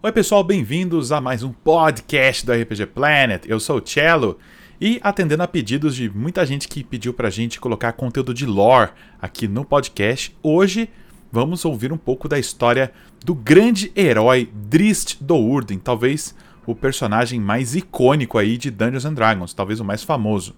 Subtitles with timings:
[0.00, 3.44] Oi, pessoal, bem-vindos a mais um podcast do RPG Planet.
[3.48, 4.38] Eu sou o Cello
[4.80, 8.92] e atendendo a pedidos de muita gente que pediu pra gente colocar conteúdo de lore
[9.20, 10.88] aqui no podcast, hoje
[11.32, 12.92] vamos ouvir um pouco da história
[13.24, 16.32] do grande herói Drist Do'Urden, talvez
[16.64, 20.54] o personagem mais icônico aí de Dungeons and Dragons, talvez o mais famoso.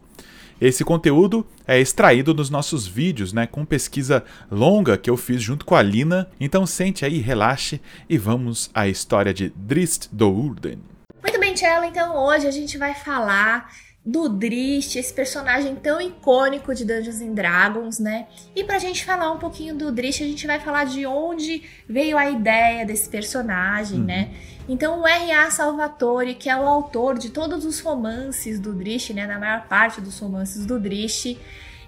[0.61, 5.64] Esse conteúdo é extraído dos nossos vídeos, né, com pesquisa longa que eu fiz junto
[5.64, 6.29] com a Lina.
[6.38, 10.79] Então sente aí, relaxe e vamos à história de Drist Do'Urden.
[11.22, 13.71] Muito bem, Tchela, então hoje a gente vai falar
[14.04, 18.27] do Drist, esse personagem tão icônico de Dungeons and Dragons, né?
[18.57, 22.17] E pra gente falar um pouquinho do Drist, a gente vai falar de onde veio
[22.17, 24.07] a ideia desse personagem, uhum.
[24.07, 24.31] né?
[24.68, 25.50] Então o R.A.
[25.50, 30.00] Salvatore, que é o autor de todos os romances do Drist, né, na maior parte
[30.00, 31.36] dos romances do Drist,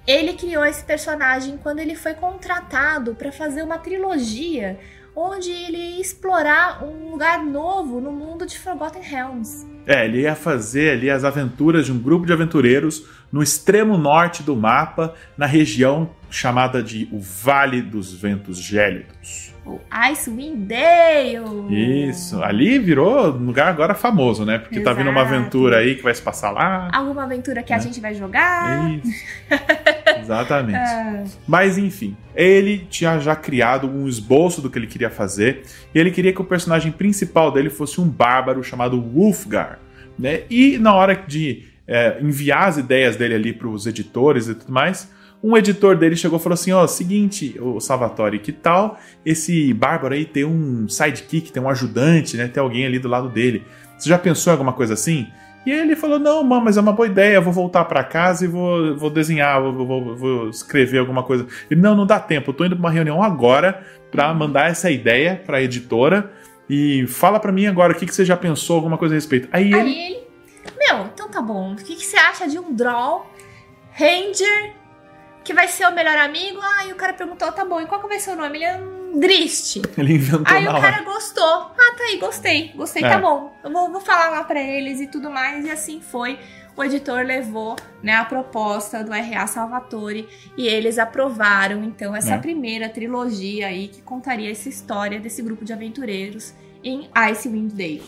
[0.06, 4.78] ele criou esse personagem quando ele foi contratado para fazer uma trilogia
[5.14, 9.66] onde ele ia explorar um lugar novo no mundo de Forgotten Realms.
[9.86, 14.42] É, ele ia fazer ali as aventuras de um grupo de aventureiros no extremo norte
[14.42, 22.08] do mapa, na região chamada de o Vale dos Ventos Gélidos o Icewind Dale.
[22.08, 24.58] Isso, ali virou um lugar agora famoso, né?
[24.58, 24.96] Porque Exato.
[24.96, 26.88] tá vindo uma aventura aí que vai se passar lá.
[26.92, 27.76] Alguma aventura que é.
[27.76, 28.90] a gente vai jogar.
[28.90, 29.24] Isso.
[30.20, 30.78] Exatamente.
[30.78, 31.24] Ah.
[31.46, 35.62] Mas enfim, ele tinha já criado um esboço do que ele queria fazer
[35.94, 39.78] e ele queria que o personagem principal dele fosse um bárbaro chamado Wolfgar,
[40.18, 40.42] né?
[40.50, 44.72] E na hora de é, enviar as ideias dele ali para os editores e tudo
[44.72, 45.08] mais,
[45.42, 49.74] um editor dele chegou e falou assim: ó, oh, seguinte, o Salvatore, que tal esse
[49.74, 52.46] Bárbaro aí ter um sidekick, ter um ajudante, né?
[52.46, 53.64] Ter alguém ali do lado dele.
[53.98, 55.26] Você já pensou em alguma coisa assim?
[55.66, 57.40] E ele falou: Não, mano, mas é uma boa ideia.
[57.40, 61.46] Vou voltar para casa e vou, vou desenhar, vou, vou, vou, escrever alguma coisa.
[61.70, 62.50] Ele: Não, não dá tempo.
[62.50, 66.30] Eu tô indo pra uma reunião agora para mandar essa ideia pra editora.
[66.70, 69.48] E fala para mim agora o que, que você já pensou, alguma coisa a respeito.
[69.52, 69.90] Aí, Aí ele...
[69.90, 70.22] ele.
[70.78, 71.72] Meu, então tá bom.
[71.72, 73.26] O que, que você acha de um Draw
[73.92, 74.81] Ranger
[75.44, 76.60] que vai ser o melhor amigo.
[76.78, 78.58] Aí o cara perguntou, tá bom, e qual que vai ser o nome?
[78.58, 79.82] Ele é um Drist.
[79.98, 81.04] Ele inventou Aí o cara hora.
[81.04, 81.44] gostou.
[81.44, 82.72] Ah, tá aí, gostei.
[82.74, 83.10] Gostei, tá é.
[83.12, 83.54] tá bom.
[83.62, 85.64] Eu vou, vou falar lá pra eles e tudo mais.
[85.66, 86.38] E assim foi.
[86.74, 89.46] O editor levou né, a proposta do R.A.
[89.46, 90.26] Salvatore
[90.56, 92.38] e eles aprovaram, então, essa é.
[92.38, 98.02] primeira trilogia aí que contaria essa história desse grupo de aventureiros em Icewind Dale.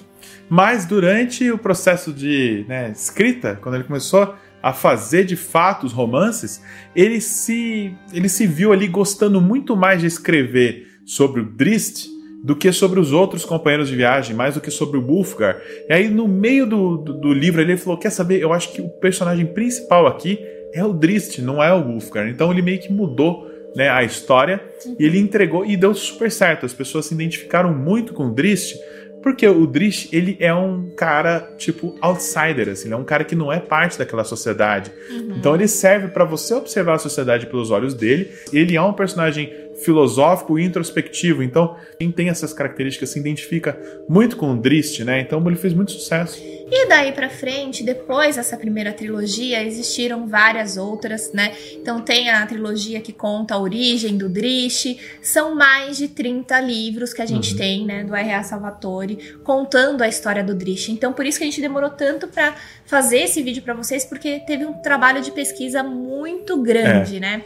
[0.49, 5.93] Mas durante o processo de né, escrita, quando ele começou a fazer de fato os
[5.93, 6.63] romances,
[6.97, 12.07] ele se, ele se viu ali gostando muito mais de escrever sobre o Drist
[12.43, 15.61] do que sobre os outros companheiros de viagem, mais do que sobre o Wolfgar.
[15.87, 18.41] E aí, no meio do, do, do livro, ele falou: Quer saber?
[18.41, 20.39] Eu acho que o personagem principal aqui
[20.73, 22.27] é o Drist, não é o Wolfgar.
[22.31, 23.47] Então, ele meio que mudou
[23.77, 24.63] né, a história
[24.99, 26.65] e ele entregou e deu super certo.
[26.65, 28.77] As pessoas se identificaram muito com o Drist
[29.25, 33.35] porque o Drish, ele é um cara, tipo, outsider, assim, ele é um cara que
[33.35, 34.93] não é parte daquela sociedade.
[35.09, 35.37] Uhum.
[35.39, 38.31] Então ele serve para você observar a sociedade pelos olhos dele.
[38.53, 39.51] Ele é um personagem
[39.83, 41.43] filosófico e introspectivo.
[41.43, 45.21] Então, quem tem essas características se identifica muito com o Drist, né?
[45.21, 46.41] Então ele fez muito sucesso.
[46.43, 51.53] E daí para frente, depois dessa primeira trilogia, existiram várias outras, né?
[51.73, 57.13] Então tem a trilogia que conta a origem do Drist, são mais de 30 livros
[57.13, 57.59] que a gente uhum.
[57.59, 58.43] tem, né, do R.A.
[58.43, 60.89] Salvatore, contando a história do Drist.
[60.91, 62.55] Então por isso que a gente demorou tanto para
[62.87, 67.21] fazer esse vídeo para vocês, porque teve um trabalho de pesquisa muito grande, é.
[67.21, 67.45] né?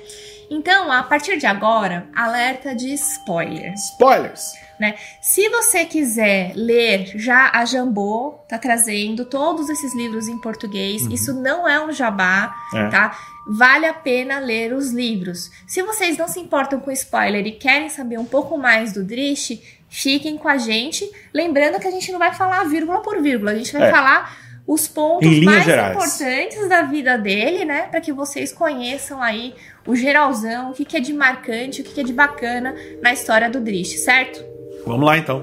[0.51, 3.81] Então, a partir de agora, alerta de spoilers.
[3.93, 4.53] Spoilers!
[4.79, 4.95] Né?
[5.21, 11.03] Se você quiser ler, já a Jambô tá trazendo todos esses livros em português.
[11.03, 11.13] Uhum.
[11.13, 12.89] Isso não é um jabá, é.
[12.89, 13.19] tá?
[13.49, 15.51] Vale a pena ler os livros.
[15.67, 19.61] Se vocês não se importam com spoiler e querem saber um pouco mais do Drish,
[19.89, 21.11] fiquem com a gente.
[21.35, 23.91] Lembrando que a gente não vai falar vírgula por vírgula, a gente vai é.
[23.91, 24.37] falar
[24.69, 25.97] os pontos mais gerais.
[25.97, 27.85] importantes da vida dele, né?
[27.85, 29.55] Para que vocês conheçam aí
[29.89, 33.11] o geralzão, o que, que é de marcante, o que, que é de bacana na
[33.11, 34.45] história do Drist, certo?
[34.87, 35.43] Vamos lá então.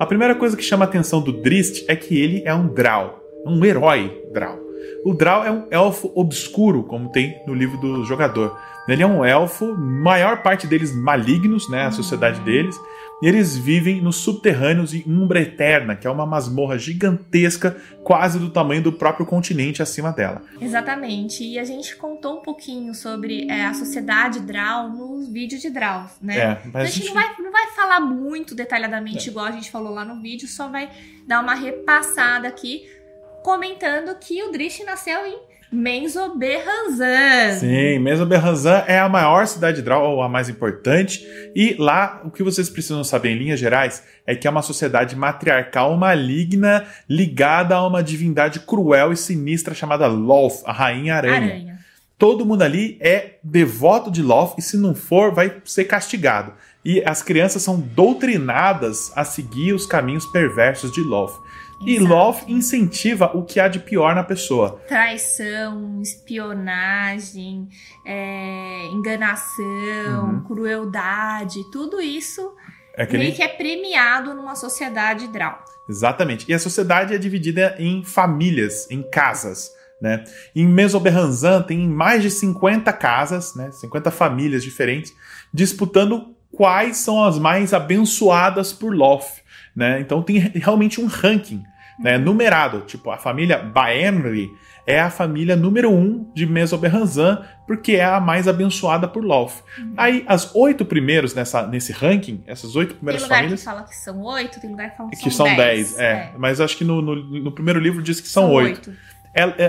[0.00, 3.20] A primeira coisa que chama a atenção do Drist é que ele é um Drow,
[3.46, 4.58] um herói Drow.
[5.04, 8.58] O Drow é um elfo obscuro, como tem no livro do jogador.
[8.88, 12.74] Ele é um elfo, maior parte deles malignos, né, a sociedade deles,
[13.22, 18.50] e eles vivem nos subterrâneos de Umbra Eterna, que é uma masmorra gigantesca, quase do
[18.50, 20.42] tamanho do próprio continente acima dela.
[20.60, 21.44] Exatamente.
[21.44, 26.06] E a gente contou um pouquinho sobre é, a sociedade Drow no vídeo de Drow,
[26.20, 26.36] né?
[26.36, 27.06] É, então a gente, a gente...
[27.06, 29.30] Não, vai, não vai falar muito detalhadamente, é.
[29.30, 30.90] igual a gente falou lá no vídeo, só vai
[31.24, 32.82] dar uma repassada aqui,
[33.44, 37.58] comentando que o Drish nasceu em Menzoberranzan.
[37.58, 41.26] Sim, Menzoberranzan é a maior cidade de Drau, ou a mais importante.
[41.56, 45.16] E lá, o que vocês precisam saber em linhas gerais é que é uma sociedade
[45.16, 51.36] matriarcal maligna ligada a uma divindade cruel e sinistra chamada Loth, a Rainha Aranha.
[51.36, 51.78] Aranha.
[52.18, 56.52] Todo mundo ali é devoto de Loth e se não for, vai ser castigado.
[56.84, 61.32] E as crianças são doutrinadas a seguir os caminhos perversos de Loth.
[61.86, 62.12] E Exato.
[62.14, 64.80] Loth incentiva o que há de pior na pessoa.
[64.88, 67.68] Traição, espionagem,
[68.04, 70.44] é, enganação, Uhum.
[70.44, 72.54] crueldade, tudo isso
[72.96, 75.58] É meio que é premiado numa sociedade draw.
[75.88, 76.44] Exatamente.
[76.50, 79.70] E a sociedade é dividida em famílias, em casas.
[80.00, 80.24] Né?
[80.54, 83.70] Em Mesoberranzan tem mais de 50 casas, né?
[83.72, 85.12] 50 famílias diferentes,
[85.54, 89.40] disputando quais são as mais abençoadas por Loth.
[89.74, 90.00] Né?
[90.00, 91.62] Então tem realmente um ranking
[92.02, 92.18] né?
[92.18, 92.80] numerado.
[92.82, 94.50] Tipo, a família Baemri
[94.86, 99.62] é a família número um de Mesoberranzan, porque é a mais abençoada por Loth.
[99.96, 103.60] Aí, as oito primeiros nessa, nesse ranking, essas oito Tem primeiras lugar famílias.
[103.60, 105.98] que fala que são oito, tem lugar que fala que, Que são 10, dez.
[105.98, 106.32] é.
[106.36, 108.92] Mas acho que no, no, no primeiro livro diz que são 8.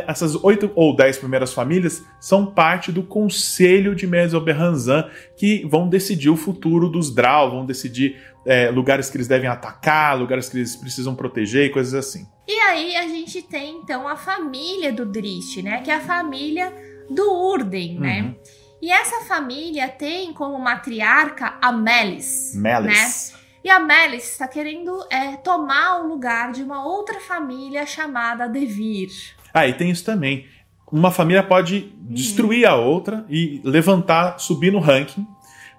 [0.08, 5.08] essas oito ou dez primeiras famílias são parte do Conselho de Mesoberranzan,
[5.38, 10.18] que vão decidir o futuro dos Drow, vão decidir é, lugares que eles devem atacar,
[10.18, 12.28] lugares que eles precisam proteger e coisas assim.
[12.48, 15.82] E aí a gente tem então a família do Drist, né?
[15.82, 16.74] Que é a família
[17.10, 18.22] do Urden, né?
[18.22, 18.36] Uhum.
[18.82, 22.54] E essa família tem como matriarca a Melis.
[22.54, 23.34] Melis.
[23.64, 29.10] E a Melis está querendo é, tomar o lugar de uma outra família chamada Devir.
[29.54, 30.46] Ah, e tem isso também.
[30.92, 35.26] Uma família pode destruir a outra e levantar, subir no ranking,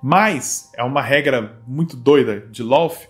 [0.06, 3.09] mas é uma regra muito doida de Loth.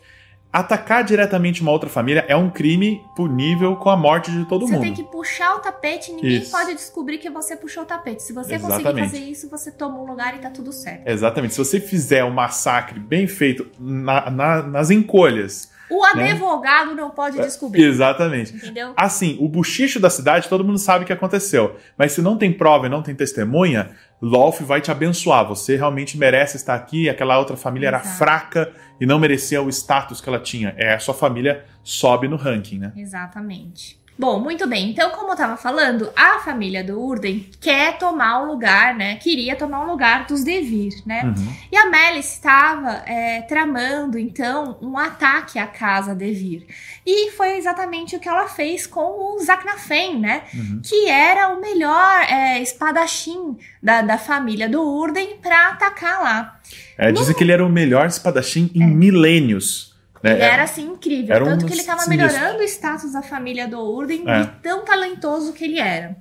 [0.52, 4.74] Atacar diretamente uma outra família é um crime punível com a morte de todo você
[4.74, 4.82] mundo.
[4.84, 6.52] tem que puxar o tapete e ninguém Isso.
[6.52, 8.22] pode descobrir que você puxou o tapete.
[8.22, 9.10] Se você conseguir Exatamente.
[9.10, 11.08] fazer isso, você toma um lugar e tá tudo certo.
[11.08, 11.54] Exatamente.
[11.54, 15.72] Se você fizer um massacre bem feito na- na- nas encolhas.
[15.90, 17.82] O advogado não pode descobrir.
[17.82, 18.54] Exatamente.
[18.54, 18.92] Entendeu?
[18.96, 21.76] Assim, o buchicho da cidade, todo mundo sabe o que aconteceu.
[21.98, 23.90] Mas se não tem prova e não tem testemunha,
[24.24, 25.46] Lolf vai te abençoar.
[25.46, 27.10] Você realmente merece estar aqui.
[27.10, 28.16] Aquela outra família era Exato.
[28.16, 30.74] fraca e não merecia o status que ela tinha.
[30.78, 32.92] É, a sua família sobe no ranking, né?
[32.96, 34.02] Exatamente.
[34.16, 34.90] Bom, muito bem.
[34.90, 39.16] Então, como eu tava falando, a família do Urden quer tomar o lugar, né?
[39.16, 41.24] Queria tomar o lugar dos Devir, né?
[41.24, 41.54] Uhum.
[41.72, 46.64] E a Melis estava é, tramando, então, um ataque à casa Devir.
[47.04, 50.42] E foi exatamente o que ela fez com o Zaknafen, né?
[50.54, 50.80] Uhum.
[50.84, 56.60] Que era o melhor é, espadachim da, da família do Urden pra atacar lá.
[56.96, 59.93] É, dizem que ele era o melhor espadachim em milênios.
[60.24, 60.32] Né?
[60.32, 61.34] Ele era assim incrível.
[61.36, 64.40] Era um tanto que ele estava melhorando o status da família do Urden É.
[64.42, 66.16] de tão talentoso que ele era.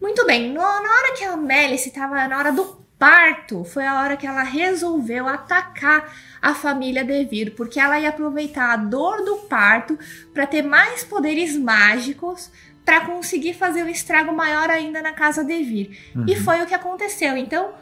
[0.00, 4.00] Muito bem, no- na hora que a Melis estava na hora do parto, foi a
[4.00, 6.10] hora que ela resolveu atacar
[6.40, 9.98] a família Devir, porque ela ia aproveitar a dor do parto
[10.32, 12.50] para ter mais poderes mágicos
[12.84, 15.98] para conseguir fazer um estrago maior ainda na casa Devir.
[16.16, 16.24] Uhum.
[16.28, 17.36] E foi o que aconteceu.
[17.36, 17.72] Então,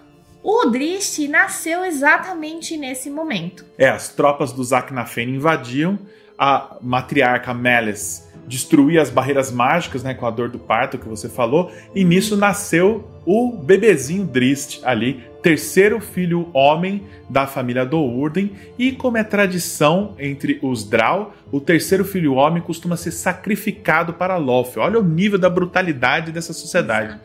[0.43, 3.65] o Drist nasceu exatamente nesse momento.
[3.79, 5.99] É, as tropas do Zaknafen invadiam,
[6.39, 11.29] a matriarca Melis destruía as barreiras mágicas, né, com a dor do parto que você
[11.29, 18.53] falou, e nisso nasceu o bebezinho Drist ali, terceiro filho homem da família do Urden,
[18.79, 24.37] e como é tradição entre os Drow, o terceiro filho homem costuma ser sacrificado para
[24.37, 24.77] Loth.
[24.77, 27.19] Olha o nível da brutalidade dessa sociedade.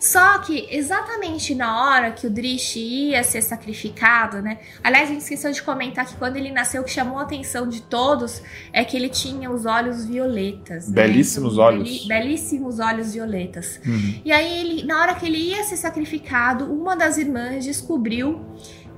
[0.00, 4.58] Só que exatamente na hora que o Drish ia ser sacrificado, né?
[4.82, 7.68] Aliás, a gente esqueceu de comentar que quando ele nasceu, o que chamou a atenção
[7.68, 8.40] de todos
[8.72, 10.88] é que ele tinha os olhos violetas.
[10.88, 10.94] né?
[11.02, 12.06] Belíssimos Então, olhos.
[12.06, 13.80] belíssimos olhos violetas.
[13.86, 14.20] Uhum.
[14.24, 18.40] E aí, ele, na hora que ele ia ser sacrificado, uma das irmãs descobriu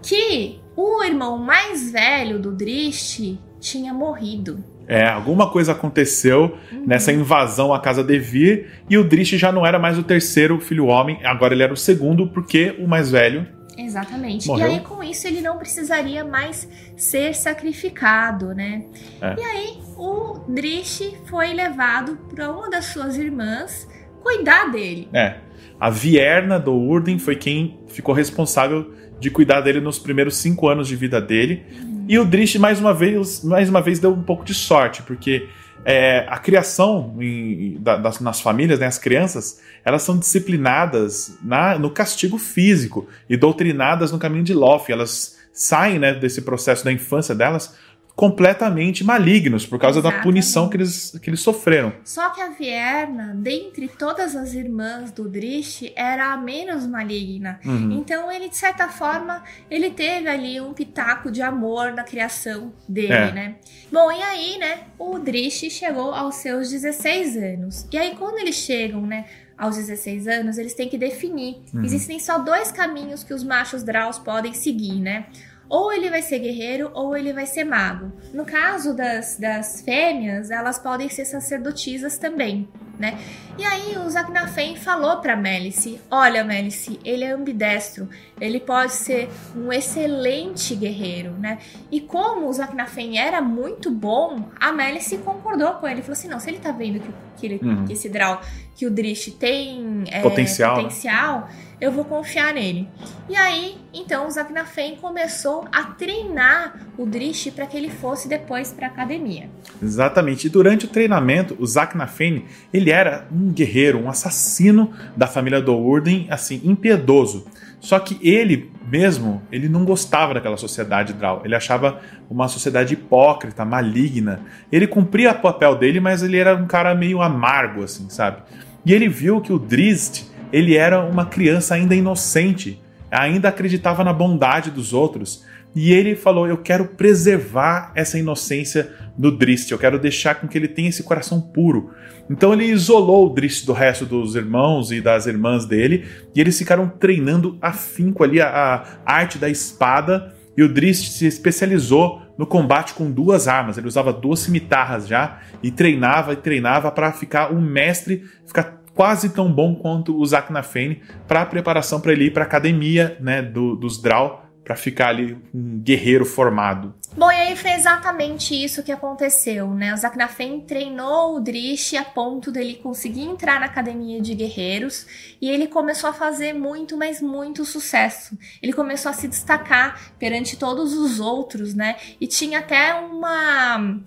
[0.02, 4.62] que o irmão mais velho do Drish tinha morrido.
[4.90, 9.78] É, alguma coisa aconteceu nessa invasão à casa Devir e o Drish já não era
[9.78, 13.46] mais o terceiro filho homem, agora ele era o segundo porque o mais velho.
[13.78, 14.48] Exatamente.
[14.48, 14.66] Morreu.
[14.66, 18.84] E aí, com isso, ele não precisaria mais ser sacrificado, né?
[19.22, 19.36] É.
[19.38, 23.88] E aí, o Drish foi levado para uma das suas irmãs
[24.20, 25.08] cuidar dele.
[25.12, 25.36] É,
[25.78, 30.88] a Vierna do Urden foi quem ficou responsável de cuidar dele nos primeiros cinco anos
[30.88, 31.64] de vida dele.
[32.10, 35.46] E o Drish mais uma vez, mais uma vez deu um pouco de sorte, porque
[35.84, 41.78] é, a criação em- da- das, nas famílias, né, as crianças, elas são disciplinadas na-
[41.78, 44.90] no castigo físico e doutrinadas no caminho de Loth.
[44.90, 47.76] Elas saem né, desse processo da infância delas
[48.14, 50.18] completamente malignos por causa Exatamente.
[50.18, 51.92] da punição que eles, que eles sofreram.
[52.04, 57.58] Só que a Vierna, dentre todas as irmãs do Drish, era a menos maligna.
[57.64, 57.92] Uhum.
[57.92, 63.12] Então ele, de certa forma, ele teve ali um pitaco de amor na criação dele,
[63.12, 63.32] é.
[63.32, 63.54] né?
[63.90, 67.86] Bom, e aí, né, o Drish chegou aos seus 16 anos.
[67.90, 69.24] E aí, quando eles chegam, né,
[69.60, 71.56] aos 16 anos, eles têm que definir.
[71.74, 71.84] Uhum.
[71.84, 75.26] Existem só dois caminhos que os machos Draus podem seguir, né?
[75.70, 78.12] Ou ele vai ser guerreiro ou ele vai ser mago.
[78.34, 83.16] No caso das, das fêmeas, elas podem ser sacerdotisas também, né?
[83.56, 88.08] E aí o Zaknafen falou para Melice: "Olha, Melice, ele é ambidestro,
[88.40, 91.58] ele pode ser um excelente guerreiro, né?"
[91.90, 96.40] E como o Zaknafen era muito bom, a Melice concordou com ele, falou assim: "Não,
[96.40, 97.84] se ele tá vendo que, que, ele, uhum.
[97.84, 98.40] que esse Draw,
[98.74, 101.48] que o Drish tem é, potencial, potencial
[101.80, 102.86] eu vou confiar nele.
[103.28, 108.70] E aí, então, o Zaknafen começou a treinar o Drish para que ele fosse depois
[108.72, 109.48] para academia.
[109.82, 110.46] Exatamente.
[110.46, 115.74] E durante o treinamento, o Zaknafen, ele era um guerreiro, um assassino da família do
[115.74, 117.46] Urden, assim, impiedoso.
[117.80, 121.42] Só que ele mesmo, ele não gostava daquela sociedade Drow.
[121.44, 124.40] Ele achava uma sociedade hipócrita, maligna.
[124.70, 128.42] Ele cumpria o papel dele, mas ele era um cara meio amargo, assim, sabe?
[128.84, 134.12] E ele viu que o Drizzt ele era uma criança ainda inocente, ainda acreditava na
[134.12, 135.44] bondade dos outros.
[135.74, 140.56] E ele falou: Eu quero preservar essa inocência do Drist, eu quero deixar com que
[140.56, 141.90] ele tenha esse coração puro.
[142.28, 146.58] Então ele isolou o Drist do resto dos irmãos e das irmãs dele, e eles
[146.58, 150.34] ficaram treinando afinco ali a, a arte da espada.
[150.56, 153.78] E o Drist se especializou no combate com duas armas.
[153.78, 159.30] Ele usava duas cimitarras já e treinava e treinava para ficar um mestre, ficar quase
[159.30, 163.40] tão bom quanto o Zaknafene para a preparação para ele ir para a academia né,
[163.40, 166.94] do, dos Draw para ficar ali um guerreiro formado.
[167.16, 169.92] Bom, e aí foi exatamente isso que aconteceu, né?
[169.92, 175.08] O Zaknafen treinou o Drish a ponto dele conseguir entrar na academia de guerreiros
[175.42, 178.38] e ele começou a fazer muito, mas muito sucesso.
[178.62, 181.96] Ele começou a se destacar perante todos os outros, né?
[182.20, 183.98] E tinha até uma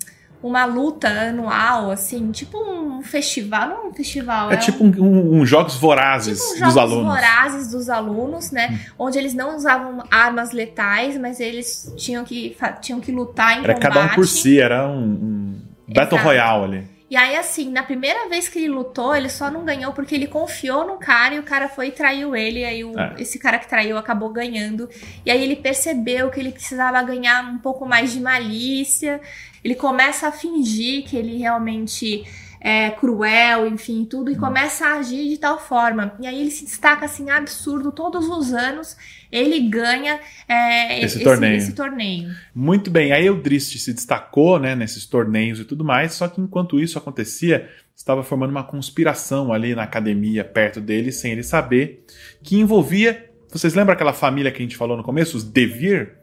[0.44, 4.52] uma luta anual, assim, tipo um festival, não um festival.
[4.52, 7.14] É, é tipo um, um, um, Jogos Vorazes tipo um jogos dos alunos.
[7.14, 8.70] Vorazes dos alunos, né?
[8.72, 9.06] Hum.
[9.06, 13.74] Onde eles não usavam armas letais, mas eles tinham que, tinham que lutar em era
[13.74, 13.86] combate.
[13.86, 16.20] Era cada um por si, era um, Battle.
[16.20, 16.94] Royale ali.
[17.10, 20.26] E aí, assim, na primeira vez que ele lutou, ele só não ganhou porque ele
[20.26, 22.62] confiou no cara e o cara foi e traiu ele.
[22.62, 23.14] E aí, o, é.
[23.20, 24.90] esse cara que traiu acabou ganhando.
[25.24, 29.22] E aí, ele percebeu que ele precisava ganhar um pouco mais de malícia
[29.64, 32.26] ele começa a fingir que ele realmente
[32.64, 34.40] é cruel, enfim, tudo, e hum.
[34.40, 36.16] começa a agir de tal forma.
[36.22, 38.96] E aí ele se destaca assim, absurdo, todos os anos
[39.30, 40.18] ele ganha
[40.48, 41.58] é, esse, esse, torneio.
[41.58, 42.32] esse, torneio.
[42.56, 46.40] Muito bem, aí o Drist se destacou né, nesses torneios e tudo mais, só que
[46.40, 52.06] enquanto isso acontecia, estava formando uma conspiração ali na academia, perto dele, sem ele saber,
[52.42, 53.30] que envolvia.
[53.52, 56.14] Vocês lembram aquela família que a gente falou no começo, os Devir?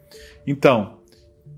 [0.46, 0.99] Então,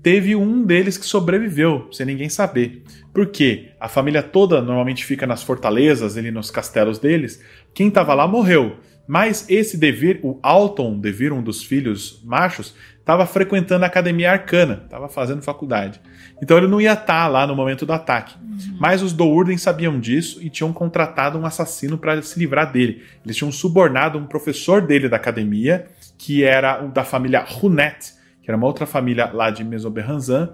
[0.03, 2.83] teve um deles que sobreviveu, sem ninguém saber.
[3.13, 7.41] Porque a família toda normalmente fica nas fortalezas, ali nos castelos deles.
[7.73, 8.75] Quem estava lá morreu.
[9.07, 14.81] Mas esse Devir, o Alton Devir, um dos filhos machos, estava frequentando a academia arcana,
[14.85, 15.99] estava fazendo faculdade.
[16.41, 18.35] Então ele não ia estar tá lá no momento do ataque.
[18.41, 18.77] Uhum.
[18.79, 23.03] Mas os Dourden sabiam disso e tinham contratado um assassino para se livrar dele.
[23.23, 28.13] Eles tinham subornado um professor dele da academia, que era o da família Runet,
[28.43, 30.51] que era uma outra família lá de Mesoberranzan,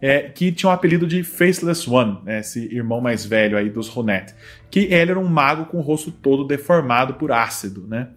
[0.00, 3.68] é, que tinha o um apelido de Faceless One, né, esse irmão mais velho aí
[3.68, 4.34] dos Runet,
[4.70, 8.08] que ele era um mago com o rosto todo deformado por ácido, né?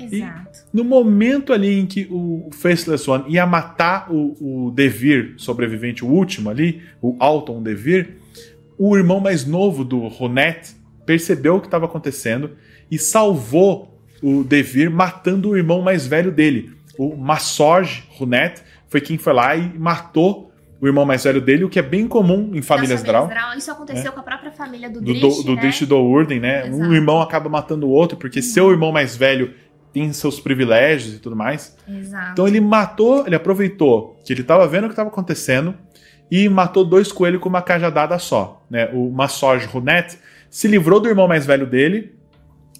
[0.00, 0.60] Exato.
[0.72, 6.04] E no momento ali em que o Faceless One ia matar o, o Devir, sobrevivente,
[6.04, 8.16] o último ali, o Alton Devir,
[8.78, 10.72] o irmão mais novo do Runet
[11.04, 12.52] percebeu o que estava acontecendo
[12.88, 19.16] e salvou o Devir matando o irmão mais velho dele, o Massorge Runet, foi quem
[19.16, 22.62] foi lá e matou o irmão mais velho dele, o que é bem comum em
[22.62, 23.28] famílias Drow.
[23.56, 24.14] Isso aconteceu é.
[24.14, 25.70] com a própria família do Drish, Do, do, né?
[25.86, 26.66] Do Urden, né?
[26.68, 26.76] Exato.
[26.76, 28.44] Um irmão acaba matando o outro, porque uhum.
[28.44, 29.54] seu irmão mais velho
[29.92, 31.76] tem seus privilégios e tudo mais.
[31.88, 32.32] Exato.
[32.32, 35.74] Então ele matou, ele aproveitou que ele estava vendo o que estava acontecendo
[36.30, 38.64] e matou dois coelhos com uma cajadada só.
[38.70, 38.88] Né?
[38.92, 40.18] O Massorge Runet
[40.50, 42.14] se livrou do irmão mais velho dele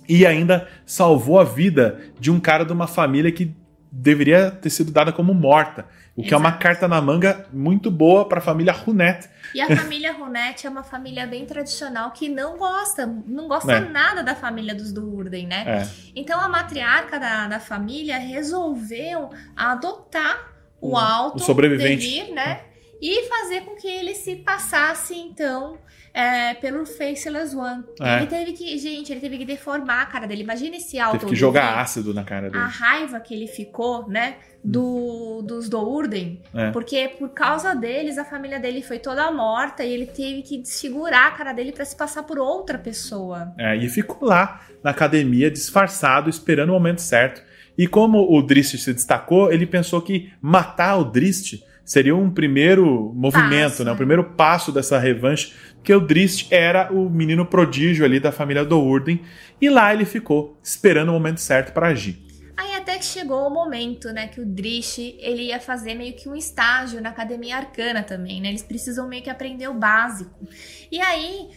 [0.09, 3.55] e ainda salvou a vida de um cara de uma família que
[3.91, 5.87] deveria ter sido dada como morta.
[6.17, 6.43] O que Exato.
[6.43, 9.29] é uma carta na manga muito boa para a família Runet.
[9.55, 13.81] E a família Runet é uma família bem tradicional que não gosta, não gosta é.
[13.81, 15.65] nada da família dos Durden, né?
[15.67, 15.89] É.
[16.17, 22.63] Então a matriarca da, da família resolveu adotar o, o alto o sobrevivente, Devir, né?
[23.01, 25.79] e fazer com que ele se passasse, então,
[26.19, 27.85] é, pelo Faceless One.
[28.01, 28.17] É.
[28.17, 30.43] Ele teve que, gente, ele teve que deformar a cara dele.
[30.43, 31.21] Imagina esse alto.
[31.21, 32.61] Teve que jogar ácido na cara dele.
[32.61, 34.35] A raiva que ele ficou, né,
[34.65, 36.43] do, dos Dourden.
[36.53, 36.73] É.
[36.73, 41.29] Porque por causa deles, a família dele foi toda morta e ele teve que desfigurar
[41.29, 43.55] a cara dele pra se passar por outra pessoa.
[43.57, 47.41] É, e ficou lá na academia, disfarçado, esperando o momento certo.
[47.77, 53.15] E como o Drist se destacou, ele pensou que matar o Drist seria um primeiro
[53.15, 53.91] movimento, Passo, né?
[53.91, 53.95] né?
[53.95, 58.65] O primeiro passo dessa revanche, porque o Drist era o menino prodígio ali da família
[58.65, 59.23] Dourden,
[59.61, 62.29] e lá ele ficou, esperando o momento certo para agir.
[62.57, 66.29] Aí até que chegou o momento, né, que o Drish, ele ia fazer meio que
[66.29, 68.49] um estágio na Academia Arcana também, né?
[68.49, 70.47] Eles precisam meio que aprender o básico.
[70.91, 71.51] E aí,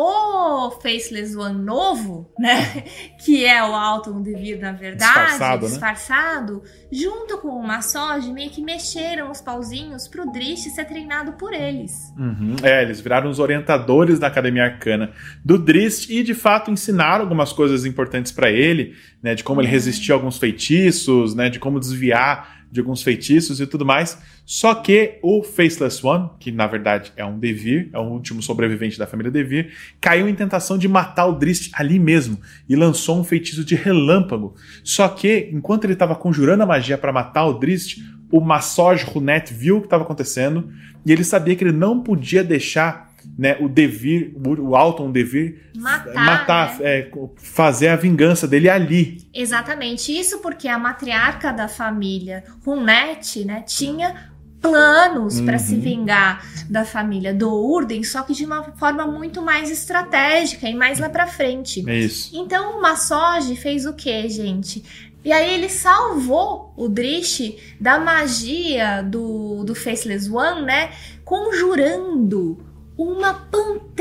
[0.00, 2.84] o Faceless One novo, né,
[3.18, 5.68] que é o Alton Devir na verdade, Disfarçado, né?
[5.70, 6.62] disfarçado,
[6.92, 12.12] junto com o Massage, meio que mexeram os pauzinhos pro Drish ser treinado por eles.
[12.16, 12.54] Uhum.
[12.62, 15.10] É, eles viraram os orientadores da Academia Arcana
[15.44, 19.68] do Drist e de fato ensinaram algumas coisas importantes para ele, né, de como ele
[19.68, 24.18] resistia a alguns feitiços, né, de como desviar de alguns feitiços e tudo mais.
[24.44, 28.98] Só que o Faceless One, que na verdade é um Devir, é o último sobrevivente
[28.98, 33.24] da família Devir, caiu em tentação de matar o Drist ali mesmo e lançou um
[33.24, 34.54] feitiço de relâmpago.
[34.84, 37.98] Só que enquanto ele estava conjurando a magia para matar o Drist,
[38.30, 40.70] o Massage Runet viu o que estava acontecendo
[41.04, 46.14] e ele sabia que ele não podia deixar né, o Devir, o Alton Devir, Matar,
[46.14, 47.00] matar né?
[47.00, 49.28] é, fazer a vingança dele ali.
[49.34, 55.58] Exatamente, isso porque a matriarca da família, Runet, né, tinha planos para Uhum.
[55.60, 60.74] se vingar da família do Urden, só que de uma forma muito mais estratégica e
[60.74, 61.88] mais lá pra frente.
[61.88, 62.30] É isso.
[62.36, 64.82] Então o Massoge fez o que, gente?
[65.24, 70.90] E aí ele salvou o Drish da magia do, do Faceless One, né?
[71.24, 72.58] Conjurando
[72.98, 73.96] uma pantera!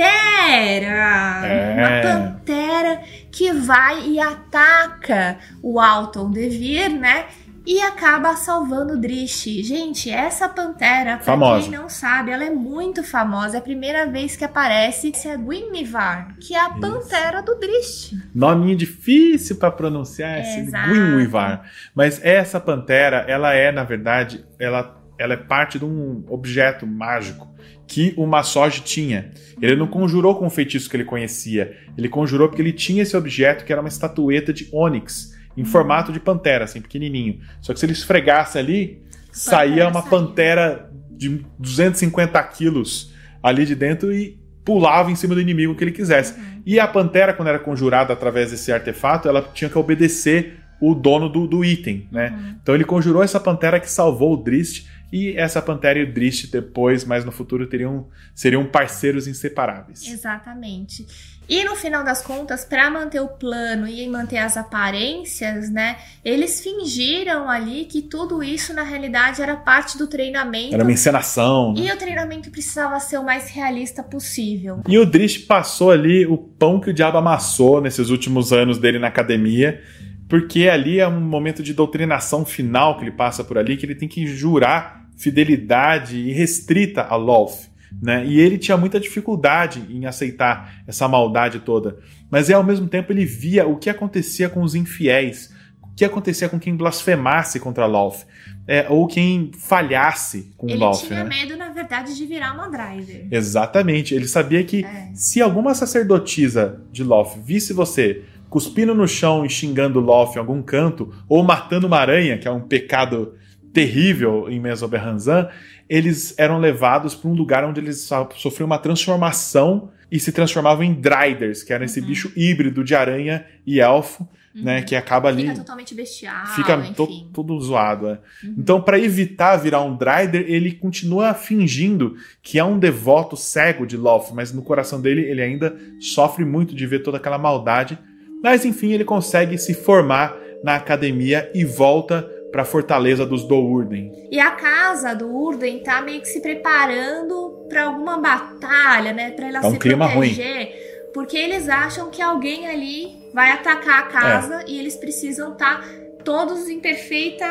[1.45, 1.75] É.
[1.77, 3.01] Uma pantera
[3.31, 7.25] que vai e ataca o Alton Devir, né?
[7.63, 9.43] E acaba salvando o Drish.
[9.61, 11.69] Gente, essa pantera, pra Famosa.
[11.69, 13.57] quem não sabe, ela é muito famosa.
[13.57, 16.79] É a primeira vez que aparece é a Gwynnevar, que é a Isso.
[16.79, 18.15] pantera do Drish.
[18.33, 20.71] Nominho difícil para pronunciar esse.
[20.71, 21.69] Gwynwivar.
[21.93, 27.53] Mas essa pantera, ela é, na verdade, ela, ela é parte de um objeto mágico
[27.87, 29.31] que o Massoge tinha.
[29.61, 31.75] Ele não conjurou com o feitiço que ele conhecia.
[31.97, 36.11] Ele conjurou porque ele tinha esse objeto que era uma estatueta de ônix em formato
[36.11, 37.39] de pantera, assim, pequenininho.
[37.61, 44.13] Só que se ele esfregasse ali, saía uma pantera de 250 quilos ali de dentro
[44.13, 46.37] e pulava em cima do inimigo que ele quisesse.
[46.37, 46.61] Uhum.
[46.65, 51.29] E a pantera, quando era conjurada através desse artefato, ela tinha que obedecer o dono
[51.29, 52.29] do, do item, né?
[52.37, 52.55] Uhum.
[52.61, 56.51] Então ele conjurou essa pantera que salvou o Drist e essa pantera e o Drist
[56.51, 60.05] depois, mais no futuro, teriam seriam parceiros inseparáveis.
[60.07, 61.05] Exatamente.
[61.49, 65.95] E no final das contas, para manter o plano e manter as aparências, né?
[66.23, 70.73] Eles fingiram ali que tudo isso na realidade era parte do treinamento.
[70.73, 71.83] Era uma encenação, né?
[71.85, 74.81] E o treinamento precisava ser o mais realista possível.
[74.89, 78.99] E o Drist passou ali o pão que o diabo amassou nesses últimos anos dele
[78.99, 79.81] na academia,
[80.27, 83.95] porque ali é um momento de doutrinação final que ele passa por ali, que ele
[83.95, 87.67] tem que jurar fidelidade irrestrita a Lolth.
[88.01, 88.25] Né?
[88.25, 91.97] E ele tinha muita dificuldade em aceitar essa maldade toda.
[92.29, 96.49] Mas ao mesmo tempo ele via o que acontecia com os infiéis, o que acontecia
[96.49, 98.25] com quem blasfemasse contra Lolth,
[98.67, 101.07] é, ou quem falhasse com Ele Lolth.
[101.07, 101.29] tinha né?
[101.29, 103.25] medo, na verdade, de virar uma driver.
[103.31, 104.13] Exatamente.
[104.13, 105.09] Ele sabia que É.
[105.13, 110.61] se alguma sacerdotisa de Loth visse você cuspindo no chão e xingando Loth em algum
[110.61, 113.33] canto, ou matando uma aranha, que é um pecado
[113.81, 115.49] terrível em Mesoberranzan,
[115.87, 120.83] eles eram levados para um lugar onde eles so- sofriam uma transformação e se transformavam
[120.83, 122.07] em Driders, que era esse Uhum.
[122.07, 127.29] bicho híbrido de aranha e elfo, né, que acaba ali Fica totalmente bestial, fica to-
[127.31, 128.07] todo zoado.
[128.07, 128.11] é.
[128.43, 128.55] Uhum.
[128.57, 133.95] Então, para evitar virar um Drider, ele continua fingindo que é um devoto cego de
[133.95, 137.99] Loth, mas no coração dele ele ainda sofre muito de ver toda aquela maldade.
[138.43, 144.11] Mas enfim, ele consegue se formar na academia e volta para a fortaleza dos Dourden.
[144.31, 149.29] E a casa do Urden tá meio que se preparando pra alguma batalha, né?
[149.29, 151.11] Pra ela Tá um se clima proteger.
[151.13, 154.69] Porque eles acham que alguém ali vai atacar a casa É.
[154.71, 155.87] e eles precisam estar
[156.27, 157.45] todos em perfeita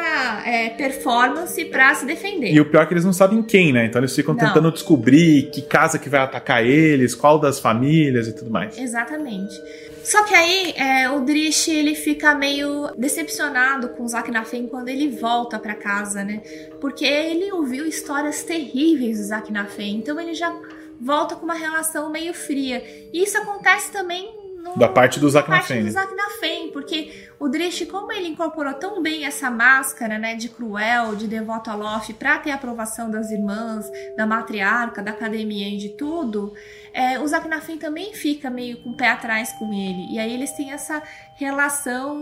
[0.45, 2.53] é, performance para se defender.
[2.53, 3.87] E o pior é que eles não sabem quem, né?
[3.87, 4.47] Então eles ficam Não.
[4.47, 8.77] tentando descobrir que casa que vai atacar eles, qual das famílias e tudo mais.
[8.77, 9.59] Exatamente.
[10.05, 15.09] Só que aí é, o Drish ele fica meio decepcionado com o Zaknafen quando ele
[15.09, 16.43] volta pra casa, né?
[16.79, 20.55] Porque ele ouviu histórias terríveis do Zaknafen, então ele já
[21.01, 22.85] volta com uma relação meio fria.
[23.11, 24.36] E isso acontece também
[24.67, 25.91] no, Da parte do na do né?
[25.91, 31.27] Zaknafen, porque o Drish, como ele incorporou tão bem essa máscara, né, de cruel, de
[31.29, 35.91] devoto a Loth, pra ter a aprovação das irmãs, da matriarca, da academia e de
[35.91, 36.55] tudo,
[36.93, 40.15] é, o Zaknafen também fica meio com o pé atrás com ele.
[40.15, 41.03] E aí eles têm essa
[41.39, 42.17] relação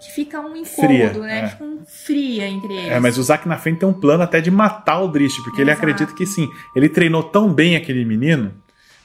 [0.00, 1.40] que fica um incômodo, Fria, né?
[1.40, 1.48] é.
[1.48, 2.92] Fica um fria entre eles.
[2.92, 5.60] É, mas o Zack na frente tem um plano até de matar o Drish, porque
[5.60, 5.84] ele Exato.
[5.84, 8.54] acredita que sim, ele treinou tão bem aquele menino,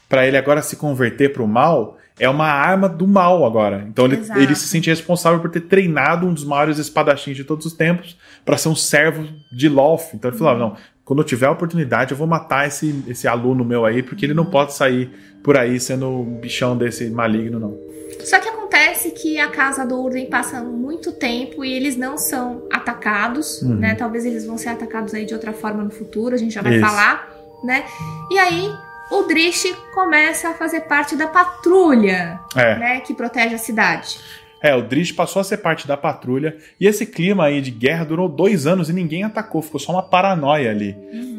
[0.08, 3.86] pra ele agora se converter pro mal, é uma arma do mal agora.
[3.88, 7.66] Então ele, ele se sente responsável por ter treinado um dos maiores espadachins de todos
[7.66, 10.14] os tempos pra ser um servo de Loth.
[10.14, 10.48] Então ele Uhum.
[10.48, 10.76] "Ah, não,
[11.06, 14.34] quando eu tiver a oportunidade, eu vou matar esse, esse aluno meu aí, porque ele
[14.34, 15.10] não pode sair
[15.44, 17.78] por aí sendo um bichão desse maligno, não.
[18.26, 22.64] Só que acontece que a casa do Urden passa muito tempo e eles não são
[22.74, 23.76] atacados, Uhum.
[23.76, 23.96] né?
[23.96, 26.74] Talvez eles vão ser atacados aí de outra forma no futuro, a gente já vai
[26.78, 26.86] Isso.
[26.86, 27.30] falar,
[27.64, 27.86] né?
[28.32, 28.70] E aí
[29.12, 32.78] o Drish começa a fazer parte da patrulha, É.
[32.78, 33.00] né?
[33.02, 34.20] Que protege a cidade.
[34.60, 38.04] É, o Drish passou a ser parte da patrulha e esse clima aí de guerra
[38.04, 40.96] durou dois anos e ninguém atacou, ficou só uma paranoia ali.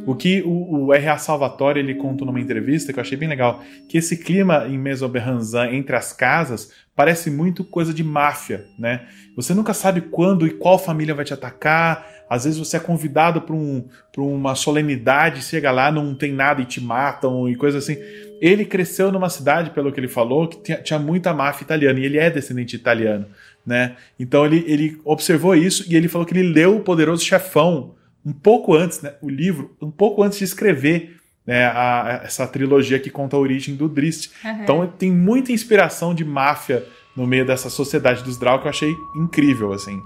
[0.06, 1.18] O que o, o R.A.
[1.18, 5.68] Salvatore ele contou numa entrevista que eu achei bem legal, que esse clima em Mesoberranzan
[5.72, 9.06] entre as casas parece muito coisa de máfia, né?
[9.36, 12.06] Você nunca sabe quando e qual família vai te atacar.
[12.28, 16.60] Às vezes você é convidado para um, pra uma solenidade, chega lá, não tem nada
[16.62, 17.96] e te matam e coisa assim.
[18.40, 22.04] Ele cresceu numa cidade, pelo que ele falou, que tinha, tinha muita máfia italiana, e
[22.04, 23.26] ele é descendente italiano,
[23.66, 23.96] né?
[24.18, 28.32] Então ele, ele observou isso e ele falou que ele leu o Poderoso Chefão um
[28.32, 32.98] pouco antes, né, o livro, um pouco antes de escrever né, a- a- essa trilogia
[32.98, 34.30] que conta a origem do Drist.
[34.64, 36.84] Então tem muita inspiração de máfia
[37.16, 39.98] no meio dessa sociedade dos Drau que eu achei incrível, assim.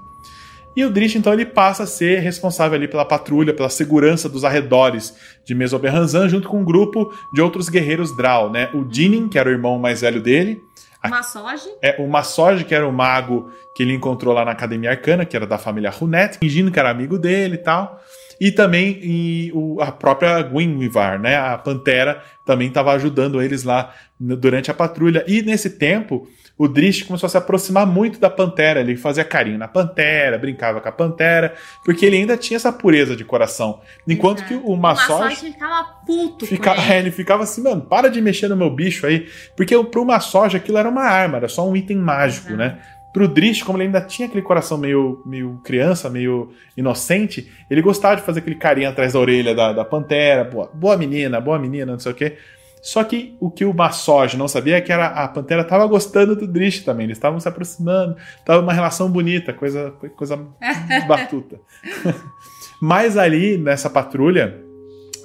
[0.75, 4.45] E o Drish, então, ele passa a ser responsável ali pela patrulha, pela segurança dos
[4.45, 8.71] arredores de Mesoberranzan, junto com um grupo de outros guerreiros Drau, né?
[8.73, 10.63] O Dinin, que era o irmão mais velho dele,
[11.09, 11.69] Massoge.
[11.83, 15.37] é, o Massoge, que era o mago que ele encontrou lá na Academia Arcana, que
[15.37, 18.01] era da família Runet, fingindo que era amigo dele e tal.
[18.41, 21.37] E também e o- a própria Gwynwivar, né?
[21.37, 25.25] A Pantera também estava ajudando eles lá durante a patrulha.
[25.29, 26.27] E nesse tempo,
[26.59, 28.81] o Drish começou a se aproximar muito da Pantera.
[28.81, 31.55] Ele fazia carinho na Pantera, brincava com a Pantera,
[31.85, 33.81] porque ele ainda tinha essa pureza de coração.
[34.09, 34.49] Enquanto Exato.
[34.61, 36.99] que o O Massoge Massoge ficava puto Fica, é, ele.
[36.99, 39.29] ele ficava assim, mano, para de mexer no meu bicho aí.
[39.57, 42.57] Porque pro soja aquilo era uma arma, era só um item mágico, Exato.
[42.59, 42.79] né?
[43.13, 48.17] Pro Drish, como ele ainda tinha aquele coração meio, meio criança, meio inocente, ele gostava
[48.17, 50.45] de fazer aquele carinho atrás da orelha da, da pantera.
[50.45, 52.39] Boa, boa menina, boa menina, não sei o quê.
[52.83, 56.35] Só que o que o Massoge não sabia é que era, a pantera tava gostando
[56.35, 57.05] do Drish também.
[57.05, 60.37] Eles estavam se aproximando, tava uma relação bonita, coisa, coisa
[61.07, 61.61] batuta.
[62.81, 64.61] Mas ali, nessa patrulha,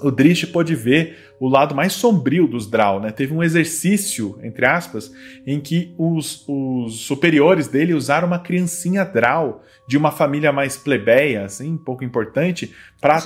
[0.03, 3.11] o Drish pôde ver o lado mais sombrio dos Drow, né?
[3.11, 5.11] Teve um exercício, entre aspas,
[5.45, 11.45] em que os, os superiores dele usaram uma criancinha Drow de uma família mais plebeia,
[11.45, 13.21] assim, pouco importante, para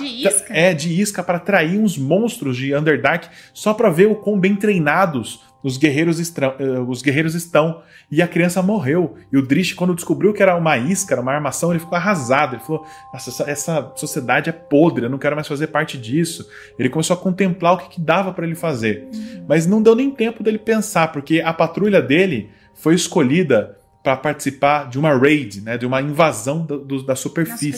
[0.48, 4.54] é de isca para atrair uns monstros de Underdark só para ver o quão bem
[4.54, 7.82] treinados os guerreiros, estra- eh, os guerreiros estão.
[8.10, 9.14] E a criança morreu.
[9.32, 12.56] E o Drish, quando descobriu que era uma isca, era uma armação, ele ficou arrasado.
[12.56, 16.46] Ele falou: Nossa, essa, essa sociedade é podre, eu não quero mais fazer parte disso.
[16.78, 19.08] Ele começou a contemplar o que, que dava para ele fazer.
[19.48, 24.88] Mas não deu nem tempo dele pensar, porque a patrulha dele foi escolhida para participar
[24.88, 27.72] de uma raid, né, de uma invasão do- do- da na superfície.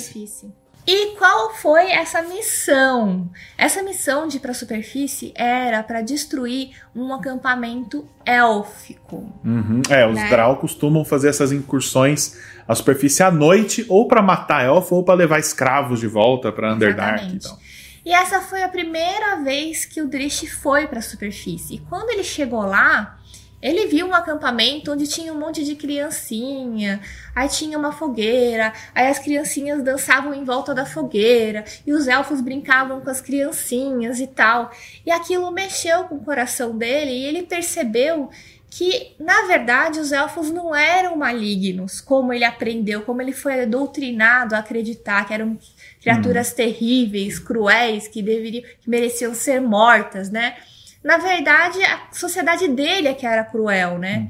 [0.87, 3.31] E qual foi essa missão?
[3.57, 9.33] Essa missão de ir para a superfície era para destruir um acampamento élfico.
[9.43, 9.81] Uhum.
[9.89, 10.29] É, os Né?
[10.29, 15.15] Drow costumam fazer essas incursões à superfície à noite, ou para matar elfo, ou para
[15.15, 17.15] levar escravos de volta para Underdark.
[17.15, 17.47] Exatamente.
[17.47, 17.59] Então.
[18.05, 21.77] E essa foi a primeira vez que o Drish foi para a superfície.
[21.77, 23.19] E quando ele chegou lá,
[23.65, 27.01] ele viu um acampamento onde tinha um monte de criancinha,
[27.35, 32.43] aí tinha uma fogueira, aí as criancinhas dançavam em volta da fogueira, e os elfos
[32.43, 34.71] brincavam com as criancinhas e tal.
[35.07, 38.29] E aquilo mexeu com o coração dele e ele percebeu
[38.69, 44.55] que, na verdade, os elfos não eram malignos, como ele aprendeu, como ele foi doutrinado
[44.55, 45.57] a acreditar que eram
[46.03, 50.57] criaturas terríveis, cruéis, que deveriam, que mereciam ser mortas, né?
[51.05, 54.29] Na verdade, a sociedade dele é que era cruel, né?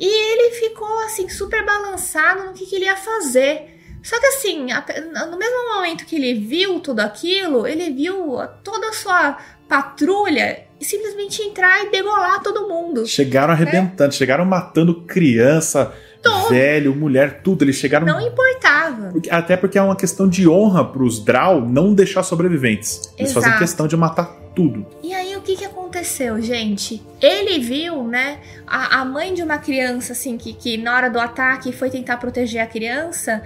[0.00, 3.78] E ele ficou assim super balançado no que, que ele ia fazer.
[4.02, 4.66] Só que assim,
[5.30, 9.38] no mesmo momento que ele viu tudo aquilo, ele viu toda a sua
[9.68, 13.06] patrulha simplesmente entrar e degolar todo mundo.
[13.06, 14.10] Chegaram arrebentando, né?
[14.10, 16.48] chegaram matando criança, Todo.
[16.48, 17.62] velho, mulher, tudo.
[17.64, 18.06] Eles chegaram.
[18.06, 19.12] Não importava.
[19.30, 23.12] Até porque é uma questão de honra pros Draw não deixar sobreviventes.
[23.16, 23.46] Eles Exato.
[23.46, 24.86] fazem questão de matar tudo.
[25.02, 25.81] E aí, o que, que aconteceu,
[26.40, 27.02] gente?
[27.20, 31.18] Ele viu, né, a, a mãe de uma criança, assim, que, que na hora do
[31.18, 33.42] ataque foi tentar proteger a criança,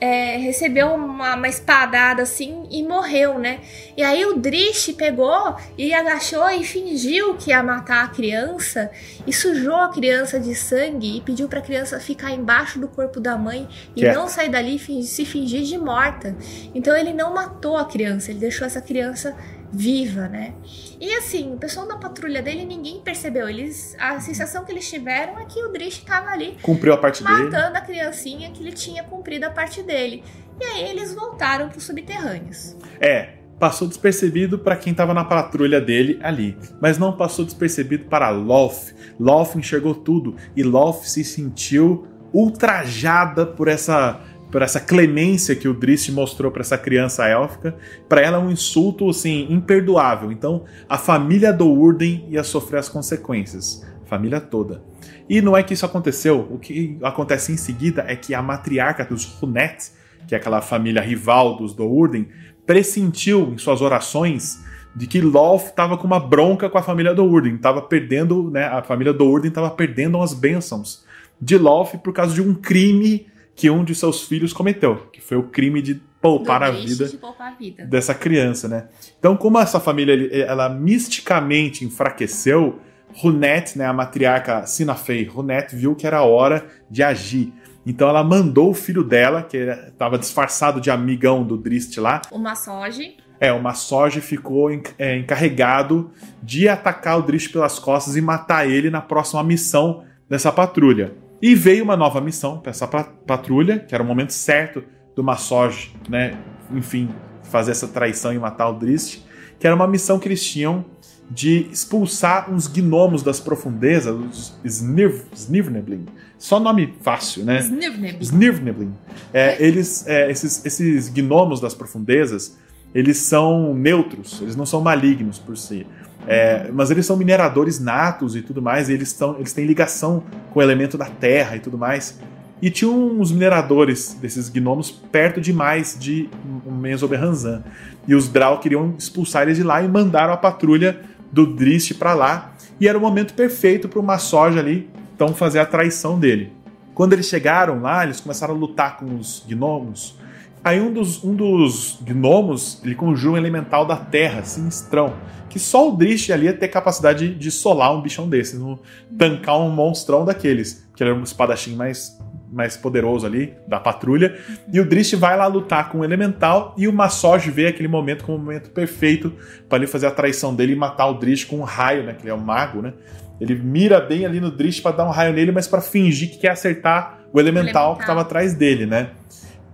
[0.00, 3.60] é, recebeu uma, uma, espadada assim e morreu, né?
[3.96, 8.90] E aí o Drish pegou e agachou e fingiu que ia matar a criança
[9.26, 13.20] e sujou a criança de sangue e pediu para a criança ficar embaixo do corpo
[13.20, 16.34] da mãe e não sair dali e se fingir de morta.
[16.74, 19.36] Então ele não matou a criança, ele deixou essa criança
[19.72, 20.54] viva, né?
[21.00, 23.48] E assim, o pessoal da patrulha dele ninguém percebeu.
[23.48, 27.22] Eles, a sensação que eles tiveram é que o Drish estava ali cumpriu a parte
[27.22, 27.76] matando dele.
[27.76, 30.22] a criancinha que ele tinha cumprido a parte dele.
[30.60, 32.76] E aí eles voltaram para os subterrâneos.
[33.00, 38.30] É, passou despercebido para quem estava na patrulha dele ali, mas não passou despercebido para
[38.30, 38.94] Loth.
[39.18, 45.74] Loth enxergou tudo e Loth se sentiu ultrajada por essa por essa clemência que o
[45.74, 47.76] Drist mostrou para essa criança élfica,
[48.08, 50.32] para ela é um insulto assim imperdoável.
[50.32, 54.82] Então, a família do Urden ia sofrer as consequências, a família toda.
[55.28, 59.04] E não é que isso aconteceu, o que acontece em seguida é que a matriarca
[59.04, 59.92] dos Hunet,
[60.26, 62.26] que é aquela família rival dos do Urden,
[62.66, 64.60] pressentiu em suas orações
[64.94, 68.64] de que Loth estava com uma bronca com a família do Urden, estava perdendo, né,
[68.64, 71.04] a família do Urden estava perdendo as bênçãos
[71.40, 73.29] de Loth por causa de um crime
[73.60, 77.18] que um de seus filhos cometeu, que foi o crime de poupar, a vida, de
[77.18, 78.88] poupar a vida dessa criança, né?
[79.18, 82.80] Então, como essa família ela misticamente enfraqueceu,
[83.14, 87.52] Runet, né, a matriarca Sinafei, Runet viu que era hora de agir.
[87.84, 92.22] Então ela mandou o filho dela, que estava disfarçado de amigão do Drist lá.
[92.30, 93.18] O Massoge.
[93.38, 96.10] É, o Massoge ficou é, encarregado
[96.42, 101.12] de atacar o Drist pelas costas e matar ele na próxima missão dessa patrulha.
[101.42, 104.84] E veio uma nova missão para essa patrulha, que era o momento certo
[105.16, 106.36] do Massage, né?
[106.72, 107.08] Enfim,
[107.44, 109.22] fazer essa traição e matar o Drist,
[109.58, 110.84] que era uma missão que eles tinham
[111.30, 116.06] de expulsar uns gnomos das profundezas, os Snirv, Snirvneblin.
[116.36, 117.60] Só nome fácil, né?
[117.60, 118.20] Snirvneblin.
[118.20, 118.92] Snirvneblin.
[119.32, 122.58] É, eles, é, esses, esses gnomos das profundezas,
[122.92, 125.86] eles são neutros, eles não são malignos por si.
[126.26, 130.22] É, mas eles são mineradores natos e tudo mais, e eles, tão, eles têm ligação
[130.52, 132.18] com o elemento da terra e tudo mais.
[132.62, 136.28] E tinha uns mineradores desses gnomos perto demais de
[136.66, 137.62] Menzoberranzan.
[138.06, 141.00] E os Drow queriam expulsar eles de lá e mandaram a patrulha
[141.32, 142.52] do Drist para lá.
[142.78, 146.50] E era o momento perfeito para o Massoja ali então fazer a traição dele.
[146.94, 150.18] Quando eles chegaram lá, eles começaram a lutar com os gnomos.
[150.62, 155.14] Aí um dos, um dos gnomos, ele conjura um elemental da terra, sinistrão
[155.50, 158.78] que só o Drish ali ia ter capacidade de solar um bichão desse, no,
[159.18, 162.16] tancar um monstrão daqueles, que ele era um espadachim mais,
[162.50, 164.38] mais poderoso ali, da patrulha.
[164.72, 168.24] E o Drish vai lá lutar com o elemental e o Massoj vê aquele momento
[168.24, 169.32] como o momento perfeito
[169.68, 172.14] para ele fazer a traição dele e matar o Drish com um raio, né?
[172.14, 172.94] Que ele é um mago, né?
[173.40, 176.38] Ele mira bem ali no Drish para dar um raio nele, mas para fingir que
[176.38, 177.96] quer acertar o elemental, elemental.
[177.96, 179.10] que estava atrás dele, né?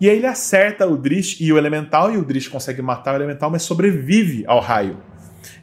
[0.00, 3.16] E aí ele acerta o Drish e o elemental, e o Drish consegue matar o
[3.16, 4.98] elemental, mas sobrevive ao raio.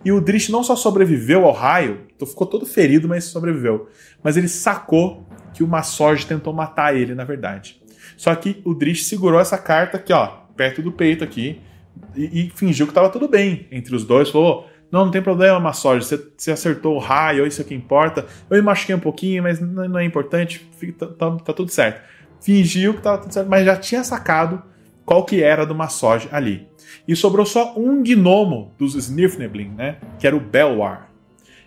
[0.03, 3.89] E o Drish não só sobreviveu ao raio, então ficou todo ferido, mas sobreviveu.
[4.23, 7.81] Mas ele sacou que o Massorge tentou matar ele, na verdade.
[8.17, 11.61] Só que o Drish segurou essa carta aqui, ó, perto do peito aqui,
[12.15, 14.29] e, e fingiu que estava tudo bem entre os dois.
[14.29, 18.27] Falou: não, não tem problema, Massorge, você, você acertou o raio, isso é que importa.
[18.49, 21.71] Eu me machuquei um pouquinho, mas não, não é importante, fica, tá, tá, tá, tudo
[21.71, 22.01] certo.
[22.43, 24.61] Fingiu que estava tudo certo, mas já tinha sacado
[25.05, 26.67] qual que era do Massorge ali.
[27.07, 29.97] E sobrou só um gnomo dos Snifneblin, né?
[30.19, 31.09] Que era o Belwar.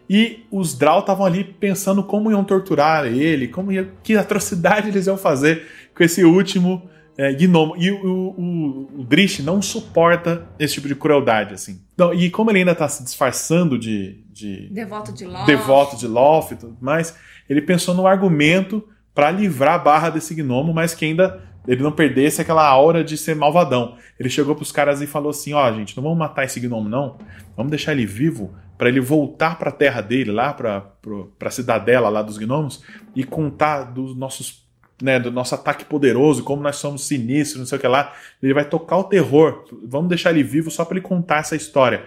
[0.09, 5.07] E os Drow estavam ali pensando como iam torturar ele, como ia, que atrocidade eles
[5.07, 6.83] iam fazer com esse último
[7.17, 7.75] é, gnomo.
[7.77, 11.81] E o, o, o Drish não suporta esse tipo de crueldade, assim.
[11.95, 14.69] Então, e como ele ainda está se disfarçando de, de.
[14.71, 15.47] Devoto de Loth.
[15.47, 17.17] Devoto de Loth e tudo mais,
[17.49, 21.90] ele pensou num argumento para livrar a barra desse gnomo, mas que ainda ele não
[21.90, 23.96] perdesse aquela aura de ser malvadão.
[24.20, 26.87] Ele chegou pros caras e falou assim: ó, oh, gente, não vamos matar esse gnomo,
[26.87, 27.16] não.
[27.57, 30.92] Vamos deixar ele vivo para ele voltar para a terra dele, lá para
[31.40, 32.85] a cidadela lá dos gnomos,
[33.16, 34.64] e contar dos nossos.
[35.02, 38.14] Né, do nosso ataque poderoso, como nós somos sinistros, não sei o que lá.
[38.42, 39.64] Ele vai tocar o terror.
[39.87, 42.02] Vamos deixar ele vivo só para ele contar essa história.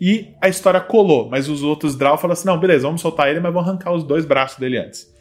[0.00, 3.38] E a história colou, mas os outros Drow falaram assim: não, beleza, vamos soltar ele,
[3.38, 5.11] mas vamos arrancar os dois braços dele antes.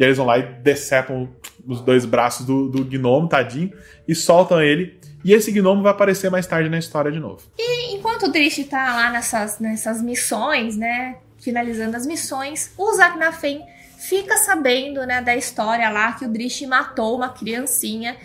[0.00, 1.28] E eles vão lá e decepam
[1.66, 3.70] os dois braços do, do gnomo, tadinho,
[4.08, 4.98] e soltam ele.
[5.22, 7.42] E esse gnomo vai aparecer mais tarde na história de novo.
[7.58, 11.16] E enquanto o Drish tá lá nessas, nessas missões, né?
[11.38, 13.62] Finalizando as missões, o Zaknafen
[13.98, 18.16] fica sabendo, né, da história lá que o Drish matou uma criancinha.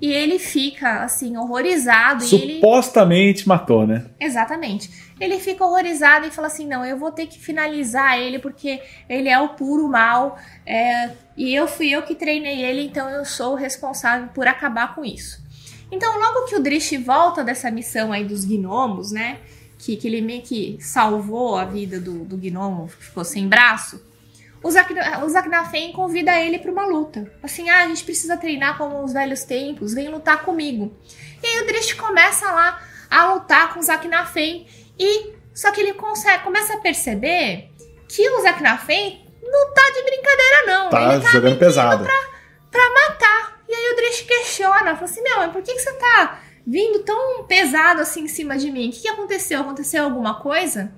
[0.00, 2.24] E ele fica, assim, horrorizado.
[2.24, 3.48] Supostamente ele...
[3.48, 4.06] matou, né?
[4.20, 4.90] Exatamente.
[5.18, 9.28] Ele fica horrorizado e fala assim: não, eu vou ter que finalizar ele porque ele
[9.28, 10.36] é o puro mal.
[10.66, 11.10] É...
[11.36, 15.04] e eu fui eu que treinei ele, então eu sou o responsável por acabar com
[15.04, 15.42] isso.
[15.90, 19.38] Então, logo que o Drish volta dessa missão aí dos gnomos, né?
[19.78, 24.02] Que, que ele meio que salvou a vida do, do gnomo, ficou sem braço.
[24.62, 24.70] O,
[25.28, 27.30] Zaknafen convida ele para uma luta.
[27.42, 30.90] Assim, ah, a gente precisa treinar como os velhos tempos, vem lutar comigo.
[31.42, 34.66] E aí o Drish começa lá a lutar com o Zaknafen
[34.98, 37.70] e só que ele consegue, começa a perceber
[38.08, 39.23] que o Zaknafen
[39.54, 40.90] não tá de brincadeira não.
[40.90, 42.04] Tá, tá jogando pesado.
[42.04, 42.28] Pra,
[42.70, 43.62] pra matar.
[43.68, 47.00] E aí o Drish questiona, fala assim, meu, mas por que, que você tá vindo
[47.00, 48.88] tão pesado assim em cima de mim?
[48.88, 49.60] O que, que aconteceu?
[49.60, 50.92] Aconteceu alguma coisa?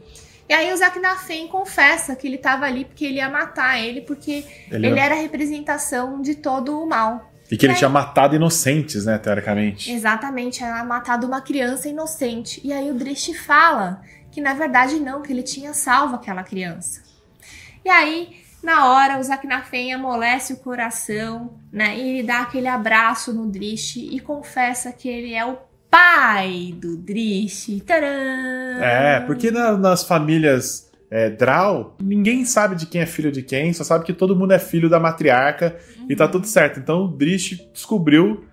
[0.48, 4.44] E aí o Zaknafen confessa que ele estava ali porque ele ia matar ele, porque
[4.70, 7.32] ele, ele era a representação de todo o mal.
[7.50, 9.90] E que ele tinha matado inocentes, né, teoricamente.
[9.90, 12.60] Exatamente, tinha matado uma criança inocente.
[12.64, 17.02] E aí o Drish fala que na verdade não, que ele tinha salvo aquela criança.
[17.84, 21.96] E aí na hora, o Zaknafen amolece o coração, né?
[21.96, 25.56] E ele dá aquele abraço no Drish e confessa que ele é o
[25.88, 27.80] pai do Drish.
[27.86, 28.82] Tcharam!
[28.82, 33.72] É, porque na, nas famílias é, Draw, ninguém sabe de quem é filho de quem,
[33.72, 36.06] só sabe que todo mundo é filho da matriarca uhum.
[36.10, 36.80] e tá tudo certo.
[36.80, 38.46] Então o Drish descobriu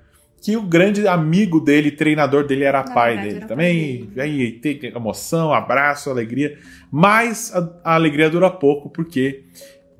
[0.43, 3.38] que o grande amigo dele, treinador dele, era Na pai dele.
[3.38, 4.21] Era Também pai dele.
[4.21, 6.60] aí tem emoção, abraço, alegria.
[6.91, 9.45] Mas a, a alegria dura pouco, porque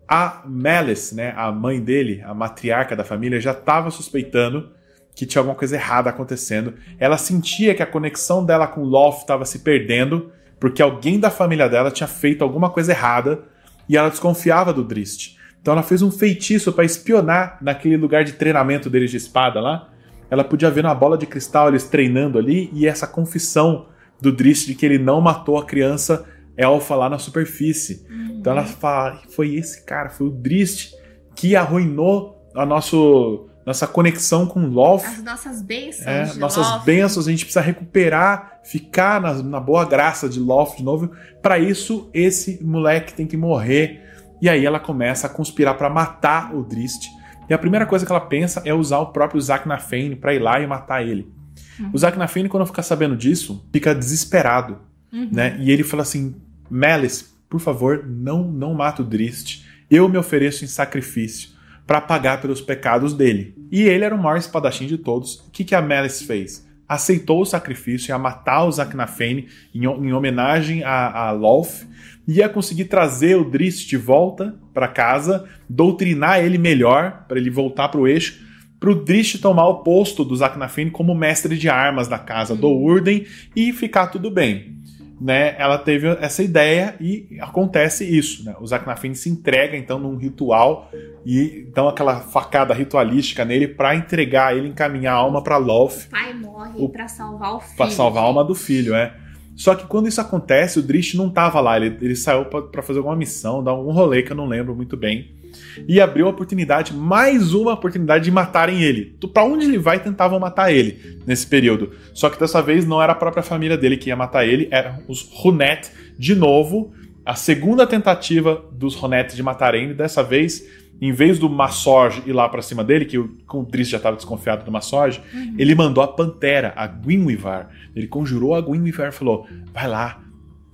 [0.08, 4.72] a Malice, né, a mãe dele, a matriarca da família, já estava suspeitando
[5.16, 6.74] que tinha alguma coisa errada acontecendo.
[7.00, 11.70] Ela sentia que a conexão dela com Loth estava se perdendo, porque alguém da família
[11.70, 13.44] dela tinha feito alguma coisa errada
[13.88, 15.38] e ela desconfiava do Drist.
[15.62, 19.90] Então ela fez um feitiço para espionar naquele lugar de treinamento deles de espada lá.
[20.30, 23.88] Ela podia ver na bola de cristal eles treinando ali e essa confissão
[24.20, 26.26] do Drist de que ele não matou a criança
[26.58, 28.06] elfa lá na superfície.
[28.10, 28.38] Uhum.
[28.40, 30.94] Então ela fala: foi esse cara, foi o Drist
[31.36, 35.04] que arruinou a nosso, nossa conexão com Loth.
[35.06, 36.06] As nossas bênçãos.
[36.08, 36.84] É, nossas Loth.
[36.84, 41.12] bênçãos, a gente precisa recuperar, ficar na, na boa graça de Loth de novo.
[41.42, 44.02] Para isso, esse moleque tem que morrer.
[44.42, 47.08] E aí ela começa a conspirar para matar o Drist.
[47.50, 50.40] E a primeira coisa que ela pensa é usar o próprio Zack Nafane para ir
[50.40, 51.32] lá e matar ele.
[51.80, 51.92] Uhum.
[51.94, 54.80] O Zack Nafane, quando fica sabendo disso, fica desesperado.
[55.14, 55.30] Uhum.
[55.32, 55.56] Né?
[55.60, 56.36] E ele fala assim:
[56.70, 59.64] Malice, por favor, não, não mata o Drist.
[59.90, 61.50] Eu me ofereço em sacrifício
[61.86, 63.56] para pagar pelos pecados dele.
[63.72, 65.36] E ele era o maior espadachim de todos.
[65.48, 66.68] O que, que a Malice fez?
[66.88, 71.86] Aceitou o sacrifício, ia matar o Zaknafane em, em homenagem a, a Lolth,
[72.28, 77.90] ia conseguir trazer o Drist de volta para casa, doutrinar ele melhor, para ele voltar
[77.90, 78.42] para o eixo,
[78.80, 82.70] para o Drist tomar o posto do Zaknafane como mestre de armas da casa do
[82.70, 84.74] Urden e ficar tudo bem
[85.20, 88.56] né, ela teve essa ideia e acontece isso, né?
[88.60, 90.92] O Zaknafin se entrega então num ritual
[91.26, 96.08] e dão aquela facada ritualística nele para entregar ele, encaminhar a alma para Loth.
[96.08, 97.78] O pai morre para salvar o filho.
[97.78, 99.16] Para salvar a alma do filho, é.
[99.56, 103.00] Só que quando isso acontece, o Drish não tava lá, ele, ele saiu para fazer
[103.00, 105.43] alguma missão, dar algum rolê que eu não lembro muito bem
[105.88, 109.16] e abriu a oportunidade, mais uma oportunidade de matarem ele.
[109.34, 111.92] Para onde ele vai, tentavam matar ele nesse período.
[112.14, 115.00] Só que dessa vez não era a própria família dele que ia matar ele, eram
[115.08, 116.94] os Runet de novo.
[117.26, 120.64] A segunda tentativa dos Runet de matarem ele, dessa vez,
[121.02, 124.16] em vez do Massorge ir lá para cima dele, que o, o Driss já estava
[124.16, 125.56] desconfiado do Massorge, uhum.
[125.58, 127.70] ele mandou a Pantera, a Gwynwivar.
[127.96, 130.22] Ele conjurou a Gwynwivar e falou: vai lá,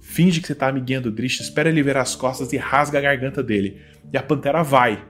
[0.09, 3.01] finge que você tá amiguinha do Drish, espera ele ver as costas e rasga a
[3.01, 3.79] garganta dele.
[4.11, 5.03] E a pantera vai.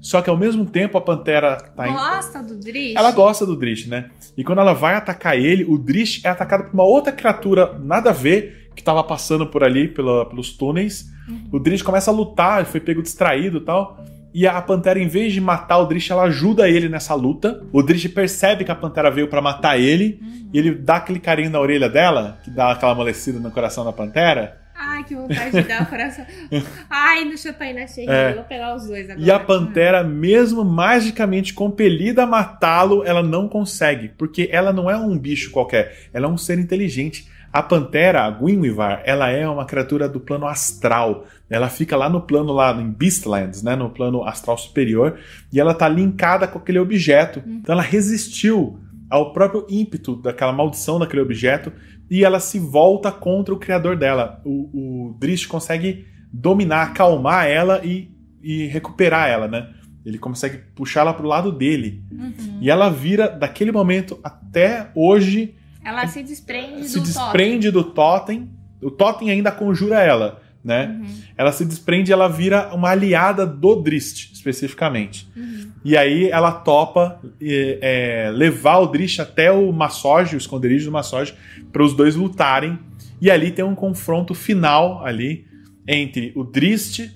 [0.00, 2.46] Só que ao mesmo tempo a pantera tá gosta em...
[2.46, 2.94] do Drish.
[2.96, 4.10] Ela gosta do Drish, né?
[4.36, 8.10] E quando ela vai atacar ele, o Drish é atacado por uma outra criatura nada
[8.10, 11.06] a ver que tava passando por ali pela, pelos túneis.
[11.28, 11.48] Uhum.
[11.52, 14.04] O Drish começa a lutar, ele foi pego distraído e tal.
[14.34, 17.62] E a Pantera, em vez de matar o Drish, ela ajuda ele nessa luta.
[17.72, 20.18] O Drish percebe que a Pantera veio para matar ele.
[20.20, 20.50] Uhum.
[20.52, 23.92] E ele dá aquele carinho na orelha dela, que dá aquela amolecida no coração da
[23.92, 24.60] Pantera.
[24.74, 26.26] Ai, que vontade de dar o coração.
[26.90, 28.30] Ai, no Chopin achei é.
[28.30, 29.24] eu vou pegar os dois agora.
[29.24, 34.08] E a Pantera, mesmo magicamente compelida a matá-lo, ela não consegue.
[34.18, 36.08] Porque ela não é um bicho qualquer.
[36.12, 37.28] Ela é um ser inteligente.
[37.54, 41.24] A pantera, a Gwynwivar, ela é uma criatura do plano astral.
[41.48, 45.20] Ela fica lá no plano lá em Beastlands, né, no plano astral superior,
[45.52, 47.40] e ela tá linkada com aquele objeto.
[47.46, 51.72] Então ela resistiu ao próprio ímpeto daquela maldição daquele objeto
[52.10, 54.42] e ela se volta contra o criador dela.
[54.44, 58.10] O, o Drish consegue dominar, acalmar ela e,
[58.42, 59.70] e recuperar ela, né?
[60.04, 62.02] Ele consegue puxar ela pro lado dele.
[62.10, 62.58] Uhum.
[62.60, 65.54] E ela vira, daquele momento até hoje,
[65.84, 68.50] Ela se desprende se do desprende do totem.
[68.82, 70.98] O totem ainda conjura ela, né?
[70.98, 71.06] Uhum.
[71.36, 75.28] Ela se desprende e ela vira uma aliada do Drist, especificamente.
[75.36, 75.70] Uhum.
[75.84, 77.78] E aí ela topa é,
[78.26, 81.34] é, levar o Drish até o Massoge, o esconderijo do Massoge,
[81.70, 82.78] para os dois lutarem.
[83.20, 85.46] E ali tem um confronto final ali
[85.86, 87.10] entre o Drist,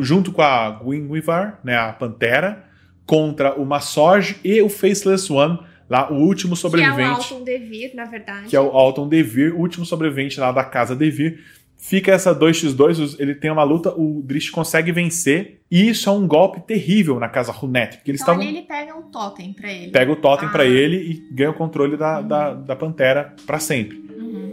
[0.00, 2.64] junto com a Gwynwivar, né, a Pantera,
[3.04, 5.58] contra o Massoge e o Faceless One,
[5.88, 8.48] lá o último Que é o sobrevivente Alton Devir, na verdade.
[8.48, 11.38] que é o Alton Devir, o último sobrevivente lá da casa Devir.
[11.78, 16.12] Fica essa 2x2, os- ele tem uma luta, o Drish consegue vencer, e isso é
[16.12, 18.48] um golpe terrível na casa Runet, porque eles Então estavam.
[18.50, 19.90] ali ele pega um totem pra ele.
[19.90, 20.52] Pega o totem Ah.
[20.52, 23.98] pra ele e ganha o controle da, da, da Pantera pra sempre.
[24.18, 24.52] Uhum.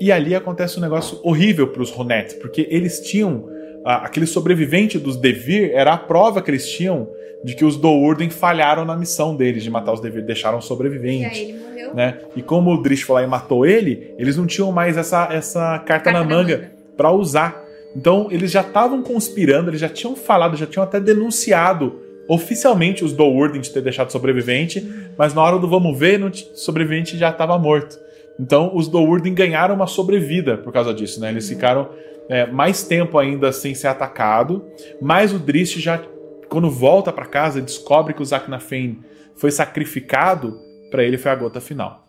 [0.00, 3.48] E ali acontece um negócio horrível pros Runet, porque eles tinham.
[3.84, 7.08] Aquele sobrevivente dos Devir era a prova que eles tinham
[7.44, 11.38] de que os Dourden falharam na missão deles de matar os Devir, deixaram E sobreviventes
[11.38, 11.94] aí ele morreu.
[11.94, 12.18] né?
[12.36, 15.78] E como o Drish foi lá e matou ele, eles não tinham mais essa, essa
[15.80, 17.60] carta, na manga pra usar.
[17.96, 23.12] Então eles já estavam conspirando, eles já tinham falado, já tinham até denunciado oficialmente os
[23.12, 24.86] Dourden de ter deixado sobrevivente,
[25.18, 27.98] mas na hora do vamos ver, no sobrevivente já estava morto.
[28.38, 31.30] Então os Dourden ganharam uma sobrevida por causa disso, né?
[31.30, 31.88] Eles ficaram
[32.32, 34.64] é, mais tempo ainda sem ser atacado,
[35.02, 36.02] mas o Drish já
[36.48, 39.04] quando volta pra casa descobre que o Zaknafein
[39.36, 40.58] foi sacrificado,
[40.90, 42.08] pra ele foi a gota final.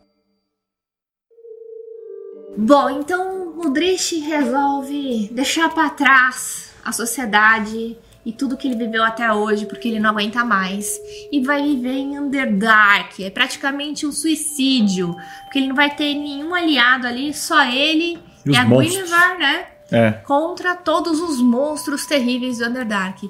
[2.58, 9.04] Bom, então o Drish resolve deixar pra trás a sociedade e tudo que ele viveu
[9.04, 11.02] até hoje, porque ele não aguenta mais.
[11.34, 13.22] E vai viver em Underdark.
[13.22, 15.14] É praticamente um suicídio.
[15.44, 19.10] Porque ele não vai ter nenhum aliado ali, só ele E os a monstros.
[19.10, 19.73] Guinevere, né?
[19.94, 20.12] É.
[20.12, 23.30] Contra todos os monstros terríveis do Underdark.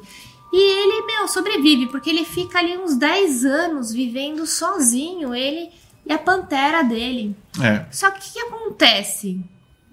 [0.53, 5.69] E ele, meu, sobrevive, porque ele fica ali uns 10 anos vivendo sozinho, ele
[6.05, 7.35] e a pantera dele.
[7.61, 7.85] É.
[7.91, 9.41] Só que o que acontece?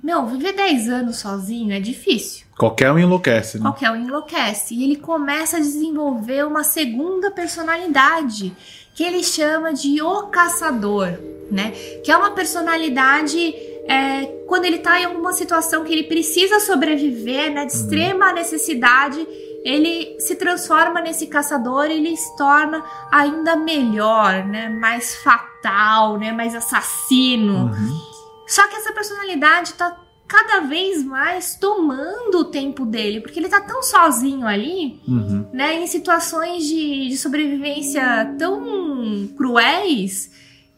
[0.03, 2.47] Meu, viver 10 anos sozinho é difícil.
[2.57, 3.63] Qualquer um enlouquece, né?
[3.63, 4.75] Qualquer um enlouquece.
[4.75, 8.55] E ele começa a desenvolver uma segunda personalidade,
[8.95, 11.19] que ele chama de O Caçador,
[11.51, 11.71] né?
[12.05, 13.55] Que é uma personalidade
[13.87, 17.65] é, quando ele tá em alguma situação que ele precisa sobreviver, né?
[17.65, 19.27] De extrema necessidade,
[19.65, 24.69] ele se transforma nesse caçador e ele se torna ainda melhor, né?
[24.69, 26.33] Mais fatal, né?
[26.33, 27.67] Mais assassino.
[27.67, 28.01] Uhum.
[28.47, 33.61] Só que essa personalidade tá cada vez mais tomando o tempo dele, porque ele tá
[33.61, 35.45] tão sozinho ali, Uhum.
[35.53, 40.31] né, em situações de, de sobrevivência tão cruéis,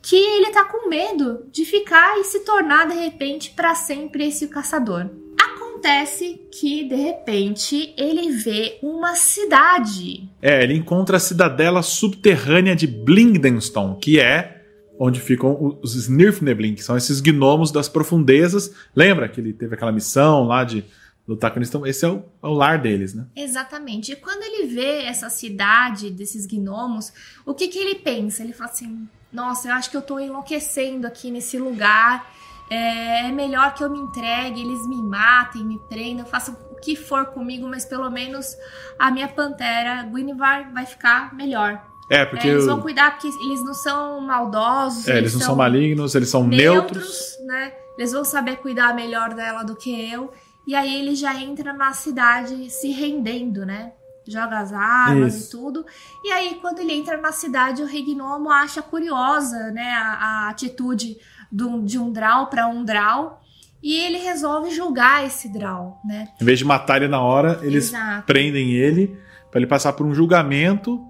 [0.02, 4.48] que ele tá com medo de ficar e se tornar de repente para sempre esse
[4.48, 5.08] caçador.
[5.40, 10.28] Acontece que de repente ele vê uma cidade.
[10.40, 14.60] É, ele encontra a cidadela subterrânea de Blingdenstone, que é
[14.98, 18.72] onde ficam os Snirfneblin, que são esses gnomos das profundezas.
[18.94, 20.84] Lembra que ele teve aquela missão lá de
[21.26, 21.68] lutar com eles?
[21.68, 23.26] Então, esse é o, é o lar deles, né?
[23.34, 24.12] Exatamente.
[24.12, 27.12] E quando ele vê essa cidade desses gnomos,
[27.44, 28.44] o que que ele pensa?
[28.44, 32.26] Ele fala assim: Nossa, eu acho que eu tô enlouquecendo aqui nesse lugar.
[32.70, 36.96] É é melhor que eu me entregue, eles me matem, me prendam, façam o que
[36.96, 38.56] for comigo, mas pelo menos
[38.98, 41.82] a minha pantera, Guinevere, vai ficar melhor.
[42.10, 45.40] É, É, porque eles o- vão cuidar porque eles não são maldosos, é, eles não
[45.40, 46.96] são malignos, eles são neutros.
[46.96, 47.72] neutros, né?
[47.96, 50.32] Eles vão saber cuidar melhor dela do que eu.
[50.66, 53.92] E aí ele já entra na cidade se rendendo, né?
[54.26, 55.48] Joga as armas Isso.
[55.48, 55.86] e tudo.
[56.24, 59.92] E aí, quando ele entra na cidade, o Rei Gnomo acha curiosa, né?
[59.94, 60.12] A,
[60.46, 61.16] a atitude
[61.50, 63.40] do- de um Draw para um Draw.
[63.82, 66.28] E ele resolve julgar esse Draw, né?
[66.40, 68.26] Em vez de matar ele na hora, eles Exato.
[68.26, 69.18] prendem ele
[69.50, 71.04] para ele passar por um julgamento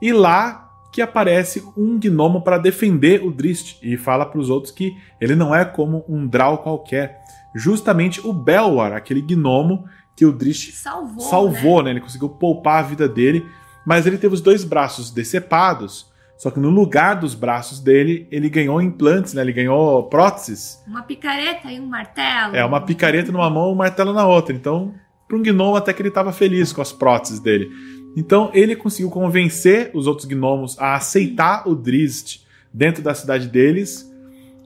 [0.00, 4.72] e lá que aparece um gnomo para defender o Drist e fala para os outros
[4.72, 7.18] que ele não é como um Drow qualquer,
[7.54, 9.84] justamente o Belwar, aquele gnomo
[10.18, 11.20] que o Drist Salvou.
[11.20, 11.84] salvou, né?
[11.84, 11.90] né?
[11.92, 13.46] Ele conseguiu poupar a vida dele,
[13.86, 16.10] mas ele teve os dois braços decepados.
[16.36, 19.42] Só que no lugar dos braços dele, ele ganhou implantes, né?
[19.42, 20.82] Ele ganhou próteses.
[20.88, 22.56] Uma picareta e um martelo.
[22.56, 24.52] É uma picareta numa mão e um martelo na outra.
[24.52, 24.92] Então,
[25.28, 27.70] para um gnomo, até que ele estava feliz com as próteses dele.
[28.16, 32.44] Então, ele conseguiu convencer os outros gnomos a aceitar o Drizzt
[32.74, 34.04] dentro da cidade deles.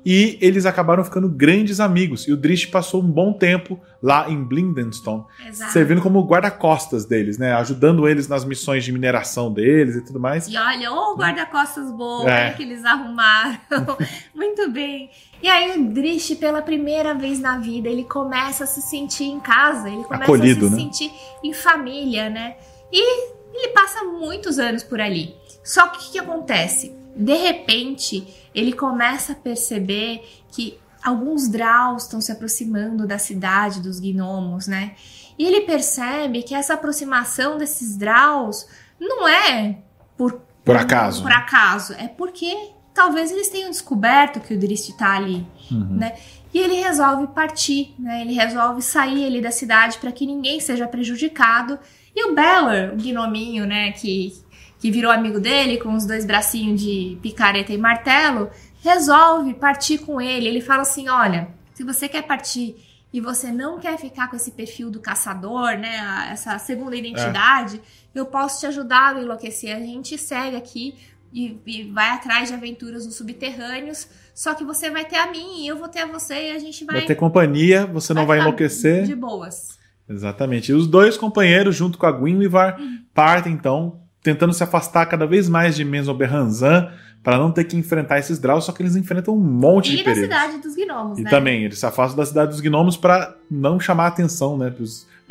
[0.05, 2.27] E eles acabaram ficando grandes amigos.
[2.27, 5.73] E o Drish passou um bom tempo lá em Blindenstone, Exato.
[5.73, 7.53] servindo como guarda-costas deles, né?
[7.55, 10.49] Ajudando eles nas missões de mineração deles e tudo mais.
[10.49, 12.51] E olha, ô guarda-costas bom, É.
[12.53, 13.59] que eles arrumaram.
[14.35, 15.09] Muito bem.
[15.41, 19.39] E aí o Drish, pela primeira vez na vida, ele começa a se sentir em
[19.41, 20.81] casa, ele começa Acolhido, a se né?
[20.83, 21.13] sentir
[21.45, 22.57] em família, né?
[22.93, 25.35] E ele passa muitos anos por ali.
[25.63, 26.93] Só que o que acontece?
[27.15, 33.99] De repente, ele começa a perceber que alguns Draus estão se aproximando da cidade dos
[33.99, 34.93] gnomos, né?
[35.39, 38.67] E ele percebe que essa aproximação desses Draus
[39.01, 39.79] não é
[40.17, 41.23] por Por acaso.
[41.23, 41.95] por acaso.
[41.95, 42.55] É porque
[42.95, 45.97] talvez eles tenham descoberto que o Drist tá ali, Uhum.
[45.97, 46.15] né?
[46.55, 48.21] E ele resolve partir, né?
[48.21, 51.79] Ele resolve sair ali da cidade para que ninguém seja prejudicado.
[52.15, 54.35] E o Beller, o gnominho, né, que,
[54.83, 58.51] que virou amigo dele com os dois bracinhos de picareta e martelo,
[58.83, 60.49] resolve partir com ele.
[60.49, 62.75] Ele fala assim: olha, se você quer partir
[63.13, 66.29] e você não quer ficar com esse perfil do caçador, né?
[66.33, 67.81] Essa segunda identidade,
[68.13, 69.77] eu posso te ajudar a enlouquecer.
[69.77, 70.97] A gente segue aqui
[71.33, 74.09] e, e vai atrás de aventuras nos subterrâneos.
[74.35, 76.59] Só que você vai ter a mim e eu vou ter a você e a
[76.59, 76.97] gente vai.
[76.97, 79.05] Vai ter companhia, você não vai enlouquecer.
[79.05, 79.79] De boas.
[80.09, 80.73] Exatamente.
[80.73, 83.05] E os dois companheiros, junto com a Gwynlivar, Uhum.
[83.15, 86.91] partem então, tentando se afastar cada vez mais de Menzoberranzan,
[87.23, 89.99] para não ter que enfrentar esses Draus, só que eles enfrentam um monte de E
[89.99, 90.23] da perigos.
[90.25, 91.31] cidade dos gnomos, E né?
[91.31, 94.71] também, eles se afastam da cidade dos gnomos para não chamar a atenção, né?
[94.71, 94.83] Para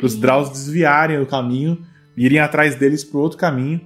[0.06, 0.16] os.
[0.18, 1.78] Draus desviarem o caminho,
[2.16, 3.80] irem atrás deles para outro caminho.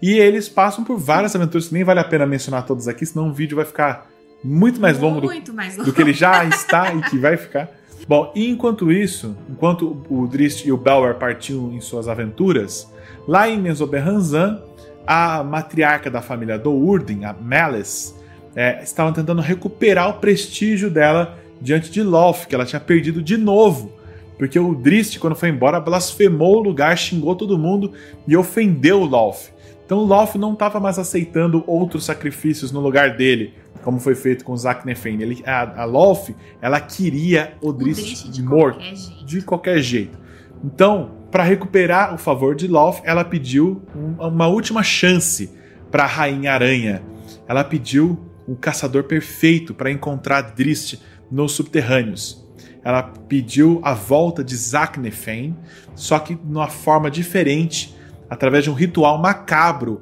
[0.00, 3.28] E eles passam por várias aventuras que nem vale a pena mencionar todas aqui, senão
[3.28, 4.10] o vídeo vai ficar
[4.42, 5.88] muito mais longo do, Muito mais longo.
[5.88, 7.68] do que ele já está e que vai ficar.
[8.06, 12.92] Bom, e enquanto isso, enquanto o Drist e o Belwer partiam em suas aventuras,
[13.26, 14.62] lá em Mesoberranzan,
[15.06, 18.14] a matriarca da família Dourden, a Melis,
[18.54, 23.36] é, estava tentando recuperar o prestígio dela diante de Loth, que ela tinha perdido de
[23.36, 23.92] novo.
[24.36, 27.92] Porque o Drist, quando foi embora, blasfemou o lugar, xingou todo mundo
[28.26, 29.51] e ofendeu Loth.
[29.92, 34.56] Então Loth não estava mais aceitando outros sacrifícios no lugar dele, como foi feito com
[34.56, 35.22] Zack Nefane.
[35.22, 36.30] Ele, a, a Loth,
[36.62, 40.18] ela queria o O Drist, Drist de morto qualquer de qualquer jeito.
[40.64, 45.50] Então, para recuperar o favor de Loth, ela pediu um- uma última chance
[45.90, 47.02] para a Rainha Aranha.
[47.46, 48.18] Ela pediu
[48.48, 50.98] um caçador perfeito para encontrar Drist
[51.30, 52.42] nos subterrâneos.
[52.82, 55.54] Ela pediu a volta de Zack Nefane,
[55.94, 57.94] só que numa forma diferente,
[58.32, 60.00] através de um ritual macabro.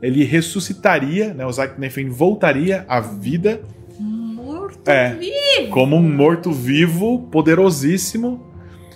[0.00, 3.60] Ele ressuscitaria, né, o Zack Nefane voltaria à vida
[3.98, 5.14] Morto É.
[5.14, 5.70] vivo.
[5.72, 8.46] como um morto-vivo poderosíssimo,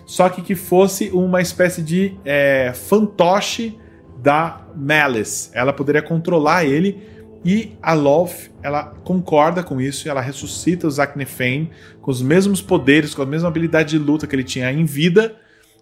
[0.06, 3.76] só que que fosse uma espécie de é, fantoche
[4.22, 5.50] da Malice.
[5.52, 7.02] Ela poderia controlar ele
[7.44, 11.70] e a Loth, ela concorda com isso e ela ressuscita o Zack Nefane
[12.00, 15.34] com os mesmos poderes, com a mesma habilidade de luta que ele tinha em vida,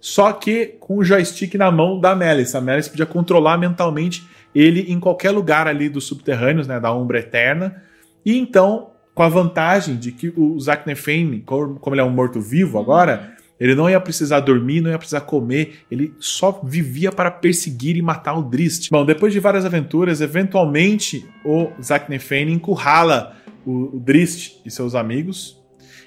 [0.05, 2.55] só que com o joystick na mão da Malice.
[2.55, 4.23] A Malice podia controlar mentalmente
[4.55, 7.83] ele em qualquer lugar ali dos subterrâneos, né, da Umbra Eterna.
[8.23, 12.79] E então, com a vantagem de que o Zack Nefane, como ele é um morto-vivo
[12.79, 17.97] agora, ele não ia precisar dormir, não ia precisar comer, ele só vivia para perseguir
[17.97, 18.91] e matar o Drist.
[18.91, 25.59] Bom, depois de várias aventuras, eventualmente o Zack Nefane encurrala o, Drist e seus amigos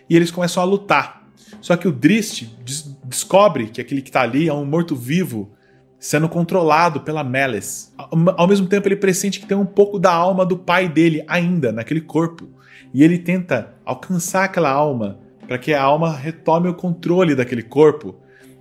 [0.07, 1.25] e eles começam a lutar.
[1.59, 2.43] Só que o Drist
[3.07, 5.51] descobre que aquele que tá ali é um morto-vivo
[5.99, 7.93] sendo controlado pela Melis.
[7.97, 11.71] Ao, mesmo tempo, ele pressente que tem um pouco da alma do pai dele ainda
[11.71, 12.47] naquele corpo.
[12.93, 18.15] E ele tenta alcançar aquela alma para que a alma retome o controle daquele corpo.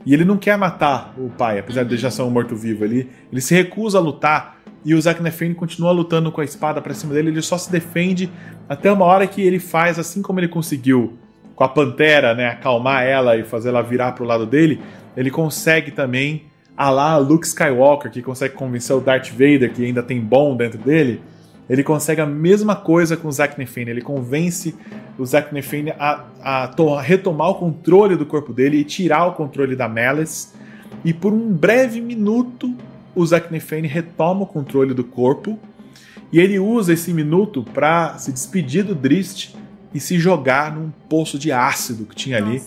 [0.04, 3.10] E ele não quer matar o pai, apesar de já ser um morto-vivo ali.
[3.30, 4.56] Ele se recusa a lutar.
[4.84, 5.20] E o Zack
[5.54, 7.30] continua lutando com a espada pra cima dele.
[7.30, 8.30] Ele só se defende
[8.68, 11.18] até uma hora que ele faz, assim como ele conseguiu
[11.56, 14.78] com a pantera, né, acalmar ela e fazer ela virar pro lado dele.
[15.16, 16.44] Ele consegue também,
[16.76, 20.78] a lá Luke Skywalker, que consegue convencer o Darth Vader, que ainda tem bom dentro
[20.78, 21.22] dele.
[21.68, 23.90] Ele consegue a mesma coisa com o Zack Nefane.
[23.90, 24.74] Ele convence
[25.18, 29.32] o Zack Nefane a, a a retomar o controle do corpo dele e tirar o
[29.32, 30.54] controle da Malice.
[31.02, 32.72] E por um breve minuto,
[33.14, 35.58] o Zack Nefane retoma o controle do corpo.
[36.30, 39.56] E ele usa esse minuto para se despedir do Drist
[39.96, 42.62] e se jogar num poço de ácido que tinha ali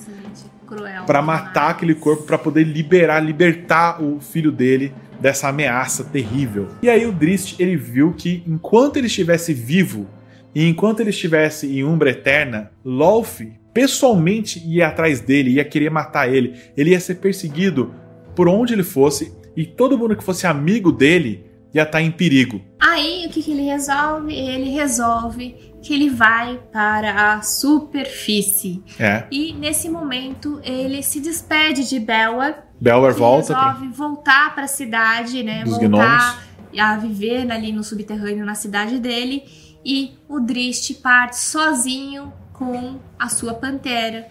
[0.67, 6.69] Nossa, para matar aquele corpo para poder liberar, libertar o filho dele dessa ameaça terrível.
[6.81, 10.07] E aí o Drist ele viu que enquanto ele estivesse vivo
[10.55, 16.33] e enquanto ele estivesse em Umbra Eterna, Lolf pessoalmente ia atrás dele, ia querer matar
[16.33, 16.55] ele.
[16.75, 17.93] Ele ia ser perseguido
[18.35, 22.59] por onde ele fosse e todo mundo que fosse amigo dele ia estar em perigo.
[22.79, 24.33] Aí, o que, que ele resolve?
[24.33, 28.83] Ele resolve que ele vai para a superfície.
[28.99, 29.25] É.
[29.31, 31.99] E nesse momento ele se despede de.
[31.99, 33.53] Belwar que volta.
[33.53, 35.63] pra- resolve voltar para a cidade, né?
[35.63, 36.43] Dos voltar
[36.77, 39.43] a viver ali no subterrâneo na cidade dele.
[39.83, 44.27] E o Drist parte sozinho com a sua pantera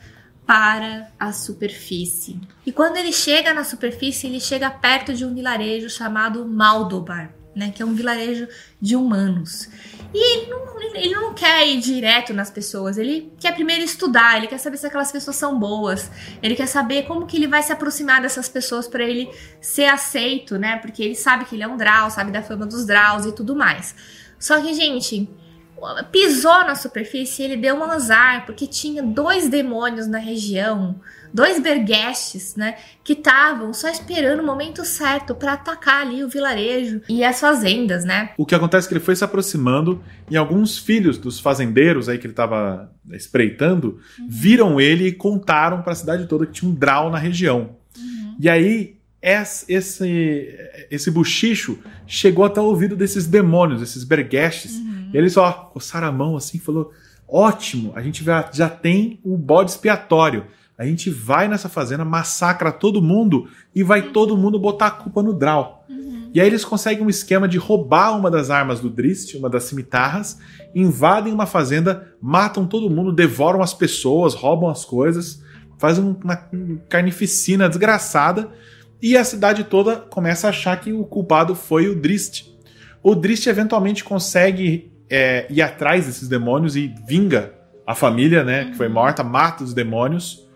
[0.46, 2.40] para a superfície.
[2.64, 7.70] E quando ele chega na superfície, ele chega perto de um vilarejo chamado Maldobar, né,
[7.74, 8.48] que é um vilarejo
[8.80, 9.68] de humanos.
[10.12, 14.46] E ele não, ele não quer ir direto nas pessoas, ele quer primeiro estudar, ele
[14.46, 16.10] quer saber se aquelas pessoas são boas,
[16.42, 19.28] ele quer saber como que ele vai se aproximar dessas pessoas para ele
[19.60, 20.76] ser aceito, né?
[20.78, 23.54] Porque ele sabe que ele é um Drow, sabe da fama dos Drows e tudo
[23.54, 23.94] mais.
[24.38, 25.28] Só que, gente,
[26.10, 30.98] pisou na superfície, ele deu um azar, porque tinha dois demônios na região,
[31.32, 37.00] dois berguestes, né, que estavam só esperando o momento certo para atacar ali o vilarejo
[37.08, 38.30] e as fazendas, né?
[38.36, 42.18] O que acontece é que ele foi se aproximando e alguns filhos dos fazendeiros aí
[42.18, 43.98] que ele estava espreitando
[44.28, 47.76] viram ele e contaram para a cidade toda que tinha um draw na região.
[48.40, 50.54] E aí es- esse
[50.90, 54.72] esse buchicho chegou até o ouvido desses demônios, esses berguestes.
[55.12, 56.92] E eles só coçaram a mão assim e falou:
[57.26, 60.46] "Ótimo, a gente já, já tem o bode expiatório.
[60.78, 65.22] A gente vai nessa fazenda, massacra todo mundo e vai todo mundo botar a culpa
[65.22, 65.84] no draw."
[66.32, 69.64] E aí eles conseguem um esquema de roubar uma das armas do Drist, uma das
[69.64, 70.38] cimitarras,
[70.74, 75.42] invadem uma fazenda, matam todo mundo, devoram as pessoas, roubam as coisas,
[75.78, 76.36] fazem uma
[76.88, 78.50] carnificina desgraçada
[79.00, 82.46] e a cidade toda começa a achar que o culpado foi o Drist.
[83.02, 87.54] O Drist eventualmente consegue é, ir atrás desses demônios e vinga
[87.86, 90.46] a família, né, que foi morta, mata os demônios.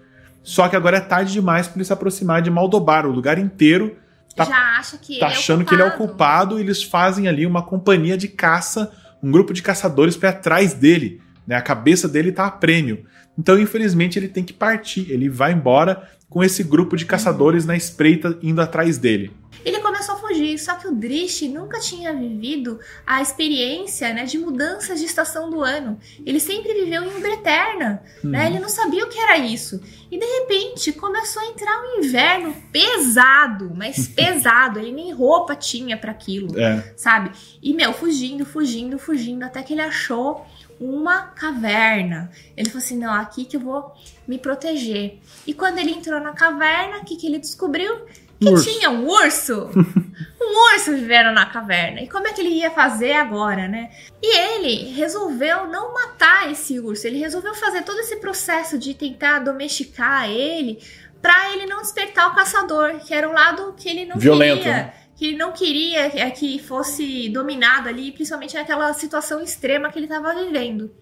[0.43, 3.97] Só que agora é tarde demais para ele se aproximar de Maldobar, o lugar inteiro
[4.35, 6.09] Tá- Já acha que tá ele achando é que ele é o culpado.
[6.09, 8.91] culpado e eles fazem ali uma companhia de caça,
[9.23, 11.21] um grupo de caçadores para atrás dele.
[11.47, 11.55] Né?
[11.55, 13.05] A cabeça dele tá a prêmio.
[13.39, 15.11] Então, infelizmente, ele tem que partir.
[15.11, 19.33] Ele vai embora com esse grupo de caçadores na espreita indo atrás dele.
[19.65, 24.39] Ele começou a fugir, só que o Drish nunca tinha vivido a experiência né, de
[24.39, 25.99] mudanças de estação do ano.
[26.25, 28.47] Ele sempre viveu em Umbreterna, né?
[28.47, 29.81] Ele não sabia o que era isso.
[30.11, 34.79] E de repente começou a entrar um inverno pesado, mas pesado.
[34.79, 36.93] Ele nem roupa tinha para aquilo, É.
[36.97, 37.31] sabe?
[37.63, 40.45] E meu, fugindo, fugindo, fugindo, até que ele achou
[40.81, 42.31] uma caverna.
[42.57, 43.93] Ele falou assim: não, aqui que eu vou
[44.27, 45.19] me proteger.
[45.47, 48.05] E quando ele entrou na caverna, o que, que ele descobriu?
[48.43, 48.69] Que Urso.
[48.69, 49.71] tinha um urso.
[50.41, 52.01] um urso vivendo na caverna.
[52.01, 53.91] E como é que ele ia fazer agora, né?
[54.21, 57.07] E ele resolveu não matar esse urso.
[57.07, 60.81] Ele resolveu fazer todo esse processo de tentar domesticar ele
[61.21, 64.73] pra ele não despertar o caçador, que era o lado que ele não Violento, queria.
[64.73, 64.95] né?
[65.17, 70.07] Que ele não queria é, que fosse dominado ali, principalmente naquela situação extrema que ele
[70.07, 70.93] estava vivendo.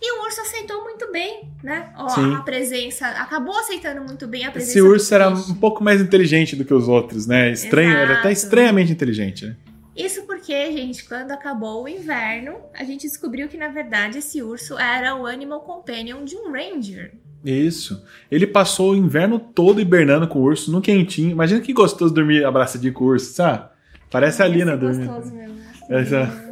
[0.00, 1.90] E o urso aceitou muito bem, né?
[1.96, 2.34] Ó, Sim.
[2.34, 3.06] a presença.
[3.06, 4.72] Acabou aceitando muito bem a presença.
[4.72, 7.50] Esse urso era um pouco mais inteligente do que os outros, né?
[7.52, 8.32] Estranho, ele é até Exato.
[8.32, 9.56] estranhamente inteligente, né?
[9.96, 14.76] Isso porque, gente, quando acabou o inverno, a gente descobriu que, na verdade, esse urso
[14.76, 17.12] era o Animal Companion de um Ranger.
[17.44, 18.02] Isso.
[18.30, 21.30] Ele passou o inverno todo hibernando com o urso, no quentinho.
[21.30, 23.68] Imagina que gostoso dormir abraçadinho com o urso, sabe?
[24.10, 25.06] Parece a Lina dormindo.
[25.12, 25.54] gostoso mesmo.
[25.88, 26.43] Essa-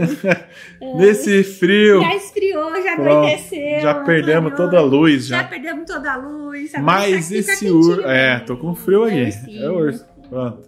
[0.96, 3.80] Nesse frio, Já esfriou, já Pronto, anoiteceu.
[3.80, 5.44] já perdemos toda a luz Já já.
[5.44, 6.72] perdemos toda a luz.
[6.82, 8.00] Mas tá tá esse urso.
[8.02, 9.22] É, tô com frio aqui.
[9.24, 9.62] Ursinho.
[9.62, 10.04] É o urso.
[10.28, 10.62] Pronto.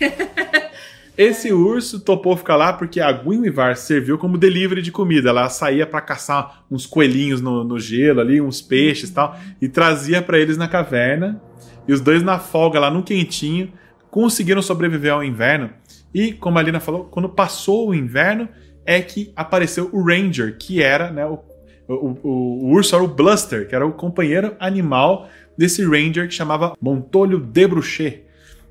[1.16, 5.30] Esse urso topou ficar lá porque a Guinevere serviu como delivery de comida.
[5.30, 9.66] Ela saía pra caçar uns coelhinhos no, no gelo ali, uns peixes e tal, e
[9.66, 11.40] trazia pra eles na caverna.
[11.88, 13.72] E os dois na folga lá no quentinho
[14.10, 15.70] conseguiram sobreviver ao inverno.
[16.12, 18.46] E, como a Lina falou, quando passou o inverno
[18.86, 21.38] é que apareceu o Ranger, que era, né, o,
[21.88, 25.28] o, o- o urso era o Bluster, que era o companheiro animal
[25.58, 28.22] desse Ranger que chamava Montolho de Bruchet,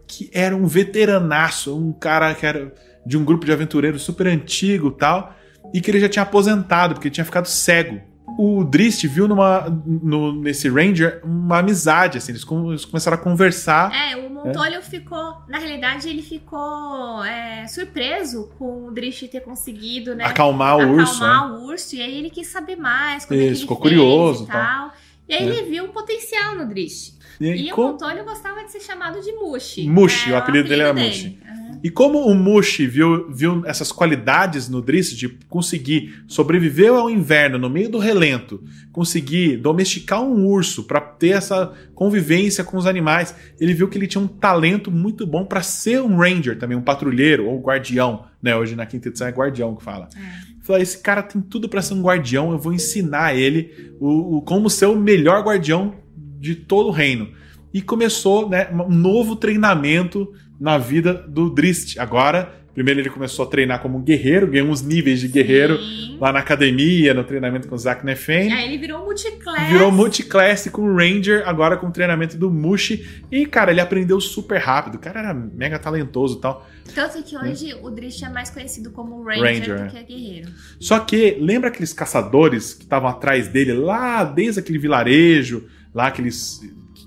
[0.07, 2.71] que era um veteranaço, um cara que era
[3.05, 5.35] de um grupo de aventureiros super antigo tal,
[5.73, 7.99] e que ele já tinha aposentado, porque tinha ficado cego.
[8.37, 13.19] O Drist viu numa, no- nesse Ranger uma amizade, assim, eles, com- eles começaram a
[13.19, 13.93] conversar.
[13.93, 15.37] É, o Montolho ficou.
[15.47, 20.25] Na realidade, ele ficou é, surpreso com o Drift ter conseguido, né?
[20.25, 21.27] Acalmar o urso, né?
[21.29, 21.95] acalmar o urso.
[21.95, 23.25] E aí ele quis saber mais.
[23.25, 24.53] Como é Isso, ele ficou curioso, e tá?
[24.53, 24.91] tal.
[25.27, 25.45] E aí É.
[25.47, 27.14] ele viu um potencial no Drift.
[27.39, 29.87] E, E, o com- Montolho gostava de ser chamado de Mushi.
[29.89, 31.07] Mushi, É, o apelido dele era dele.
[31.07, 31.39] Mushi.
[31.83, 37.59] E como o Mushi viu, viu essas qualidades no Driss de conseguir sobreviver ao inverno
[37.59, 43.35] no meio do relento, conseguir domesticar um urso para ter essa convivência com os animais,
[43.59, 46.81] ele viu que ele tinha um talento muito bom para ser um ranger também, um
[46.81, 48.55] patrulheiro ou guardião né?
[48.55, 50.07] Hoje na quinta edição é guardião que fala.
[50.15, 50.55] É.
[50.61, 54.41] Falou, esse cara tem tudo para ser um guardião, eu vou ensinar ele o, o,
[54.41, 55.95] como ser o melhor guardião
[56.39, 57.31] de todo o reino.
[57.73, 61.99] E começou né, um novo treinamento na vida do Drist.
[61.99, 66.17] Agora Primeiro ele começou a treinar como um guerreiro, ganhou uns níveis de guerreiro Sim.
[66.19, 68.51] lá na academia, no treinamento com o Zack Nefen.
[68.51, 69.69] Aí ele virou multiclass.
[69.69, 73.23] Virou multiclass com o Ranger, agora com o treinamento do Mushi.
[73.31, 74.95] E, cara, ele aprendeu super rápido.
[74.95, 76.67] O cara era mega talentoso e tal.
[76.93, 77.75] Tanto que hoje é.
[77.77, 80.49] o Drish é mais conhecido como Ranger, Ranger do que guerreiro.
[80.77, 85.65] Só que, lembra aqueles caçadores que estavam atrás dele lá desde aquele vilarejo,
[85.95, 86.61] lá aqueles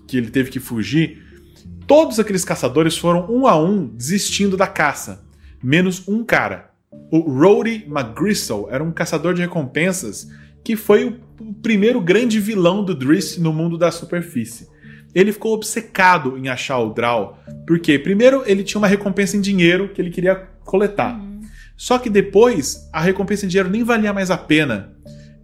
[0.08, 1.22] que ele teve que fugir?
[1.86, 5.28] Todos aqueles caçadores foram um a um desistindo da caça
[5.62, 6.70] menos um cara.
[7.10, 10.28] O Rhodey McGristle era um caçador de recompensas
[10.64, 11.04] que foi
[11.40, 14.68] o primeiro grande vilão do Driss no mundo da superfície.
[15.14, 19.88] Ele ficou obcecado em achar o Draw, porque primeiro ele tinha uma recompensa em dinheiro
[19.88, 20.34] que ele queria
[20.64, 21.18] coletar.
[21.18, 21.40] Uhum.
[21.76, 24.92] Só que depois a recompensa em dinheiro nem valia mais a pena.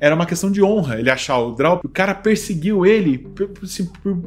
[0.00, 1.80] Era uma questão de honra ele achar o Draw.
[1.84, 4.18] O cara perseguiu ele por, assim, por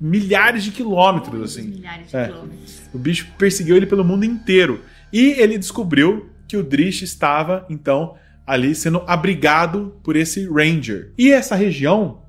[0.00, 1.68] milhares de quilômetros, assim.
[1.68, 2.26] Milhares de é.
[2.26, 2.82] quilômetros.
[2.92, 4.80] O bicho perseguiu ele pelo mundo inteiro.
[5.12, 8.14] E ele descobriu que o Drish estava, então,
[8.46, 11.12] ali sendo abrigado por esse Ranger.
[11.18, 12.22] E essa região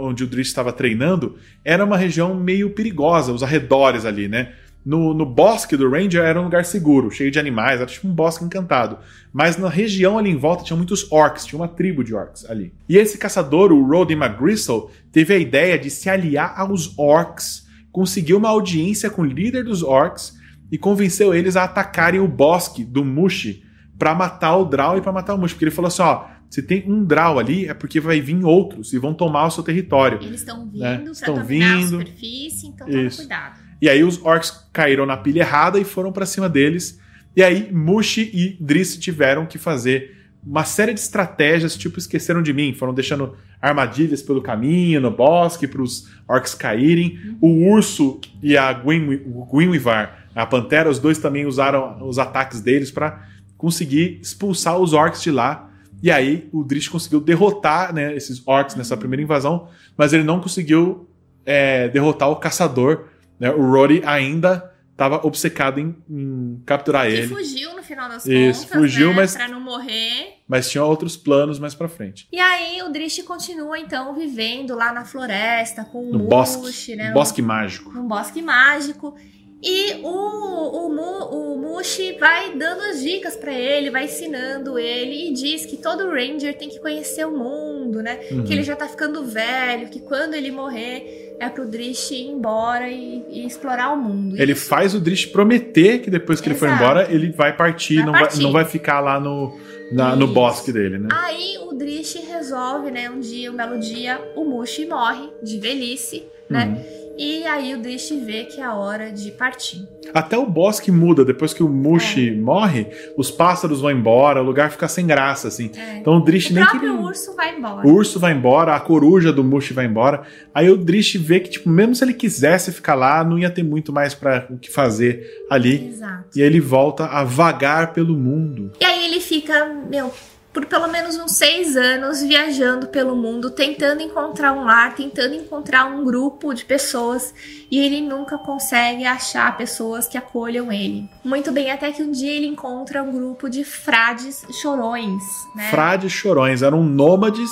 [0.00, 4.52] onde o Drish estava treinando era uma região meio perigosa, os arredores ali, né?
[4.84, 8.14] No, no, bosque do Ranger era um lugar seguro, cheio de animais, era tipo um
[8.14, 8.98] bosque encantado.
[9.30, 12.72] Mas na região ali em volta tinha muitos orcs, tinha uma tribo de orcs ali.
[12.88, 18.38] E esse caçador, o Rodney McGristle, teve a ideia de se aliar aos orcs, conseguiu
[18.38, 20.38] uma audiência com o líder dos orcs
[20.72, 23.64] e convenceu eles a atacarem o bosque do Mushi
[23.98, 25.54] para matar o Draw e para matar o Mushi.
[25.54, 28.92] Porque ele falou assim: ó, se tem um Draw ali, é porque vai vir outros
[28.92, 30.18] e vão tomar o seu território.
[30.22, 31.04] Eles estão vindo né?
[31.10, 31.64] estão vindo.
[31.64, 33.59] a superfície, então toma cuidado.
[33.80, 37.00] E aí os orcs caíram na pilha errada e foram para cima deles.
[37.34, 42.52] E aí Mushi e Driss tiveram que fazer uma série de estratégias, tipo, esqueceram de
[42.52, 47.36] mim, foram deixando armadilhas pelo caminho, no bosque, para os orcs caírem.
[47.40, 53.26] O urso e a Gwynwivar a Pantera, os dois também usaram os ataques deles para
[53.56, 55.68] conseguir expulsar os orcs de lá.
[56.02, 60.40] E aí o Drish conseguiu derrotar né, esses orcs nessa primeira invasão, mas ele não
[60.40, 61.08] conseguiu
[61.44, 63.08] é, derrotar o caçador.
[63.40, 63.50] Né?
[63.50, 67.24] O Rory ainda estava obcecado em, em capturar ele.
[67.24, 69.14] E fugiu no final das Isso, contas, fugiu, né?
[69.16, 70.34] mas para não morrer.
[70.46, 72.28] Mas tinha outros planos mais para frente.
[72.30, 76.96] E aí o Drish continua então vivendo lá na floresta com o no Mush, bosque,
[76.96, 77.12] né?
[77.12, 77.98] bosque mágico.
[77.98, 79.16] Um bosque mágico.
[79.62, 85.32] E o, o, o Mushi vai dando as dicas para ele, vai ensinando ele e
[85.34, 88.20] diz que todo Ranger tem que conhecer o mundo, né?
[88.30, 88.44] Uhum.
[88.44, 92.88] Que ele já tá ficando velho, que quando ele morrer é pro Drish ir embora
[92.88, 94.40] e, e explorar o mundo.
[94.40, 94.66] Ele Isso...
[94.66, 96.64] faz o Drish prometer que depois que Exato.
[96.64, 98.36] ele for embora, ele vai partir, vai não, partir.
[98.36, 99.58] Vai, não vai ficar lá no,
[99.92, 101.08] na, no bosque dele, né?
[101.12, 103.10] Aí o Drish resolve, né?
[103.10, 106.66] Um dia, um belo dia, o Mushi morre de velhice, né?
[106.66, 106.99] Uhum.
[107.20, 109.86] E aí o Drish vê que é a hora de partir.
[110.14, 112.34] Até o bosque muda, depois que o Mushi é.
[112.34, 115.70] morre, os pássaros vão embora, o lugar fica sem graça, assim.
[115.76, 115.98] É.
[115.98, 116.94] Então o Drish o nem queria...
[116.94, 117.86] O urso vai embora.
[117.86, 120.22] O urso vai embora, a coruja do Mushi vai embora.
[120.54, 123.62] Aí o Drish vê que, tipo, mesmo se ele quisesse ficar lá, não ia ter
[123.62, 125.88] muito mais para o que fazer ali.
[125.88, 126.24] Exato.
[126.34, 128.72] E aí ele volta a vagar pelo mundo.
[128.80, 130.10] E aí ele fica, meu,
[130.52, 135.86] por pelo menos uns seis anos viajando pelo mundo, tentando encontrar um lar, tentando encontrar
[135.86, 137.32] um grupo de pessoas
[137.70, 141.08] e ele nunca consegue achar pessoas que acolham ele.
[141.24, 145.22] Muito bem, até que um dia ele encontra um grupo de frades chorões.
[145.54, 145.68] Né?
[145.70, 147.50] Frades chorões eram nômades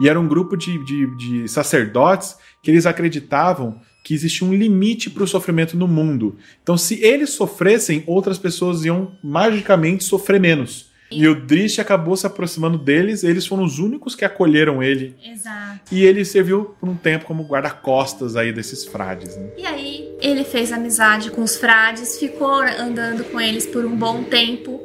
[0.00, 5.08] e era um grupo de, de, de sacerdotes que eles acreditavam que existia um limite
[5.08, 6.36] para o sofrimento no mundo.
[6.60, 10.91] Então, se eles sofressem, outras pessoas iam magicamente sofrer menos.
[11.18, 15.16] E o Drish acabou se aproximando deles, eles foram os únicos que acolheram ele.
[15.24, 15.80] Exato.
[15.90, 19.36] E ele serviu por um tempo como guarda-costas aí desses frades.
[19.36, 19.50] Né?
[19.58, 24.22] E aí ele fez amizade com os frades, ficou andando com eles por um bom
[24.24, 24.80] tempo.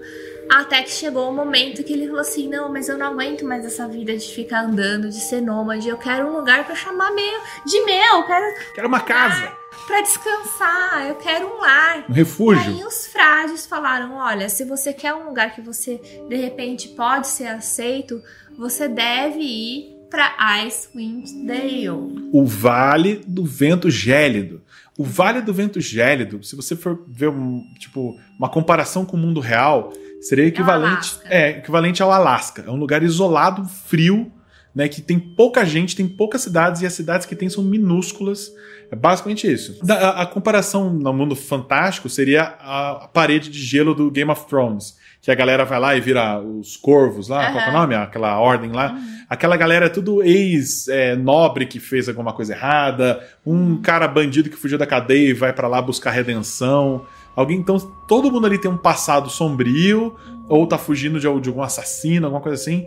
[0.49, 3.65] Até que chegou o momento que ele falou assim: Não, mas eu não aguento mais
[3.65, 5.89] essa vida de ficar andando, de ser nômade.
[5.89, 8.23] Eu quero um lugar para chamar meu, de meu.
[8.23, 9.51] Quero, quero uma casa
[9.85, 12.05] para descansar, eu quero um lar.
[12.09, 12.71] Um refúgio.
[12.71, 16.89] E aí os frades falaram: olha, se você quer um lugar que você de repente
[16.89, 18.21] pode ser aceito,
[18.57, 20.33] você deve ir para
[20.65, 21.89] Icewind Dale.
[22.31, 24.61] O Vale do Vento Gélido.
[24.97, 29.19] O Vale do Vento Gélido, se você for ver um, tipo, uma comparação com o
[29.19, 32.63] mundo real, seria equivalente, é, é equivalente ao Alasca.
[32.65, 34.31] É um lugar isolado, frio,
[34.77, 38.53] né, que tem pouca gente, tem poucas cidades e as cidades que tem são minúsculas.
[38.91, 39.79] É basicamente isso.
[39.89, 44.45] A, a comparação no mundo fantástico seria a, a, parede de gelo do Game of
[44.45, 47.73] Thrones, que a galera vai lá e vira os corvos lá, qual que é o
[47.73, 47.95] nome?
[47.95, 48.95] Aquela ordem lá.
[49.27, 54.77] Aquela galera é tudo ex-nobre que fez alguma coisa errada, um cara bandido que fugiu
[54.77, 57.03] da cadeia e vai pra lá buscar redenção.
[57.35, 60.15] Alguém, então, todo mundo ali tem um passado sombrio,
[60.47, 62.85] ou tá fugindo de, de algum assassino, alguma coisa assim,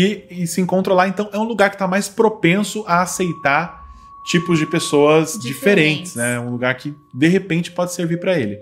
[0.00, 1.08] e, e se encontra lá.
[1.08, 3.84] Então, é um lugar que tá mais propenso a aceitar
[4.24, 6.14] tipos de pessoas diferentes, Diferentes.
[6.14, 6.38] né?
[6.38, 8.58] Um lugar que, de repente, pode servir pra ele.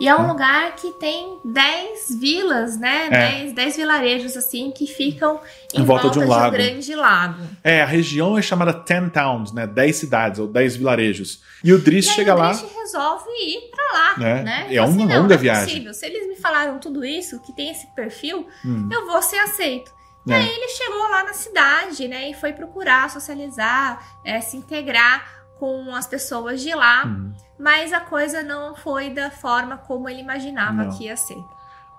[0.00, 3.06] E é um lugar que tem 10 vilas, né?
[3.12, 3.30] É.
[3.42, 5.38] 10, 10 vilarejos, assim, que ficam
[5.72, 6.50] em, Em volta de um lago.
[6.56, 7.44] grande lago.
[7.62, 9.68] É, a região é chamada Ten Towns, né?
[9.68, 11.40] 10 cidades, ou 10 vilarejos.
[11.62, 12.48] E o Driss E aí chega o lá.
[12.52, 14.42] Drish resolve ir pra lá, Né?
[14.42, 14.66] né?
[14.70, 15.64] É Fala uma assim, não, longa não é viagem.
[15.66, 15.94] possível.
[15.94, 19.92] Se eles me falaram tudo isso, que tem esse perfil, Hum, eu vou ser aceito.
[20.26, 20.36] E É.
[20.36, 22.30] aí ele chegou lá na cidade, né?
[22.30, 27.04] E foi procurar socializar, é, se integrar com as pessoas de lá.
[27.06, 27.32] hum.
[27.58, 30.90] Mas a coisa não foi da forma como ele imaginava Não.
[30.98, 31.36] que ia ser.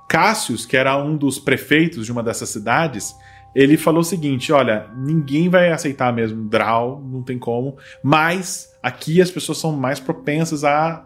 [0.08, 3.16] Cassius, que era um dos prefeitos de uma dessas cidades,
[3.56, 9.22] ele falou o seguinte: olha, ninguém vai aceitar mesmo Draw, não tem como, mas aqui
[9.22, 11.06] as pessoas são mais propensas a,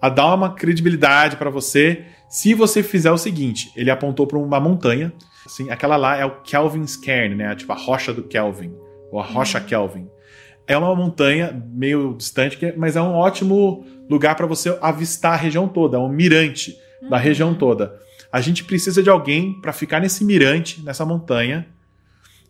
[0.00, 4.60] a dar uma credibilidade pra você se você fizer o seguinte: ele apontou pra uma
[4.60, 5.12] montanha,
[5.46, 7.54] assim, aquela lá é o Kelvin's Cairn, né?
[7.54, 8.72] Tipo a rocha do Kelvin,
[9.10, 10.08] ou a rocha Kelvin.
[10.66, 15.36] É uma montanha meio distante, é- mas é um ótimo lugar pra você avistar a
[15.36, 16.76] região toda, é um mirante
[17.08, 17.22] da Uhum.
[17.22, 17.98] região toda.
[18.30, 21.66] A gente precisa de alguém para ficar nesse mirante, nessa montanha,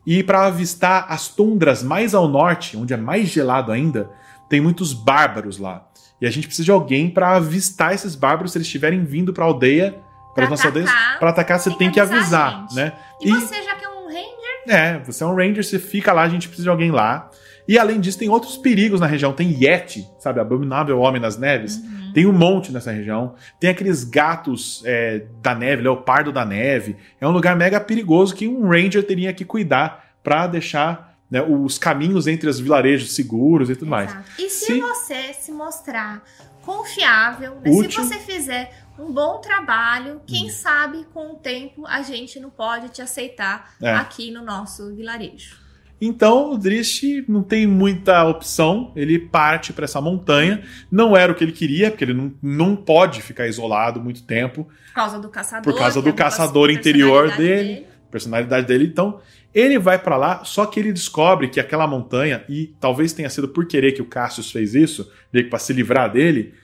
[0.04, 4.10] e para avistar as tundras mais ao norte, onde é mais gelado ainda,
[4.48, 5.87] tem muitos bárbaros lá.
[6.20, 9.44] E a gente precisa de alguém para avistar esses bárbaros se eles estiverem vindo para
[9.44, 9.96] a aldeia,
[10.34, 12.92] para as nossas aldeias, para atacar você tem tem que avisar avisar, né?
[13.20, 16.22] E, você já que é um ranger, É, você é um ranger, você fica lá,
[16.22, 17.30] a gente precisa de alguém lá.
[17.68, 19.30] E além disso, tem outros perigos na região.
[19.34, 20.40] Tem Yeti, sabe?
[20.40, 21.76] Abominável Homem nas Neves.
[21.76, 22.12] Uhum.
[22.14, 23.34] Tem um monte nessa região.
[23.60, 26.96] Tem aqueles gatos é, da neve, leopardo da neve.
[27.20, 31.78] É um lugar mega perigoso que um ranger teria que cuidar pra deixar né, os
[31.78, 34.10] caminhos entre os vilarejos seguros e tudo mais.
[34.10, 34.30] Exato.
[34.38, 36.22] E se Se- você se mostrar
[36.62, 37.90] confiável, né, Útil.
[38.04, 40.50] se você fizer um bom trabalho, quem Hum.
[40.50, 43.90] sabe com o tempo a gente não pode te aceitar É.
[43.94, 45.56] aqui no nosso vilarejo.
[46.00, 50.62] Então o Drist não tem muita opção, ele parte para essa montanha.
[50.92, 54.64] Não era o que ele queria, porque ele não, não pode ficar isolado muito tempo.
[54.88, 55.72] Por causa do caçador.
[55.72, 57.86] Por causa é do uma caçador interior personalidade dele.
[58.12, 58.84] personalidade dele.
[58.86, 59.20] Então,
[59.54, 63.48] ele vai pra lá, só que ele descobre que aquela montanha, e talvez tenha sido
[63.48, 65.10] por querer que o Cassius fez isso,
[65.48, 66.54] pra se livrar dele,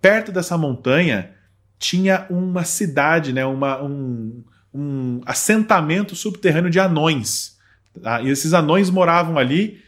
[0.00, 1.30] perto dessa montanha
[1.78, 7.56] tinha uma cidade, né, uma, um, um assentamento subterrâneo de anões.
[8.00, 8.20] tá?
[8.22, 9.82] E esses anões moravam ali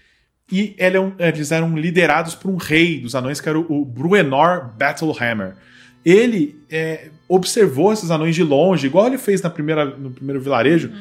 [0.51, 0.93] e é
[1.29, 5.57] eles eram liderados por um rei dos anões, que era o, Bruenor Battlehammer.
[6.05, 10.93] Ele é, observou esses anões de longe, igual ele fez na primeira, no primeiro vilarejo,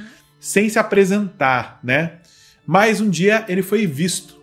[0.43, 2.15] sem se apresentar, né?
[2.67, 4.35] Mas um dia ele foi visto.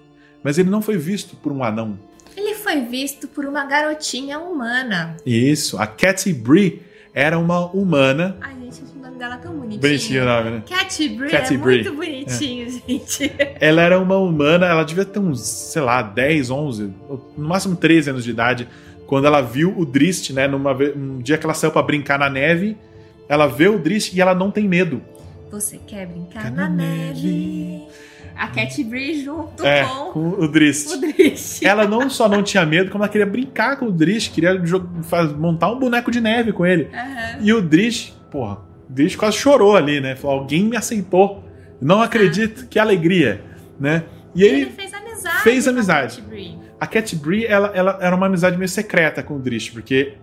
[0.42, 1.98] Mas ele não foi visto por um anão.
[2.34, 5.14] Ele foi visto por uma garotinha humana.
[5.26, 6.80] Isso, a Cathy Bree
[7.12, 8.38] era uma humana.
[8.40, 9.80] Ai, gente, o nome dela é tão bonitinho.
[9.82, 10.62] Bonitinho o nome, né?
[10.66, 11.84] Cat Bree Cat é Bree.
[11.84, 13.30] muito bonitinho, gente.
[13.60, 17.76] Ela era uma humana, ela devia ter uns, sei lá, 10, 11, ou no máximo
[17.76, 18.66] 13 anos de idade,
[19.06, 20.48] quando ela viu o Drist, né?
[20.48, 22.74] Numa, um dia que ela saiu pra brincar na neve,
[23.28, 25.02] ela vê o Drist e ela não tem medo.
[25.50, 27.82] Você quer brincar Quer na neve?
[28.36, 30.88] A Cat Bree junto É, com com o Drist.
[30.96, 31.60] o.
[31.64, 34.54] Ela não só não tinha medo, como ela queria brincar com o Drish, queria
[35.36, 36.88] montar um boneco de neve com ele.
[36.94, 37.38] Aham.
[37.42, 40.16] E o Drish, porra, o Drish quase chorou ali, né?
[40.16, 41.44] Falou, alguém me aceitou.
[41.80, 43.42] Não acredito, que alegria,
[43.78, 44.04] né?
[44.34, 45.42] E E ele, ele fez amizade.
[45.42, 46.24] fez amizade.
[46.80, 50.14] A Cat Bree, ela, ela era uma amizade meio secreta com o Drish, porque,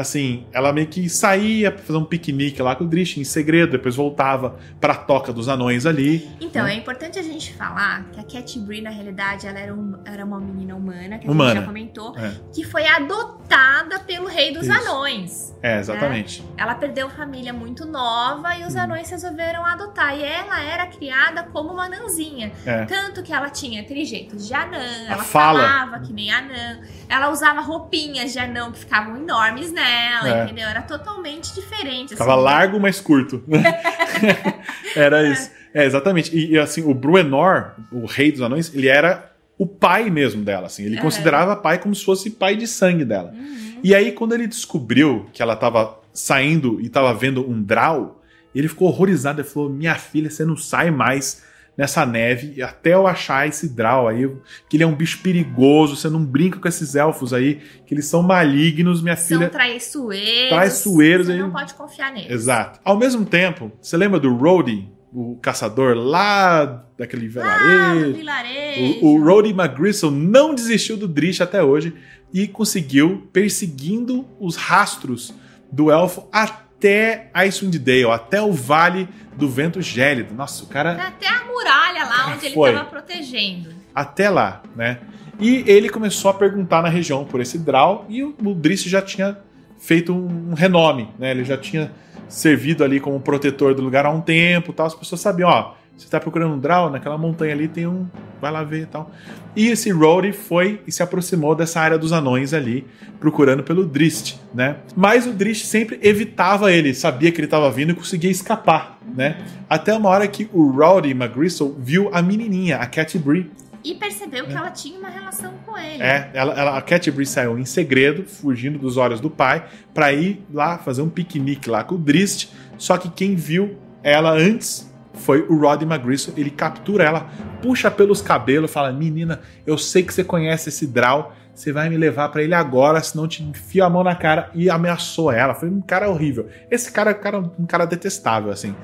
[0.00, 3.72] assim, ela meio que saía pra fazer um piquenique lá com o Drish em segredo,
[3.72, 6.28] depois voltava pra toca dos anões ali.
[6.40, 6.74] Então, Né?
[6.74, 10.24] é importante a gente falar que a Cat Bree, na realidade, ela era, um- era
[10.24, 11.50] uma menina humana, que a Humana.
[11.50, 12.32] gente já comentou, É.
[12.52, 14.72] que foi adotada pelo rei dos Isso.
[14.88, 15.54] anões.
[15.62, 16.42] É, exatamente.
[16.56, 18.80] Ela perdeu família muito nova e os Hum.
[18.80, 20.16] anões resolveram adotar.
[20.18, 22.52] E ela era criada como uma anãzinha.
[22.64, 22.84] É.
[22.86, 24.78] Tanto que ela tinha trejeitos de anã,
[25.08, 25.60] ela fala.
[25.60, 30.44] falava que nem anã, ela usava roupinhas de anão que ficavam enormes nela, É.
[30.44, 30.68] entendeu?
[30.68, 32.10] Era totalmente diferente.
[32.10, 32.42] Ficava assim.
[32.44, 33.42] largo, mas curto.
[34.94, 35.50] era isso.
[35.72, 36.34] É, exatamente.
[36.36, 40.66] E, e, assim, o Bruenor, o rei dos anões, ele era o pai mesmo dela,
[40.66, 40.84] assim.
[40.84, 41.00] Ele É.
[41.00, 43.30] considerava pai como se fosse pai de sangue dela.
[43.32, 43.78] Uhum.
[43.82, 48.20] E aí, quando ele descobriu que ela tava saindo e tava vendo um draw,
[48.54, 49.40] ele ficou horrorizado.
[49.40, 51.42] Ele falou: Minha filha, você não sai mais
[51.80, 54.30] nessa neve até eu achar esse Draw aí,
[54.68, 58.04] que ele é um bicho perigoso, você não brinca com esses elfos aí, que eles
[58.04, 59.48] são malignos, minha São filha.
[59.48, 60.50] traiçoeiros.
[60.50, 62.30] Traiçoeiros, Você aí- não pode confiar neles.
[62.30, 62.78] Exato.
[62.84, 68.14] Ao mesmo tempo, você lembra do Rhodey, o caçador lá daquele Ah, no vilarejo?
[68.14, 68.98] vilarejo.
[69.06, 71.94] O, o Rhodey McGristle não desistiu do Drish até hoje
[72.32, 75.32] e conseguiu, perseguindo os rastros
[75.72, 80.34] do elfo até Icewind Dale, até o Vale do Vento Gélido.
[80.34, 83.70] Nossa, o cara Até a muralha lá onde ele estava protegendo.
[83.94, 84.98] até lá, né?
[85.38, 89.00] E ele começou a perguntar na região por esse Draw e o, o Driss já
[89.00, 89.38] tinha
[89.78, 91.30] feito um renome, né?
[91.30, 91.90] Ele já tinha
[92.28, 94.86] servido ali como protetor do lugar há um tempo, tal.
[94.86, 98.06] As pessoas sabiam, ó, você tá procurando um Draw, naquela montanha ali tem um,
[98.40, 99.10] vai lá ver, e tal.
[99.54, 102.86] E esse Rory foi e se aproximou dessa área dos anões ali,
[103.18, 104.76] procurando pelo Drist, né?
[104.96, 109.38] Mas o Drist sempre evitava ele, sabia que ele estava vindo e conseguia escapar, né?
[109.68, 113.50] Até uma hora que o Rowdy McGristle viu a menininha, a Cat Bree,
[113.82, 116.02] E percebeu que ela tinha uma relação com ele.
[116.02, 120.12] é, ela, ela- a Cat Bree saiu em segredo, fugindo dos olhos do pai, pra
[120.12, 122.50] ir lá fazer um piquenique lá com o Drist.
[122.76, 126.34] Só que quem viu ela antes foi o Roddy McGristle.
[126.36, 127.28] Ele captura ela,
[127.62, 131.96] puxa pelos cabelos, fala: Menina, eu sei que você conhece esse Draw, você vai me
[131.96, 134.50] levar pra ele agora, senão te enfio a mão na cara.
[134.54, 135.54] E ameaçou ela.
[135.54, 136.48] Foi um cara horrível.
[136.70, 138.74] Esse cara é um cara, um cara detestável, assim.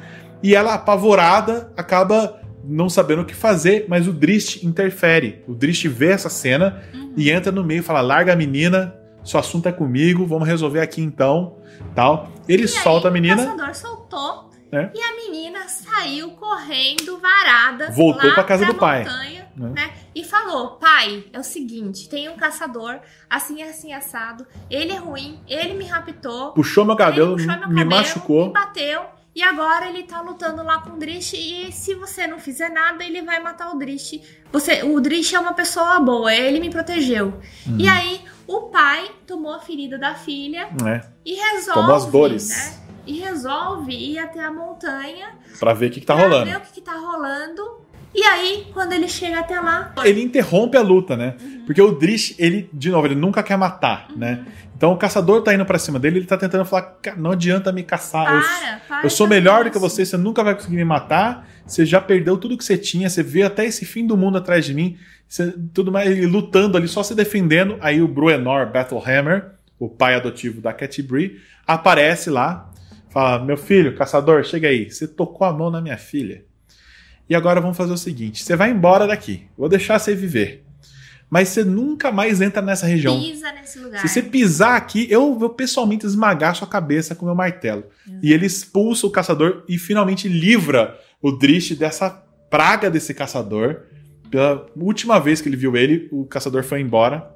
[0.43, 5.43] E ela, apavorada, acaba não sabendo o que fazer, mas o Drist interfere.
[5.47, 6.83] O Drist vê essa cena
[7.16, 10.81] e entra no meio e fala: larga a menina, seu assunto é comigo, vamos resolver
[10.81, 11.57] aqui então.
[11.95, 12.29] tal.
[12.49, 14.45] Ele E solta aí, a menina, O caçador soltou.
[14.72, 14.90] É.
[14.94, 17.90] E a menina saiu correndo, varada.
[17.90, 19.04] Voltou pra casa pra do pai.
[19.04, 19.68] montanha, Né?
[19.74, 19.92] né?
[20.14, 22.98] E falou: pai, é o seguinte: tem um caçador,
[23.30, 24.46] assim, assim, assado.
[24.70, 26.52] Ele é ruim, ele me raptou.
[26.52, 28.46] puxou meu cabelo, puxou meu me cabelo, machucou.
[28.46, 29.04] Me bateu.
[29.34, 31.34] E agora ele tá lutando lá com o Drish.
[31.34, 34.18] E se você não fizer nada, ele vai matar o Drish.
[34.50, 37.34] Você, o Drish é uma pessoa boa, ele me protegeu.
[37.66, 37.76] Uhum.
[37.78, 41.02] E aí, o pai tomou a ferida da filha né?
[41.22, 41.80] e resolve.
[41.80, 42.48] Tomou as dores.
[42.48, 42.86] Né?
[43.07, 45.28] E resolve ir até a montanha
[45.61, 46.50] Pra ver o que, que tá pra rolando.
[46.50, 47.86] ver o que, que tá rolando.
[48.14, 49.92] E aí, quando ele chega até lá.
[50.04, 51.34] Ele interrompe a luta, né?
[51.40, 51.62] Uhum.
[51.66, 54.44] Porque o Drish, ele, de novo, ele nunca quer matar, né?
[54.74, 57.70] Então o caçador tá indo pra cima dele, ele tá tentando falar: "Ca- não adianta
[57.72, 58.24] me caçar.
[58.34, 59.07] eu Para, para.
[59.07, 61.46] Eu sou melhor do que você, você nunca vai conseguir me matar.
[61.66, 64.64] Você já perdeu tudo que você tinha, você veio até esse fim do mundo atrás
[64.64, 64.96] de mim.
[65.28, 67.76] Você- tudo mais, ele lutando ali, só se defendendo.
[67.80, 72.65] Aí o Bruenor Battlehammer, o pai adotivo da Cat Bree, aparece lá.
[73.16, 74.90] Fala: Meu filho, caçador, chega aí.
[74.90, 76.44] Você tocou a mão na minha filha.
[77.26, 79.46] E agora vamos fazer o seguinte: você vai embora daqui.
[79.56, 80.66] Vou deixar você viver.
[81.30, 83.18] Mas você nunca mais entra nessa região.
[83.18, 84.02] Pisa nesse lugar.
[84.02, 87.84] Se você pisar aqui, eu vou pessoalmente esmagar sua cabeça com meu martelo.
[88.22, 92.10] E ele expulsa o caçador e finalmente livra o Drish dessa
[92.50, 93.84] praga desse caçador.
[94.30, 97.34] Pela última vez que ele viu ele, o caçador foi embora.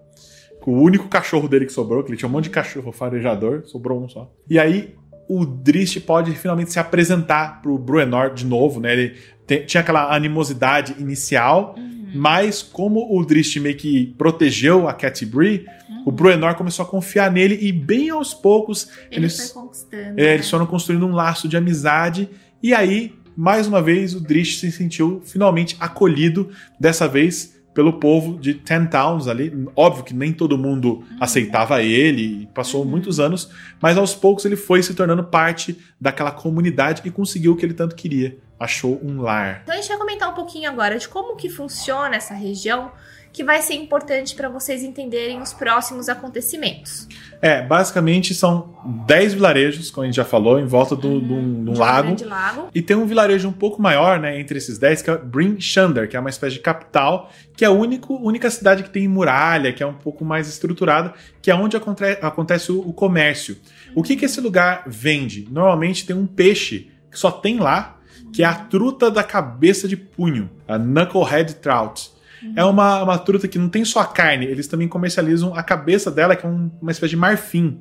[0.66, 4.04] O único cachorro dele que sobrou, que ele tinha um monte de cachorro farejador, sobrou
[4.04, 4.30] um só.
[4.46, 4.94] E aí
[5.32, 8.92] o Drish pode finalmente se apresentar pro Bruenor de novo, né?
[8.92, 9.14] Ele
[9.46, 11.76] te- tinha aquela animosidade inicial,
[12.14, 15.64] mas como o Drish meio que protegeu a Cat Bree,
[16.04, 19.54] o Bruenor começou a confiar nele e bem aos poucos Ele eles,
[19.92, 20.34] é, né?
[20.34, 22.28] eles foram construindo um laço de amizade
[22.62, 26.50] e aí, mais uma vez, o Drish se sentiu finalmente acolhido,
[26.80, 29.52] dessa vez pelo povo de Ten Towns ali.
[29.76, 33.50] Óbvio que nem todo mundo aceitava ele, passou muitos anos,
[33.80, 37.74] mas aos poucos ele foi se tornando parte daquela comunidade e conseguiu o que ele
[37.74, 38.38] tanto queria.
[38.58, 39.60] Achou um lar.
[39.62, 42.92] Então a gente vai comentar um pouquinho agora de como que funciona essa região,
[43.32, 47.06] que vai ser importante para vocês entenderem os próximos acontecimentos.
[47.40, 48.74] É, basicamente são
[49.06, 52.16] 10 vilarejos, como a gente já falou, em volta do- de um- de um lago.
[52.26, 52.68] lago.
[52.74, 56.08] E tem um vilarejo um pouco maior, né, entre esses 10, que é Bryn Shander,
[56.08, 59.72] que é uma espécie de capital, que é a único, única cidade que tem muralha,
[59.72, 63.56] que é um pouco mais estruturada, que é onde aconte- acontece o, o comércio.
[63.94, 65.46] O que, que esse lugar vende?
[65.50, 67.96] Normalmente tem um peixe que só tem lá,
[68.32, 72.10] que é a truta da cabeça de punho, a Knucklehead Trout.
[72.56, 76.10] É uma, uma truta que não tem só a carne, eles também comercializam a cabeça
[76.10, 77.80] dela, que é um- uma espécie de marfim.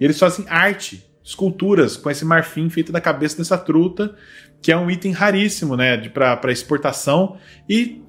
[0.00, 4.14] E eles fazem arte, esculturas com esse marfim feito da cabeça dessa truta,
[4.60, 7.36] que é um item raríssimo, né, de para exportação.
[7.68, 8.02] E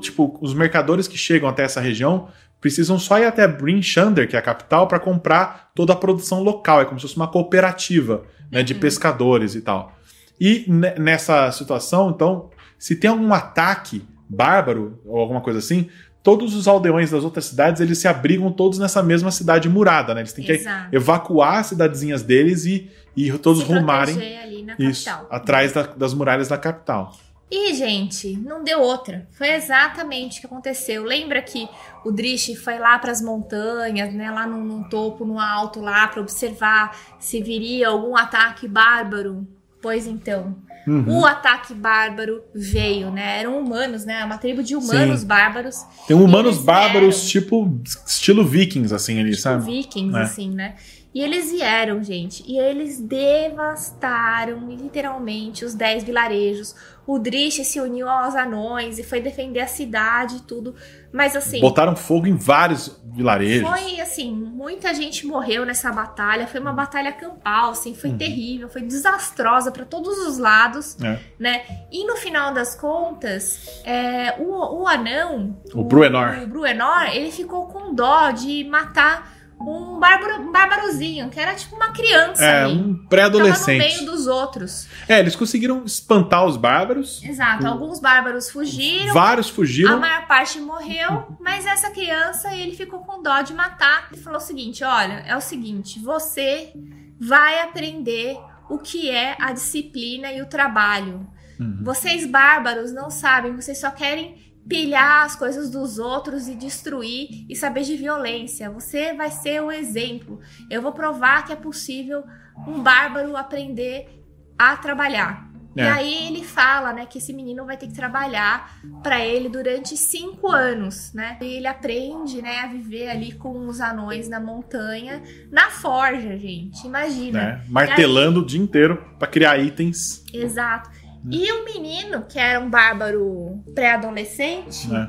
[0.00, 2.28] tipo, os mercadores que chegam até essa região
[2.60, 6.42] precisam só ir até Bryn Shander, que é a capital, para comprar toda a produção
[6.42, 6.80] local.
[6.80, 9.92] É como se fosse uma cooperativa né, de pescadores e tal.
[10.40, 15.88] E ne- nessa situação, então, se tem algum ataque bárbaro ou alguma coisa assim,
[16.22, 20.20] todos os aldeões das outras cidades eles se abrigam todos nessa mesma cidade murada, né?
[20.22, 20.94] Eles têm que Exato.
[20.94, 25.28] evacuar as cidadezinhas deles e, e todos Se rumarem proteger ali na isso capital.
[25.30, 27.14] atrás da- das muralhas da capital.
[27.50, 29.28] E, gente, não deu outra.
[29.32, 31.04] Foi exatamente o que aconteceu.
[31.04, 31.68] Lembra que
[32.04, 36.20] o Drish foi lá para as montanhas, né, lá no, topo, no alto lá, para
[36.22, 39.46] observar se viria algum ataque bárbaro?
[39.84, 40.56] Pois então,
[40.86, 41.20] uhum.
[41.20, 43.40] o ataque bárbaro veio, né?
[43.40, 44.24] Eram humanos, né?
[44.24, 45.26] Uma tribo de humanos Sim.
[45.26, 45.84] bárbaros.
[46.08, 47.28] Tem humanos bárbaros, eram...
[47.28, 49.62] tipo, estilo vikings, assim, ali, tipo sabe?
[49.62, 50.22] vikings, é.
[50.22, 50.76] assim, né?
[51.14, 56.74] E eles vieram, gente, e eles devastaram literalmente os 10 vilarejos.
[57.06, 60.74] O Drish se uniu aos anões e foi defender a cidade e tudo.
[61.14, 61.60] Mas assim.
[61.60, 63.68] Botaram fogo em vários vilarejos.
[63.68, 66.44] Foi assim, muita gente morreu nessa batalha.
[66.48, 68.18] Foi uma batalha campal, assim, foi uhum.
[68.18, 71.20] terrível, foi desastrosa para todos os lados, é.
[71.38, 71.62] né?
[71.92, 75.56] E no final das contas, é, o, o anão.
[75.72, 76.42] O, o Bruenor.
[76.42, 81.92] O Bruenor, ele ficou com dó de matar um, bárbaro, bárbarozinho, que era tipo uma
[81.92, 82.44] criança.
[82.44, 83.78] É, ali, um pré-adolescente.
[83.78, 84.86] no meio dos outros.
[85.08, 87.22] É, eles conseguiram espantar os bárbaros.
[87.22, 87.68] Exato, o...
[87.68, 89.14] alguns bárbaros fugiram.
[89.14, 89.94] Vários fugiram.
[89.94, 94.08] A maior parte morreu, mas essa criança ele ficou com dó de matar.
[94.12, 96.72] Ele falou o seguinte: olha, é o seguinte, você
[97.20, 98.36] vai aprender
[98.68, 101.26] o que é a disciplina e o trabalho.
[101.58, 101.80] Uhum.
[101.82, 107.54] Vocês bárbaros não sabem, vocês só querem pilhar as coisas dos outros e destruir e
[107.54, 108.70] saber de violência.
[108.70, 110.40] Você vai ser o exemplo.
[110.70, 112.24] Eu vou provar que é possível
[112.66, 114.22] um bárbaro aprender
[114.58, 115.54] a trabalhar.
[115.76, 115.82] É.
[115.82, 119.96] E aí ele fala, né, que esse menino vai ter que trabalhar para ele durante
[119.96, 121.36] cinco anos, né?
[121.40, 126.86] E ele aprende, né, a viver ali com os anões na montanha, na forja, gente.
[126.86, 127.40] Imagina.
[127.40, 128.44] É, martelando aí...
[128.44, 130.24] o dia inteiro para criar itens.
[130.32, 130.90] Exato.
[131.30, 135.08] E o menino, que era um bárbaro pré-adolescente, é.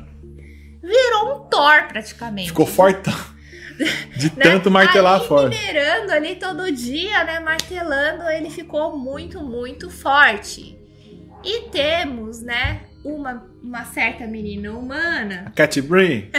[0.82, 2.50] virou um Thor praticamente.
[2.50, 3.14] Ficou fortão.
[4.16, 4.44] De né?
[4.44, 5.50] tanto martelar fora.
[5.50, 7.42] Minerando ali todo dia, né?
[7.42, 10.80] Martelando, ele ficou muito, muito forte.
[11.44, 12.82] E temos, né?
[13.04, 15.44] Uma, uma certa menina humana.
[15.48, 16.32] A Cat Bree.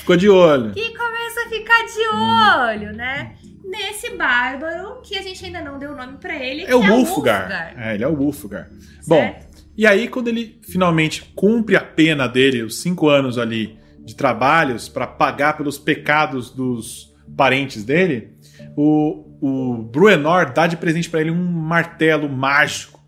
[0.00, 0.72] ficou de olho.
[0.72, 3.34] Que começa a ficar de olho, né?
[3.64, 6.64] Nesse bárbaro que a gente ainda não deu o nome para ele.
[6.64, 7.74] É o é Wolfgar.
[7.76, 8.70] É, ele é o Wolfgar.
[9.06, 9.34] Bom,
[9.76, 14.88] e aí quando ele finalmente cumpre a pena dele, os cinco anos ali de trabalhos
[14.88, 18.32] para pagar pelos pecados dos parentes dele,
[18.76, 23.02] o, o Bruenor dá de presente para ele um martelo mágico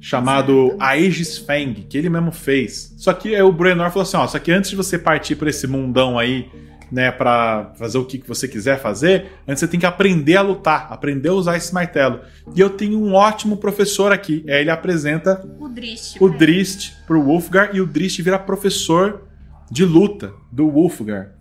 [0.00, 0.76] chamado.
[0.78, 2.94] Aegis Fang, que ele mesmo fez.
[2.98, 5.66] Só que o Bruenor falou assim, ó, só que antes de você partir por esse
[5.66, 6.50] mundão aí
[6.94, 10.86] né, para fazer o que, você quiser fazer, antes você tem que aprender a lutar,
[10.92, 12.20] aprender a usar esse martelo.
[12.54, 14.44] E eu tenho um ótimo professor aqui.
[14.46, 19.24] Aí ele apresenta o Drist, o Drist pro Wolfgar e o Drist vira professor
[19.68, 21.32] de luta do Wolfgar.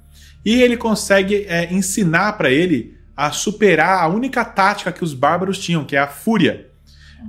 [0.43, 5.60] E ele consegue é, ensinar para ele a superar a única tática que os bárbaros
[5.60, 6.68] tinham, que é a fúria.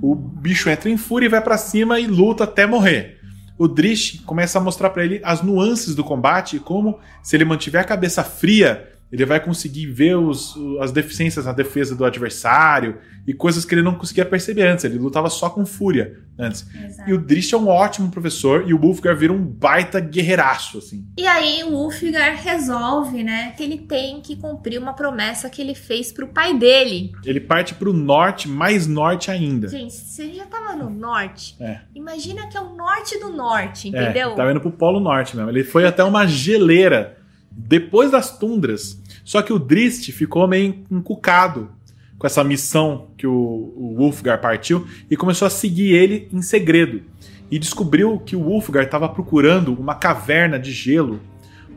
[0.01, 3.14] O bicho entra em fúria e vai para cima e luta até morrer
[3.57, 7.45] o Drish começa a mostrar para ele as nuances do combate e como, se ele
[7.45, 12.97] mantiver a cabeça fria, ele vai conseguir ver os, as deficiências na defesa do adversário
[13.25, 14.83] e coisas que ele não conseguia perceber antes.
[14.83, 16.65] Ele lutava só com fúria antes.
[16.75, 17.09] Exato.
[17.09, 21.07] E o Drish é um ótimo professor e o Ulfgar vira um baita guerreiraço, assim.
[21.17, 25.75] E aí o Ulfgar resolve, né, que ele tem que cumprir uma promessa que ele
[25.75, 27.11] fez pro pai dele.
[27.23, 29.67] Ele parte pro norte, mais norte ainda.
[29.67, 31.79] Gente, você já tava no norte, é.
[31.93, 34.31] imagina que é o norte do norte, é, entendeu?
[34.31, 35.49] É, tava indo pro polo norte mesmo.
[35.49, 37.17] Ele foi até uma geleira
[37.55, 39.01] depois das tundras.
[39.23, 41.69] Só que o Drist ficou meio encucado
[42.17, 47.01] com essa missão que o, o Wolfgar partiu e começou a seguir ele em segredo.
[47.49, 51.21] E descobriu que o Wolfgar estava procurando uma caverna de gelo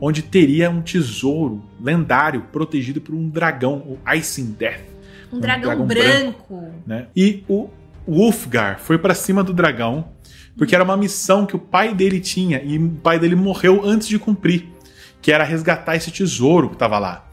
[0.01, 4.79] onde teria um tesouro lendário protegido por um dragão, o Icing Death.
[5.31, 6.55] Um, um dragão, dragão, branco.
[6.55, 7.07] branco né?
[7.15, 7.69] E o
[8.07, 10.07] Wolfgar foi para cima do dragão
[10.57, 14.07] porque era uma missão que o pai dele tinha e o pai dele morreu antes
[14.07, 14.67] de cumprir
[15.21, 17.25] que era resgatar esse tesouro que estava lá.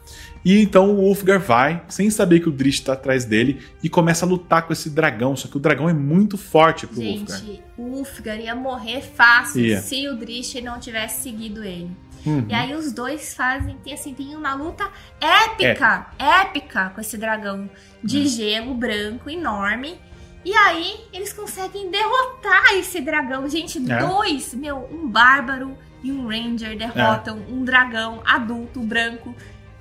[0.45, 4.24] E então o Ulfgar vai, sem saber que o Drish está atrás dele, e começa
[4.24, 5.34] a lutar com esse dragão.
[5.34, 7.41] Só que o dragão é muito forte pro Gente, Ulfgar.
[7.41, 9.80] Gente, o Ulfgar ia morrer fácil ia.
[9.80, 11.91] se o Drish não tivesse seguido ele.
[12.24, 12.47] Uhum.
[12.49, 14.89] E aí os dois fazem, tem assim, tem uma luta
[15.20, 16.43] épica, é.
[16.43, 17.68] épica com esse dragão
[18.03, 18.26] de uhum.
[18.26, 19.99] gelo branco enorme.
[20.47, 23.49] E aí eles conseguem derrotar esse dragão.
[23.49, 23.99] Gente, é.
[23.99, 27.53] dois, meu, um bárbaro e um Ranger derrotam é.
[27.53, 29.35] um dragão adulto branco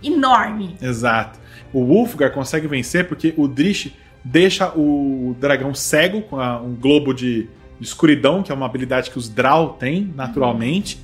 [0.04, 0.76] enorme.
[0.82, 1.40] Exato.
[1.72, 3.94] O Wolfgar consegue vencer porque o Drish
[4.24, 7.48] deixa o dragão cego com a, um globo de,
[7.80, 10.96] escuridão, que é uma habilidade que os Drow têm naturalmente.
[10.96, 11.04] Uhum.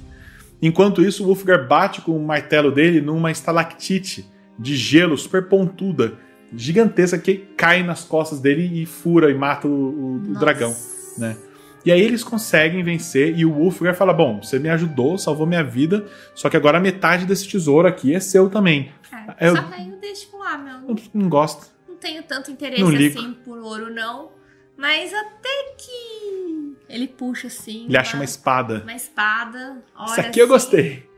[0.64, 4.26] Enquanto isso, o Wolfgar bate com o martelo dele numa estalactite
[4.58, 6.18] de gelo super pontuda,
[6.53, 10.76] gigantesca, que cai nas costas dele e fura e mata o, o dragão.
[11.18, 11.38] Né?
[11.84, 15.64] E aí eles conseguem vencer e o Wolfgar fala: Bom, você me ajudou, salvou minha
[15.64, 16.06] vida,
[16.36, 18.91] só que agora metade desse tesouro aqui é seu também.
[19.40, 20.82] É, eu, só que aí eu deixo ah, meu.
[20.82, 21.68] Não, não gosto.
[21.88, 24.32] Não tenho tanto interesse assim por ouro, não.
[24.78, 27.86] Mas até que ele puxa assim.
[27.86, 28.82] Ele uma, acha uma espada.
[28.84, 29.84] Uma espada.
[29.95, 31.11] Olha Isso aqui assim, eu gostei.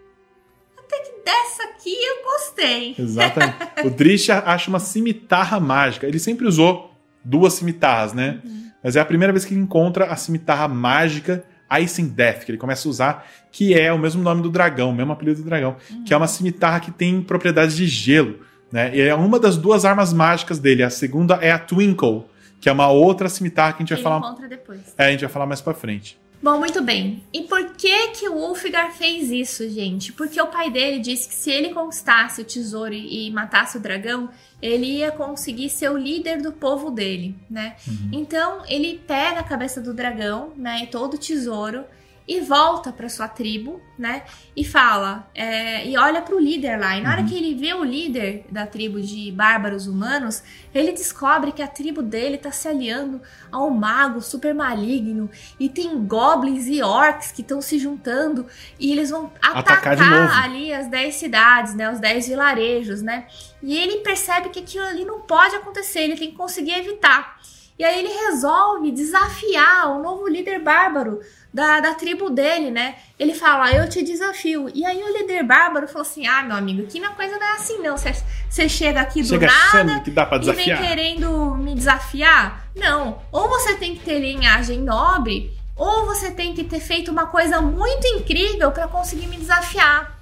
[0.94, 2.96] Até que dessa aqui eu gostei.
[2.98, 3.58] Exatamente.
[3.86, 6.08] o Drisha acha uma cimitarra mágica.
[6.08, 6.94] Ele sempre usou
[7.24, 8.40] duas cimitarras, né?
[8.44, 8.72] Uhum.
[8.84, 11.44] Mas é a primeira vez que ele encontra a cimitarra mágica
[11.82, 14.94] Icing Death, que ele começa a usar, que é o mesmo nome do dragão, o
[14.94, 16.04] mesmo apelido do dragão, uhum.
[16.04, 18.40] que é uma cimitarra que tem propriedades de gelo.
[18.72, 18.96] Né?
[18.96, 20.84] E é uma das duas armas mágicas dele.
[20.84, 22.26] A segunda é a Twinkle,
[22.60, 24.18] que é uma outra cimitarra que a gente vai falar.
[24.18, 24.94] Encontra depois.
[24.98, 26.20] É, a gente vai falar mais para frente.
[26.44, 27.24] Bom, muito bem.
[27.32, 30.12] E por que que o Ulfgar fez isso, gente?
[30.12, 34.30] Porque o pai dele disse que se ele conquistasse o tesouro e matasse o dragão,
[34.62, 37.78] ele ia conseguir ser o líder do povo dele, né?
[37.88, 38.10] Uhum.
[38.12, 41.86] Então, ele pega a cabeça do dragão, né, e todo o tesouro
[42.28, 44.24] e volta para sua tribo, né?
[44.56, 46.98] E fala, é, e olha para o líder lá.
[46.98, 47.16] E na uhum.
[47.16, 50.42] hora que ele vê o líder da tribo de bárbaros humanos,
[50.74, 53.22] ele descobre que a tribo dele tá se aliando
[53.52, 55.30] a um mago super maligno
[55.60, 58.48] e tem goblins e orcs que estão se juntando
[58.80, 61.92] e eles vão atacar, atacar ali as 10 cidades, né?
[61.92, 63.28] Os 10 vilarejos, né?
[63.62, 67.38] E ele percebe que aquilo ali não pode acontecer, ele tem que conseguir evitar.
[67.78, 71.20] E aí ele resolve desafiar o novo líder bárbaro
[71.52, 72.96] da, da tribo dele, né?
[73.18, 74.70] Ele fala, eu te desafio.
[74.74, 77.52] E aí o líder bárbaro falou assim: ah, meu amigo, aqui na coisa não é
[77.54, 77.96] assim, não.
[77.98, 80.68] Você chega aqui do chega nada que dá pra desafiar.
[80.68, 82.68] e vem querendo me desafiar.
[82.76, 83.20] Não.
[83.32, 87.60] Ou você tem que ter linhagem nobre, ou você tem que ter feito uma coisa
[87.60, 90.20] muito incrível para conseguir me desafiar.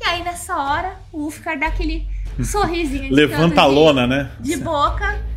[0.00, 2.06] E aí, nessa hora, o Ufcar dá aquele
[2.44, 3.12] sorrisinho.
[3.12, 4.30] Levanta a lona, né?
[4.38, 5.31] De boca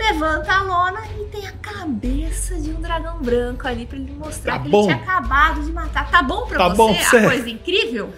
[0.00, 4.54] levanta a lona e tem a cabeça de um dragão branco ali para ele mostrar
[4.54, 4.84] tá que bom.
[4.84, 6.10] ele tinha acabado de matar.
[6.10, 7.20] Tá bom pra tá você?
[7.20, 8.10] Bom, a coisa incrível?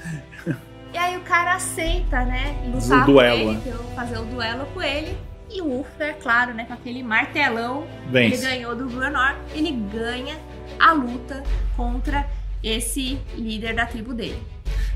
[0.94, 2.56] e aí o cara aceita, né?
[2.72, 3.50] Lutar o duelo.
[3.50, 3.78] Ele, né?
[3.96, 5.16] fazer o duelo com ele.
[5.50, 6.64] E o Uffer, claro, né?
[6.64, 8.36] Com aquele martelão Vence.
[8.36, 10.36] ele ganhou do Bruenor, ele ganha
[10.78, 11.42] a luta
[11.76, 12.26] contra
[12.62, 14.40] esse líder da tribo dele.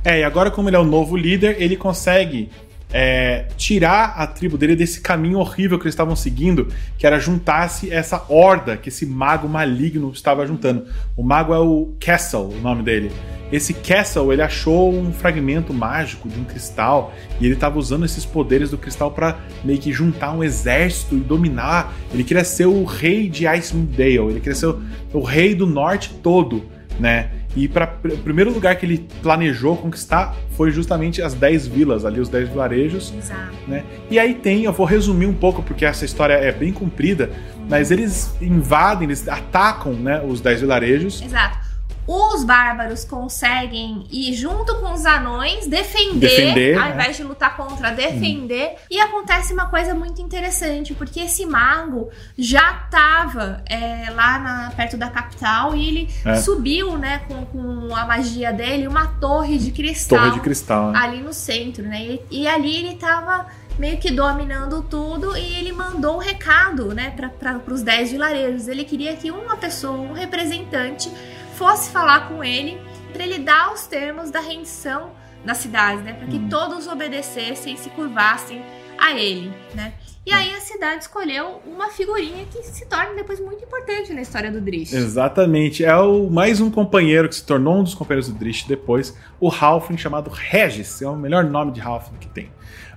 [0.04, 2.50] É, e agora como ele é o novo líder, ele consegue
[2.92, 7.92] é, tirar a tribo dele desse caminho horrível que eles estavam seguindo, que era juntar-se
[7.92, 10.86] essa horda que esse mago maligno estava juntando.
[11.16, 13.10] O mago é o Castle, o nome dele.
[13.52, 18.24] Esse Castle, ele achou um fragmento mágico de um cristal e ele estava usando esses
[18.24, 21.94] poderes do cristal para meio que juntar um exército e dominar.
[22.12, 24.82] Ele queria ser o rei de Icewind Dale, ele queria ser o,
[25.12, 26.64] o rei do norte todo,
[26.98, 27.30] né?
[27.56, 32.20] E para o primeiro lugar que ele planejou conquistar foi justamente as 10 vilas, ali
[32.20, 33.12] os 10 vilarejos.
[33.16, 33.56] Exato.
[33.66, 33.82] Né?
[34.10, 37.30] E aí tem, eu vou resumir um pouco porque essa história é bem comprida,
[37.68, 41.22] mas eles invadem, eles atacam né, os 10 vilarejos.
[41.22, 41.65] Exato
[42.06, 47.90] os bárbaros conseguem ir junto com os anões defender, defender ao invés de lutar contra,
[47.90, 48.72] defender.
[48.72, 48.86] Hum.
[48.90, 52.08] E acontece uma coisa muito interessante, porque esse mago
[52.38, 56.36] já estava é, lá na, perto da capital e ele é.
[56.36, 60.18] subiu, né, com, com, a magia dele, uma torre de cristal.
[60.18, 60.92] Torre de cristal.
[60.92, 60.98] Né?
[60.98, 62.00] Ali no centro, né?
[62.02, 63.46] E, e ali ele estava
[63.78, 68.68] meio que dominando tudo e ele mandou um recado, né, para os 10 vilarejos.
[68.68, 71.10] Ele queria que uma pessoa, um representante,
[71.56, 72.78] fosse falar com ele
[73.12, 75.10] para ele dar os termos da rendição
[75.44, 76.12] das cidades, né?
[76.12, 76.48] Para que uhum.
[76.48, 78.62] todos obedecessem e se curvassem
[78.98, 79.94] a ele, né?
[80.26, 84.50] E aí a cidade escolheu uma figurinha que se torna depois muito importante na história
[84.50, 84.92] do Drish.
[84.92, 85.84] Exatamente.
[85.84, 89.48] É o mais um companheiro que se tornou um dos companheiros do Drish depois, o
[89.48, 91.00] Halfling chamado Regis.
[91.00, 92.50] É o melhor nome de Halfling que tem.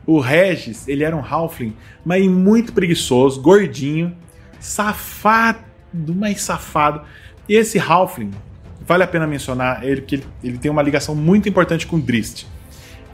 [0.07, 4.17] O Regis, ele era um Halfling, mas muito preguiçoso, gordinho,
[4.59, 5.63] safado,
[5.93, 7.03] mais safado.
[7.47, 8.31] E esse Halfling,
[8.89, 12.47] vale a pena mencionar ele, que ele, ele tem uma ligação muito importante com Drist.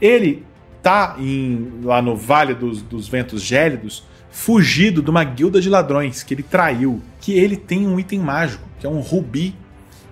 [0.00, 0.42] Ele
[0.82, 6.22] tá em, lá no Vale dos, dos Ventos Gélidos, fugido de uma guilda de ladrões
[6.22, 7.02] que ele traiu.
[7.20, 9.54] Que ele tem um item mágico, que é um rubi,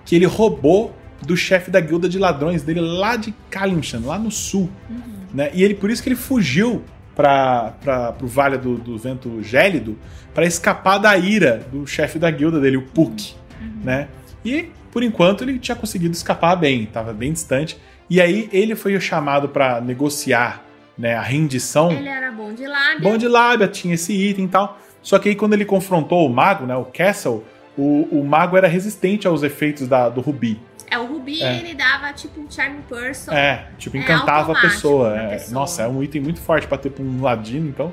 [0.05, 4.29] que ele roubou do chefe da guilda de ladrões dele lá de Kalimshan, lá no
[4.29, 4.69] sul.
[4.87, 5.01] Uhum.
[5.33, 5.49] Né?
[5.51, 6.83] E ele por isso que ele fugiu
[7.15, 9.97] para o Vale do, do Vento Gélido
[10.31, 13.33] para escapar da ira do chefe da guilda dele, o Puck.
[13.59, 13.83] Uhum.
[13.83, 14.07] Né?
[14.45, 17.77] E por enquanto ele tinha conseguido escapar bem, estava bem distante.
[18.09, 20.63] E aí ele foi chamado para negociar
[20.97, 21.91] né, a rendição.
[21.91, 22.99] Ele era bom de lábia.
[23.01, 24.79] Bom de lábia, tinha esse item e tal.
[25.01, 27.43] Só que aí quando ele confrontou o mago, né, o Castle,
[27.77, 30.61] o, o mago era resistente aos efeitos da, do rubi.
[30.89, 31.57] É, o Rubi, É.
[31.57, 33.33] ele dava tipo um charm person.
[33.33, 35.17] É, tipo, É encantava a automático pessoa.
[35.19, 35.27] é.
[35.31, 35.53] pessoa.
[35.59, 37.91] Nossa, é um item muito forte pra ter pra um ladino, então.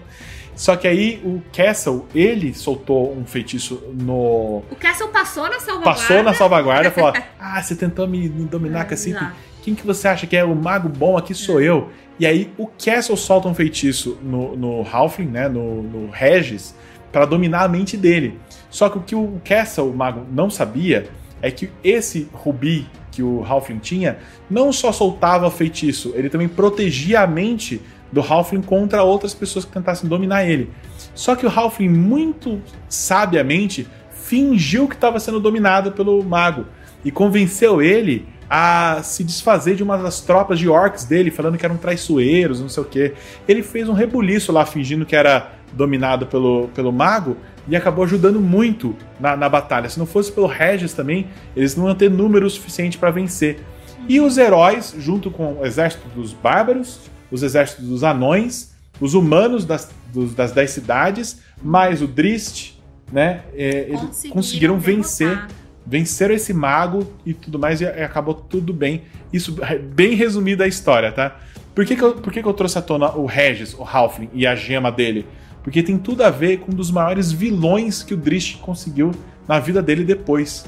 [0.54, 4.62] Só que aí o Castle, ele soltou um feitiço no.
[4.70, 6.00] O Castle passou na salvaguarda.
[6.00, 9.14] Passou na salvaguarda e falou: Ah, você tentou me, me dominar com assim.
[9.62, 11.16] Quem que você acha que é o mago bom?
[11.16, 11.88] Aqui sou eu.
[12.18, 15.48] E aí o Castle solta um feitiço no, no Halfling, né?
[15.48, 16.74] No, no Regis,
[17.10, 18.38] pra dominar a mente dele.
[18.68, 21.08] Só que o que o Castle, o mago, não sabia
[21.40, 24.18] é que esse rubi que o Halfling tinha
[24.48, 27.80] não só soltava o feitiço, ele também protegia a mente
[28.12, 30.70] do Halfling contra outras pessoas que tentassem dominar ele.
[31.14, 36.66] Só que o Halfling, muito sabiamente, fingiu que estava sendo dominado pelo mago
[37.04, 41.64] e convenceu ele a se desfazer de uma das tropas de orcs dele, falando que
[41.64, 43.14] eram traiçoeiros, não sei o que.
[43.48, 48.40] Ele fez um rebuliço lá, fingindo que era dominado pelo, pelo mago, e acabou ajudando
[48.40, 49.88] muito na, na batalha.
[49.88, 53.60] Se não fosse pelo Regis também, eles não iam ter número suficiente para vencer.
[54.06, 57.00] E os heróis, junto com o exército dos bárbaros,
[57.32, 62.74] os exércitos dos anões, os humanos das, dos- das dez cidades, mais o Drist,
[63.10, 63.42] né?
[63.54, 65.48] é, eles Conseguiram vencer derrotar.
[65.86, 69.02] venceram esse mago e tudo mais, e acabou tudo bem.
[69.32, 71.36] Isso é bem resumido a história, tá?
[71.74, 74.28] Por que, que, eu, por que, que eu trouxe à tona o Regis, o Halfling
[74.34, 75.26] e a gema dele?
[75.64, 79.10] Porque tem tudo a ver com um dos maiores vilões que o Drist conseguiu
[79.48, 80.64] na vida dele depois.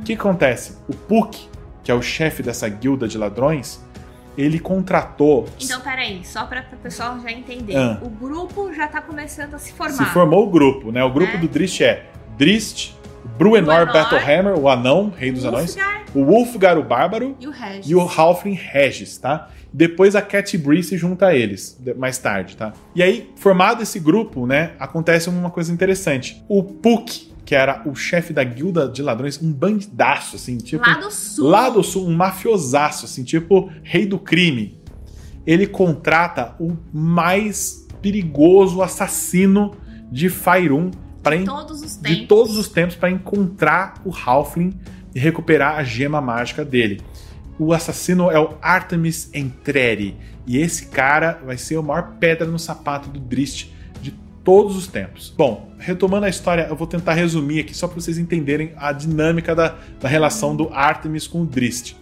[0.00, 0.74] O que acontece?
[0.88, 1.38] O Puck,
[1.84, 3.80] que é o chefe dessa guilda de ladrões,
[4.38, 5.46] ele contratou.
[5.60, 7.76] Então, peraí, só pra o pessoal já entender.
[7.76, 7.98] Ah.
[8.00, 9.92] O grupo já tá começando a se formar.
[9.94, 11.02] se formou o grupo, né?
[11.02, 11.38] O grupo É.
[11.38, 12.06] do Drist é
[12.38, 12.92] Drist,
[13.36, 15.76] Bruenor Bruenor, Battlehammer, o anão, rei dos anões,
[16.14, 17.90] o Wolfgar, o bárbaro, e o Regis.
[17.90, 19.48] e o Halfling Regis, tá?
[19.72, 22.72] Depois a Cat Bree se junta a eles, mais tarde, tá?
[22.94, 26.42] E aí, formado esse grupo, né, acontece uma coisa interessante.
[26.48, 30.86] O Puck, que era o chefe da guilda de ladrões, um bandidaço, assim, tipo...
[30.86, 31.48] Lá do sul.
[31.48, 34.78] Lá do sul, um mafiosaço, assim, tipo rei do crime.
[35.46, 39.74] Ele contrata o mais perigoso assassino
[40.12, 40.90] de Faerun
[41.22, 42.18] para Todos os tempos.
[42.18, 44.78] de todos os tempos para encontrar o Halfling
[45.14, 47.00] e recuperar a gema mágica dele.
[47.58, 50.18] O assassino é o Artemis Entreri.
[50.46, 53.70] E esse cara vai ser a maior pedra no sapato do Drist
[54.48, 55.28] todos os tempos.
[55.36, 59.54] Bom, retomando a história, eu vou tentar resumir aqui só para vocês entenderem a dinâmica
[59.54, 61.94] da, da relação do Artemis com o Drist.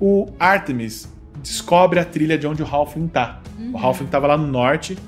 [0.00, 1.08] O Artemis
[1.40, 3.40] descobre a trilha de onde o Halfling tá.
[3.72, 4.98] O Halfling estava lá no norte.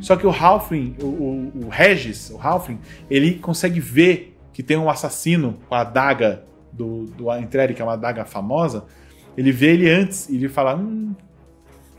[0.00, 2.78] Só que o Halfling, o, o, o Regis, o Halfling,
[3.10, 7.84] ele consegue ver que tem um assassino com a adaga do, do Entreri, que é
[7.84, 8.84] uma adaga famosa.
[9.36, 11.16] Ele vê ele antes e ele fala: Hum,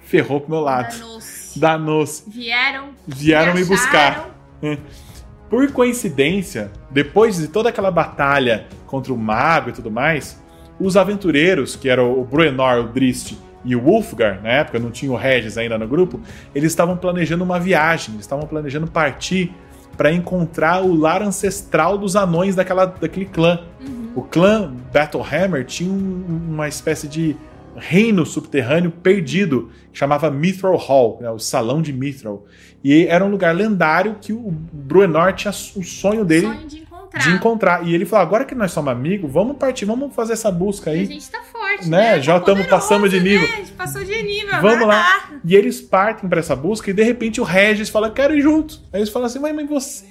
[0.10, 0.92] ferrou pro meu lado.
[0.98, 1.60] Danou-se.
[1.60, 2.24] Danou-se.
[2.30, 2.90] Vieram.
[3.08, 3.76] Vieram me acharam.
[3.76, 4.30] buscar.
[5.50, 10.40] Por coincidência, depois de toda aquela batalha contra o mago e tudo mais,
[10.80, 15.12] os aventureiros, que eram o Bruenor, o Drist e o Wolfgar, na época não tinha
[15.12, 16.20] o Regis ainda no grupo,
[16.56, 19.54] eles estavam planejando uma viagem, eles estavam planejando partir
[19.98, 23.60] para encontrar o lar ancestral dos anões daquela, daquele clã.
[24.16, 27.36] O clã Battlehammer tinha um- uma espécie de
[27.80, 32.46] reino subterrâneo perdido que chamava Mithril Hall, né, o Salão de Mithril.
[32.84, 37.20] E era um lugar lendário que o Bruenor tinha o sonho dele Sonho de encontrar.
[37.30, 37.88] de encontrar.
[37.88, 40.94] E ele falou: agora que nós somos amigos, vamos partir, vamos fazer essa busca E
[40.94, 41.06] a aí.
[41.06, 42.22] gente tá forte, Né, né?
[42.22, 43.48] já Tá tamo- poderoso, passamos de nível.
[43.48, 43.54] Né?
[43.54, 44.62] A gente passou de nível.
[44.62, 45.02] Vamos lá.
[45.30, 45.40] dá.
[45.44, 48.80] E eles partem pra essa busca e de repente o Regis fala: quero ir junto.
[48.94, 50.06] Aí eles falam assim: mas, mas você,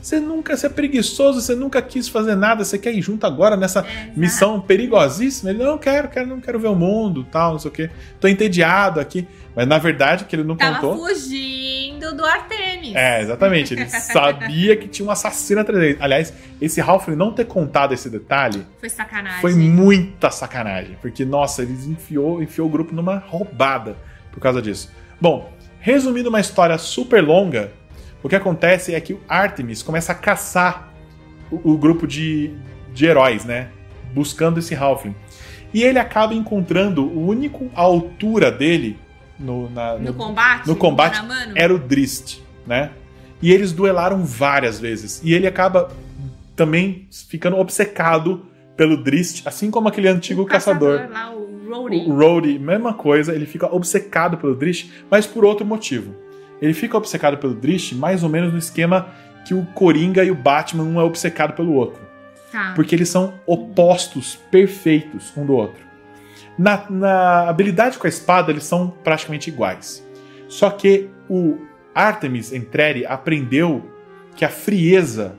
[0.00, 3.56] você nunca, você é preguiçoso, você nunca quis fazer nada, você quer ir junto agora
[3.56, 5.50] nessa É, missão perigosíssima?
[5.50, 7.90] Ele: não, quero, quero, não quero ver o mundo, tal, não sei o quê.
[8.20, 9.26] Tô entediado aqui.
[9.54, 11.06] Mas na verdade, que ele não Tava contou.
[11.06, 12.94] fugindo do Artemis.
[12.94, 13.74] É, exatamente.
[13.74, 15.98] Ele sabia que tinha um assassino atrás dele.
[16.00, 19.40] Aliás, esse Halfling não ter contado esse detalhe Foi sacanagem.
[19.40, 20.96] foi muita sacanagem.
[21.02, 23.96] Porque, nossa, eles enfiou, enfiou o grupo numa roubada
[24.30, 24.90] por causa disso.
[25.20, 27.70] Bom, resumindo uma história super longa,
[28.22, 30.92] o que acontece é que o Artemis começa a caçar
[31.50, 32.54] o, o grupo de,
[32.94, 33.68] de heróis, né?
[34.14, 35.14] Buscando esse Halfling.
[35.74, 38.98] E ele acaba encontrando o único à altura dele
[39.38, 40.66] no, na- No combate?
[40.66, 42.90] no combate mano era o Drist, né?
[43.40, 45.20] E eles duelaram várias vezes.
[45.24, 45.90] E ele acaba
[46.54, 48.46] também ficando obcecado
[48.76, 51.08] pelo Drist, assim como aquele antigo O caçador.
[51.10, 52.56] lá, o Rory.
[52.58, 56.14] O mesma coisa, ele fica obcecado pelo Drist, mas por outro motivo.
[56.60, 59.08] Ele fica obcecado pelo Drist mais ou menos no esquema
[59.44, 62.00] que o Coringa e o Batman um é obcecado pelo outro.
[62.52, 62.72] Tá.
[62.76, 65.82] Porque eles são opostos perfeitos um do outro.
[66.58, 70.06] Na, na habilidade com a espada, eles são praticamente iguais.
[70.48, 71.58] Só que o
[71.94, 73.90] Artemis Entreri aprendeu
[74.36, 75.36] que a frieza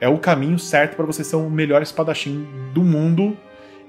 [0.00, 3.36] é o caminho certo para você ser o melhor espadachim do mundo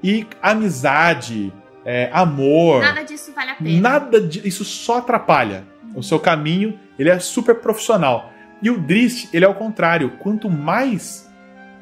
[0.04, 1.52] E amizade,
[1.84, 2.82] é, amor.
[2.82, 3.82] Nada disso vale a pena.
[3.82, 5.66] Nada disso só atrapalha
[5.96, 6.80] o seu caminho.
[6.98, 8.32] Ele é super profissional.
[8.62, 10.12] E o Drist, ele é o contrário.
[10.20, 11.28] Quanto mais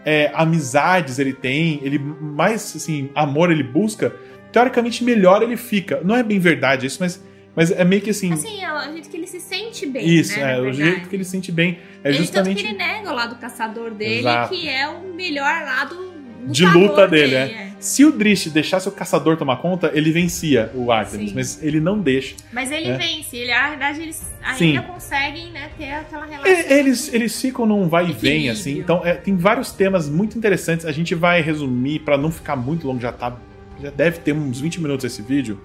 [0.06, 4.14] é, amizades ele tem, ele mais assim, amor ele busca,
[4.54, 6.00] teoricamente melhor ele fica.
[6.04, 7.22] Não é bem verdade isso, mas,
[7.54, 8.32] mas é meio que assim.
[8.32, 10.08] Assim, é o jeito que ele se sente bem.
[10.08, 11.80] Isso, né, é, o jeito que ele se sente bem.
[12.04, 12.64] É ele, justamente.
[12.64, 14.54] Tanto que ele nega o lado caçador dele, Exato.
[14.54, 16.14] que é o melhor lado
[16.46, 17.74] de luta dele, dele, é.
[17.80, 21.36] Se o Drist deixasse o caçador tomar conta, ele vencia o Artemis, Sim.
[21.36, 22.36] mas ele não deixa.
[22.52, 22.98] Mas ele É.
[22.98, 24.16] vence, ele, na verdade eles
[24.58, 24.78] Sim.
[24.78, 26.52] ainda conseguem né, ter aquela relação.
[26.52, 28.78] É, Eles, eles ficam num vai e vem, assim.
[28.80, 30.86] Então, é, tem vários temas muito interessantes.
[30.86, 33.36] A gente vai resumir pra não ficar muito longo, já tá.
[33.82, 35.60] Já deve ter uns 20 minutos esse vídeo.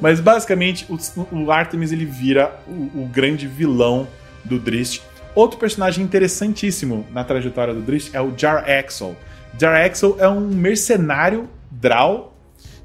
[0.00, 0.98] Mas basicamente o,
[1.34, 4.06] o Artemis ele vira o, o grande vilão
[4.44, 5.02] do Drist.
[5.34, 9.16] Outro personagem interessantíssimo na trajetória do Drist é o Jar Axel.
[9.58, 12.34] Jar Axel é um mercenário Drow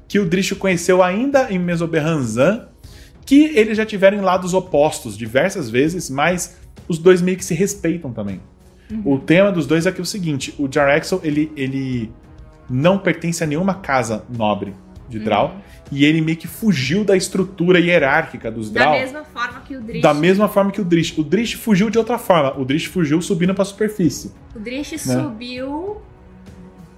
[0.08, 2.68] que o Drist conheceu ainda em Mesoberranzan,
[3.24, 6.56] que eles já tiveram em lados opostos diversas vezes, mas
[6.88, 8.40] os dois meio que se respeitam também.
[9.04, 12.10] O tema dos dois é que é o seguinte, o Jar Axel, ele, ele
[12.68, 14.74] não pertence a nenhuma casa nobre
[15.08, 15.56] de Drow,
[15.90, 18.92] e ele meio que fugiu da estrutura hierárquica dos Da Drow.
[18.92, 20.02] mesma forma que o Drish.
[20.02, 21.18] Da mesma forma que o Drish.
[21.18, 22.56] O Drish fugiu de outra forma.
[22.58, 24.32] O Drish fugiu subindo pra superfície.
[24.54, 24.98] O Drish Né?
[25.20, 26.00] subiu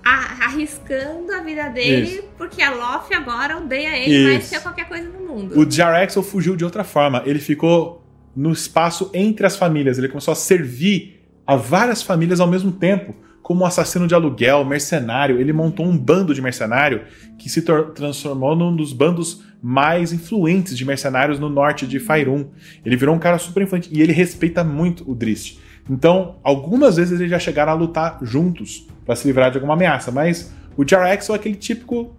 [0.05, 2.23] a- arriscando a vida dele, Isso.
[2.37, 4.55] porque a Loth agora odeia ele mais Isso.
[4.55, 5.59] que qualquer coisa no mundo.
[5.59, 7.23] O Jar Axel fugiu de outra forma.
[7.25, 8.05] Ele ficou
[8.37, 9.97] no espaço entre as famílias.
[9.99, 11.12] Ele começou a servir
[11.47, 13.15] a várias famílias ao mesmo tempo.
[13.43, 15.41] Como assassino de aluguel, mercenário.
[15.41, 17.03] Ele montou um bando de mercenário
[17.37, 22.47] que se transformou num dos bandos mais influentes de mercenários no norte de Faerun.
[22.85, 23.89] Ele virou um cara super influente.
[23.93, 25.59] E ele respeita muito o Drist.
[25.91, 30.13] Então, algumas vezes eles já chegaram a lutar juntos pra se livrar de alguma ameaça.
[30.13, 32.15] Mas o Jar Axel é aquele típico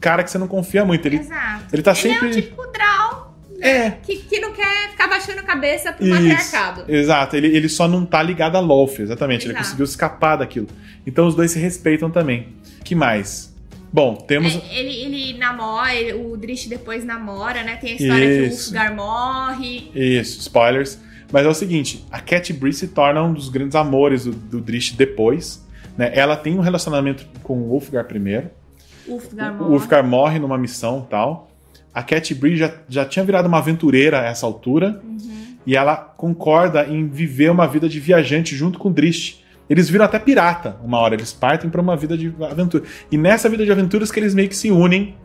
[0.00, 1.06] cara que você não confia muito.
[1.06, 1.64] Ele, Exato.
[1.72, 2.26] ele tá Ele sempre.
[2.26, 3.27] é um típico Drow
[3.60, 6.84] É, que, que não quer ficar baixando a cabeça pro Isso, matriarcado.
[6.88, 7.36] exato.
[7.36, 9.44] Ele, ele só não tá ligado a Loth, exatamente.
[9.46, 9.64] Ele Exato.
[9.64, 10.68] conseguiu escapar daquilo.
[11.06, 12.48] Então os dois se respeitam também.
[12.84, 13.52] que mais?
[13.92, 14.54] Bom, temos.
[14.54, 17.76] É, ele, ele namora, ele- o Drish depois namora, né?
[17.76, 18.66] Tem a história que o Isso.
[18.74, 19.90] Ulfgar morre.
[19.94, 20.98] Isso, spoilers.
[21.32, 24.60] Mas é o seguinte: a Cat Bree se torna um dos grandes amores do, do
[24.60, 25.66] Drish depois.
[25.96, 26.10] Né?
[26.14, 28.50] Ela tem um relacionamento com o Ulfgar primeiro.
[29.06, 29.72] Ulfgar O morre.
[29.72, 31.47] Ulfgar morre numa missão tal.
[31.98, 35.02] A Cat Bree já, já tinha virado uma aventureira a essa altura.
[35.66, 39.44] E ela concorda em viver uma vida de viajante junto com o Drist.
[39.68, 41.14] Eles viram até pirata uma hora.
[41.14, 42.84] Eles partem pra uma vida de aventura.
[43.10, 45.16] E nessa vida de aventuras que eles meio que se unem.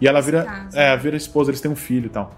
[0.00, 2.34] E ela vira, é, vira esposa, eles têm um filho e tal.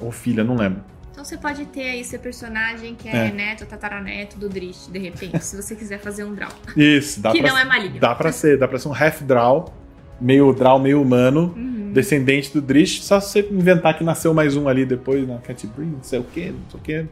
[0.00, 0.82] Ou filha, não lembro.
[1.12, 3.32] Então você pode ter aí seu personagem que é, É.
[3.32, 6.50] neto, tataraneto do Drish, de repente, se você quiser fazer um Drow.
[6.76, 7.98] Isso, dá que pra, não é maligno.
[8.00, 8.58] dá pra ser.
[8.58, 9.72] Dá pra ser um half draw.
[10.20, 11.54] Meio draw, meio humano.
[11.56, 11.92] Uhum.
[11.92, 13.02] Descendente do Drish.
[13.02, 16.24] Só você inventar que nasceu mais um ali depois na Cat Bree, não sei o
[16.24, 17.06] que, não sei o que.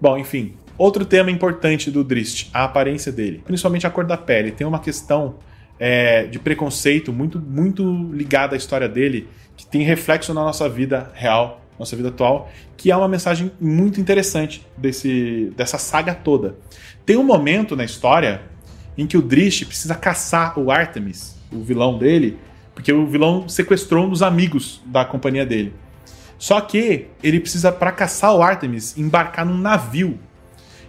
[0.00, 0.54] Bom, enfim.
[0.78, 3.42] Outro tema importante do Drist, a aparência dele.
[3.44, 4.50] Principalmente a cor da pele.
[4.50, 5.36] Tem uma questão
[5.78, 11.10] é, de preconceito muito, muito ligada à história dele, que tem reflexo na nossa vida
[11.14, 16.56] real, nossa vida atual, que é uma mensagem muito interessante desse, dessa saga toda.
[17.04, 18.42] Tem um momento na história
[18.96, 22.38] em que o Drish precisa caçar o Artemis, o vilão dele,
[22.74, 25.72] porque o vilão sequestrou um dos amigos da companhia dele.
[26.38, 30.18] Só que ele precisa, para caçar o Artemis, embarcar num navio.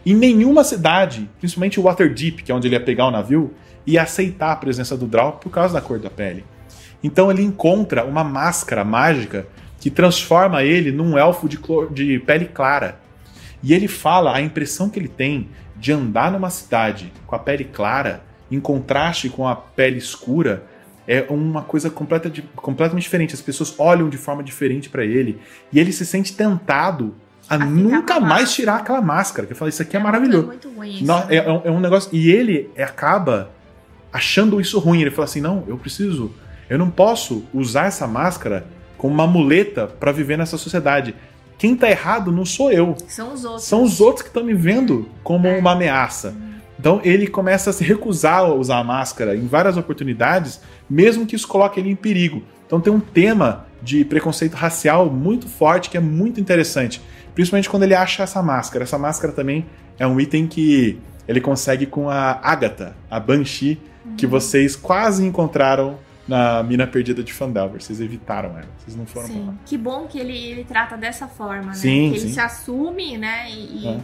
[0.05, 3.53] Em nenhuma cidade, principalmente o Waterdeep, que é onde ele ia pegar o navio,
[3.85, 6.43] ia aceitar a presença do Drow por causa da cor da pele.
[7.03, 9.45] Então ele encontra uma máscara mágica
[9.79, 11.59] que transforma ele num elfo de,
[11.91, 12.99] de pele clara.
[13.61, 17.65] E ele fala a impressão que ele tem de andar numa cidade com a pele
[17.65, 18.23] clara,
[18.55, 20.63] em contraste com a pele escura,
[21.07, 23.33] é uma coisa completa de- completamente diferente.
[23.33, 25.39] As pessoas olham de forma diferente pra ele
[25.71, 27.13] e ele se sente tentado
[27.49, 29.45] a, A nunca mais tirar aquela máscara.
[29.45, 30.47] Que eu falo, isso aqui é, muito- maravilhoso.
[30.47, 31.05] muito ruim isso.
[31.05, 32.09] Nó- é, é um- é um negócio.
[32.13, 33.49] E ele acaba
[34.11, 35.01] achando isso ruim.
[35.01, 36.31] Ele fala assim: não, eu preciso.
[36.69, 38.65] Eu não posso usar essa máscara
[38.97, 41.13] como uma muleta pra viver nessa sociedade.
[41.57, 42.95] Quem tá errado não sou eu.
[43.07, 43.63] São os outros.
[43.65, 45.57] São os outros que estão me vendo como É.
[45.59, 46.33] uma ameaça.
[46.83, 51.33] Então ele começa a se recusar a usar a máscara em várias oportunidades, mesmo que
[51.33, 52.43] isso coloque ele em perigo.
[52.67, 57.01] Então tem um tema de preconceito racial muito forte que é muito interessante.
[57.33, 58.83] Principalmente quando ele acha essa máscara.
[58.83, 59.65] Essa máscara também
[59.97, 64.17] é um item que ele consegue com a Agatha, a Banshee, Uhum.
[64.17, 65.97] que vocês quase encontraram
[66.27, 67.81] na mina perdida de Fandelver.
[67.81, 68.67] Vocês evitaram ela.
[68.77, 69.51] Vocês não foram pra lá.
[69.51, 69.57] Sim.
[69.65, 71.73] Que bom que ele, ele trata dessa forma, né?
[71.75, 72.33] Sim, que ele sim.
[72.33, 73.49] se assume, né?
[73.49, 73.99] E, e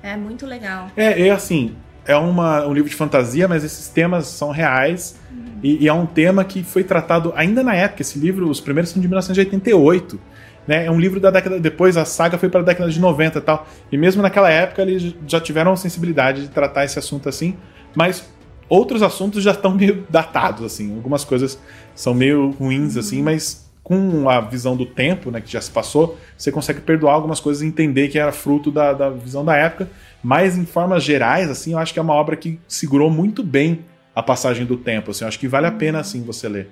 [0.00, 0.16] é.
[0.16, 0.88] muito legal.
[0.96, 1.74] É, é assim,
[2.06, 5.18] é uma, um livro de fantasia, mas esses temas são reais.
[5.30, 5.44] Uhum.
[5.62, 8.02] E, e, é um tema que foi tratado ainda na época.
[8.02, 10.20] Esse livro, os primeiros são de 1988.
[10.66, 10.86] Né?
[10.86, 11.58] É um livro da década.
[11.58, 13.66] Depois a saga foi para a década de 90 e tal.
[13.90, 17.56] E mesmo naquela época eles já tiveram a sensibilidade de tratar esse assunto assim.
[17.94, 18.28] Mas
[18.68, 20.94] outros assuntos já estão meio datados, assim.
[20.94, 21.58] Algumas coisas
[21.94, 23.24] são meio ruins, assim, uhum.
[23.24, 27.40] mas com a visão do tempo, né, que já se passou, você consegue perdoar algumas
[27.40, 29.88] coisas e entender que era fruto da, da visão da época.
[30.22, 33.84] Mas em formas gerais, assim, eu acho que é uma obra que segurou muito bem
[34.14, 35.10] a passagem do tempo.
[35.10, 36.70] Assim, eu acho que vale a pena, assim, você ler.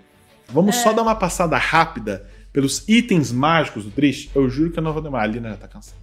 [0.49, 0.83] Vamos é.
[0.83, 4.31] só dar uma passada rápida pelos itens mágicos do Drish.
[4.35, 5.25] Eu juro que eu não vou demorar.
[5.25, 5.99] A Lina já tá cansada.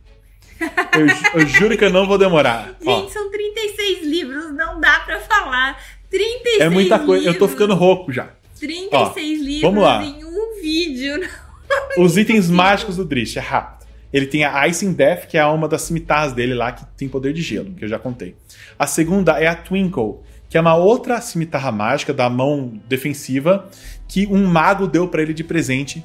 [0.95, 2.68] Eu, eu juro que eu não vou demorar.
[2.80, 3.10] Gente, Ó.
[3.10, 5.77] são 36 livros, não dá pra falar.
[6.10, 7.27] 36 É muita coisa.
[7.27, 8.30] Eu tô ficando rouco já.
[8.60, 11.30] 36 Ó, livros em um vídeo.
[11.98, 13.86] Os itens mágicos do Drish, é rápido.
[14.11, 17.34] Ele tem a Icing Death, que é uma das cimitarras dele lá, que tem poder
[17.34, 18.36] de gelo, que eu já contei.
[18.80, 20.19] A segunda é a Twinkle,
[20.49, 23.69] que é uma outra cimitarra mágica da mão defensiva,
[24.07, 26.02] que um mago deu para ele de presente,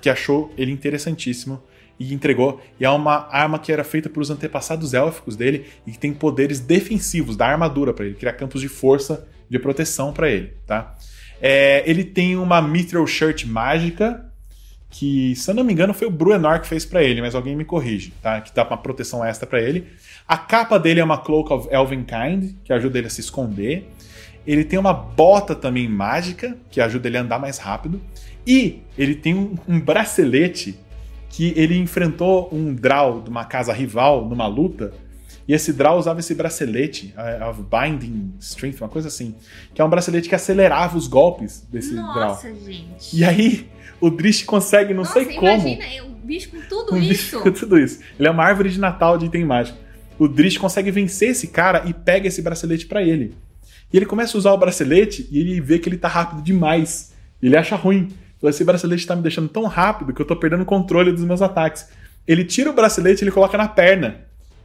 [0.00, 1.62] que achou ele interessantíssimo
[2.00, 2.60] e entregou.
[2.80, 6.58] E é uma arma que era feita pelos antepassados élficos dele e que tem poderes
[6.58, 10.96] defensivos da armadura para ele, criar campos de força de proteção para ele, tá?
[11.44, 14.24] É, ele tem uma Mithril Shirt mágica,
[14.88, 17.56] que, se eu não me engano, foi o Bruenor que fez para ele, mas alguém
[17.56, 18.40] me corrige, tá?
[18.40, 19.88] Que dá uma proteção extra para ele.
[20.28, 23.90] A capa dele é uma Cloak of Elvenkind, que ajuda ele a se esconder.
[24.46, 28.00] Ele tem uma bota também mágica, que ajuda ele a andar mais rápido.
[28.46, 30.78] E ele tem um, um bracelete
[31.28, 34.92] que ele enfrentou um Drow de uma casa rival numa luta
[35.46, 39.34] e esse Draw usava esse bracelete, uh, of Binding Strength, uma coisa assim,
[39.74, 42.28] que é um bracelete que acelerava os golpes desse Nossa, Draw.
[42.28, 43.16] Nossa, gente.
[43.16, 43.68] E aí
[44.00, 45.68] o Drish consegue, não Nossa, sei como.
[45.68, 47.40] Imagina, um bicho com tudo um isso.
[47.40, 48.00] com tudo isso.
[48.18, 49.78] Ele é uma árvore de Natal de item mágico.
[50.18, 53.34] O Drish consegue vencer esse cara e pega esse bracelete para ele.
[53.92, 57.12] E ele começa a usar o bracelete e ele vê que ele tá rápido demais.
[57.42, 58.08] Ele acha ruim.
[58.42, 61.42] Esse bracelete tá me deixando tão rápido que eu tô perdendo o controle dos meus
[61.42, 61.88] ataques.
[62.26, 64.20] Ele tira o bracelete e ele coloca na perna.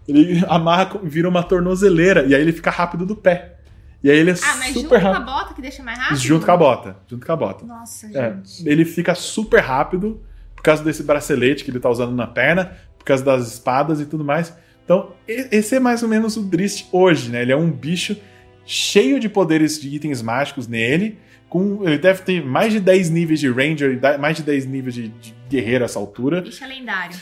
[0.07, 3.57] Ele amarra, vira uma tornozeleira e aí ele fica rápido do pé.
[4.03, 5.25] E aí ele é ah, mas super junto rápido.
[5.25, 6.17] com a bota que deixa mais rápido?
[6.17, 6.95] Junto com a bota.
[7.07, 7.65] Junto com a bota.
[7.65, 8.69] Nossa, é, gente.
[8.69, 10.21] Ele fica super rápido
[10.55, 14.05] por causa desse bracelete que ele tá usando na perna, por causa das espadas e
[14.05, 14.53] tudo mais.
[14.85, 17.41] Então, esse é mais ou menos o Drist hoje, né?
[17.41, 18.15] Ele é um bicho
[18.65, 21.17] cheio de poderes de itens mágicos nele,
[21.49, 24.95] com, ele deve ter mais de 10 níveis de Ranger e mais de 10 níveis
[24.95, 26.41] de, de guerreiro a essa altura.
[26.41, 27.15] Bicho é lendário.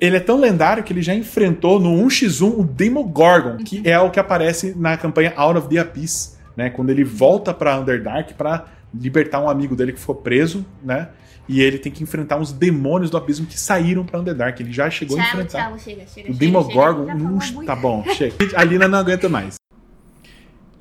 [0.00, 3.64] Ele é tão lendário que ele já enfrentou no 1x1 o Demogorgon, uhum.
[3.64, 6.70] que é o que aparece na campanha Out of the Abyss, né?
[6.70, 11.08] Quando ele volta pra Underdark para libertar um amigo dele que ficou preso, né?
[11.48, 14.60] E ele tem que enfrentar uns demônios do abismo que saíram pra Underdark.
[14.60, 15.68] Ele já chegou tchau, a enfrentar.
[15.68, 17.06] Tchau, chega, chega, o Demogorgon.
[17.40, 18.34] Chega, tá bom, chega.
[18.54, 19.56] A Lina não aguenta mais.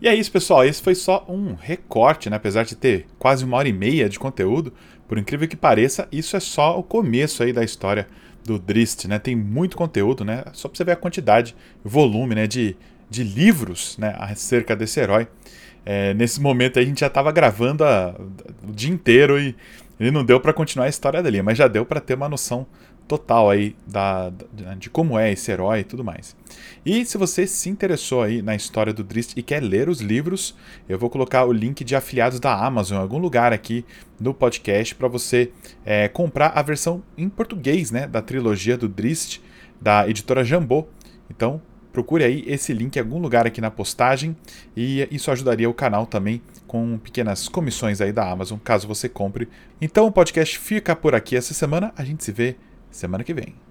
[0.02, 0.66] E é isso, pessoal.
[0.66, 2.36] Esse foi só um recorte, né?
[2.36, 4.74] Apesar de ter quase uma hora e meia de conteúdo,
[5.12, 8.08] por incrível que pareça, isso é só o começo aí da história
[8.46, 9.20] do Drist, né?
[9.20, 10.46] Tem muito conteúdo, né?
[10.54, 12.48] Só pra você ver a quantidade, volume, né?
[12.48, 12.78] De,
[13.10, 14.16] de livros, né?
[14.18, 15.28] Acerca desse herói.
[15.86, 18.16] É, nesse momento aí, a gente já estava gravando a,
[18.66, 19.54] o dia inteiro e
[20.00, 22.66] ele não deu para continuar a história dali, mas já deu para ter uma noção
[23.12, 26.34] total aí da, da, de como é esse herói e tudo mais.
[26.86, 30.56] E se você se interessou aí na história do Drist e quer ler os livros,
[30.88, 33.86] eu vou colocar o link de afiliados da Amazon em algum lugar aqui
[34.18, 35.52] no podcast para você
[35.84, 39.42] é, comprar a versão em português né, da trilogia do Drist
[39.82, 40.88] da editora Jambô.
[41.30, 41.62] Então
[41.92, 44.38] procure aí esse link em algum lugar aqui na postagem
[44.74, 49.50] e isso ajudaria o canal também com pequenas comissões aí da Amazon, caso você compre.
[49.82, 52.56] Então o podcast fica por aqui essa semana, a gente se vê
[52.92, 53.71] semana que vem.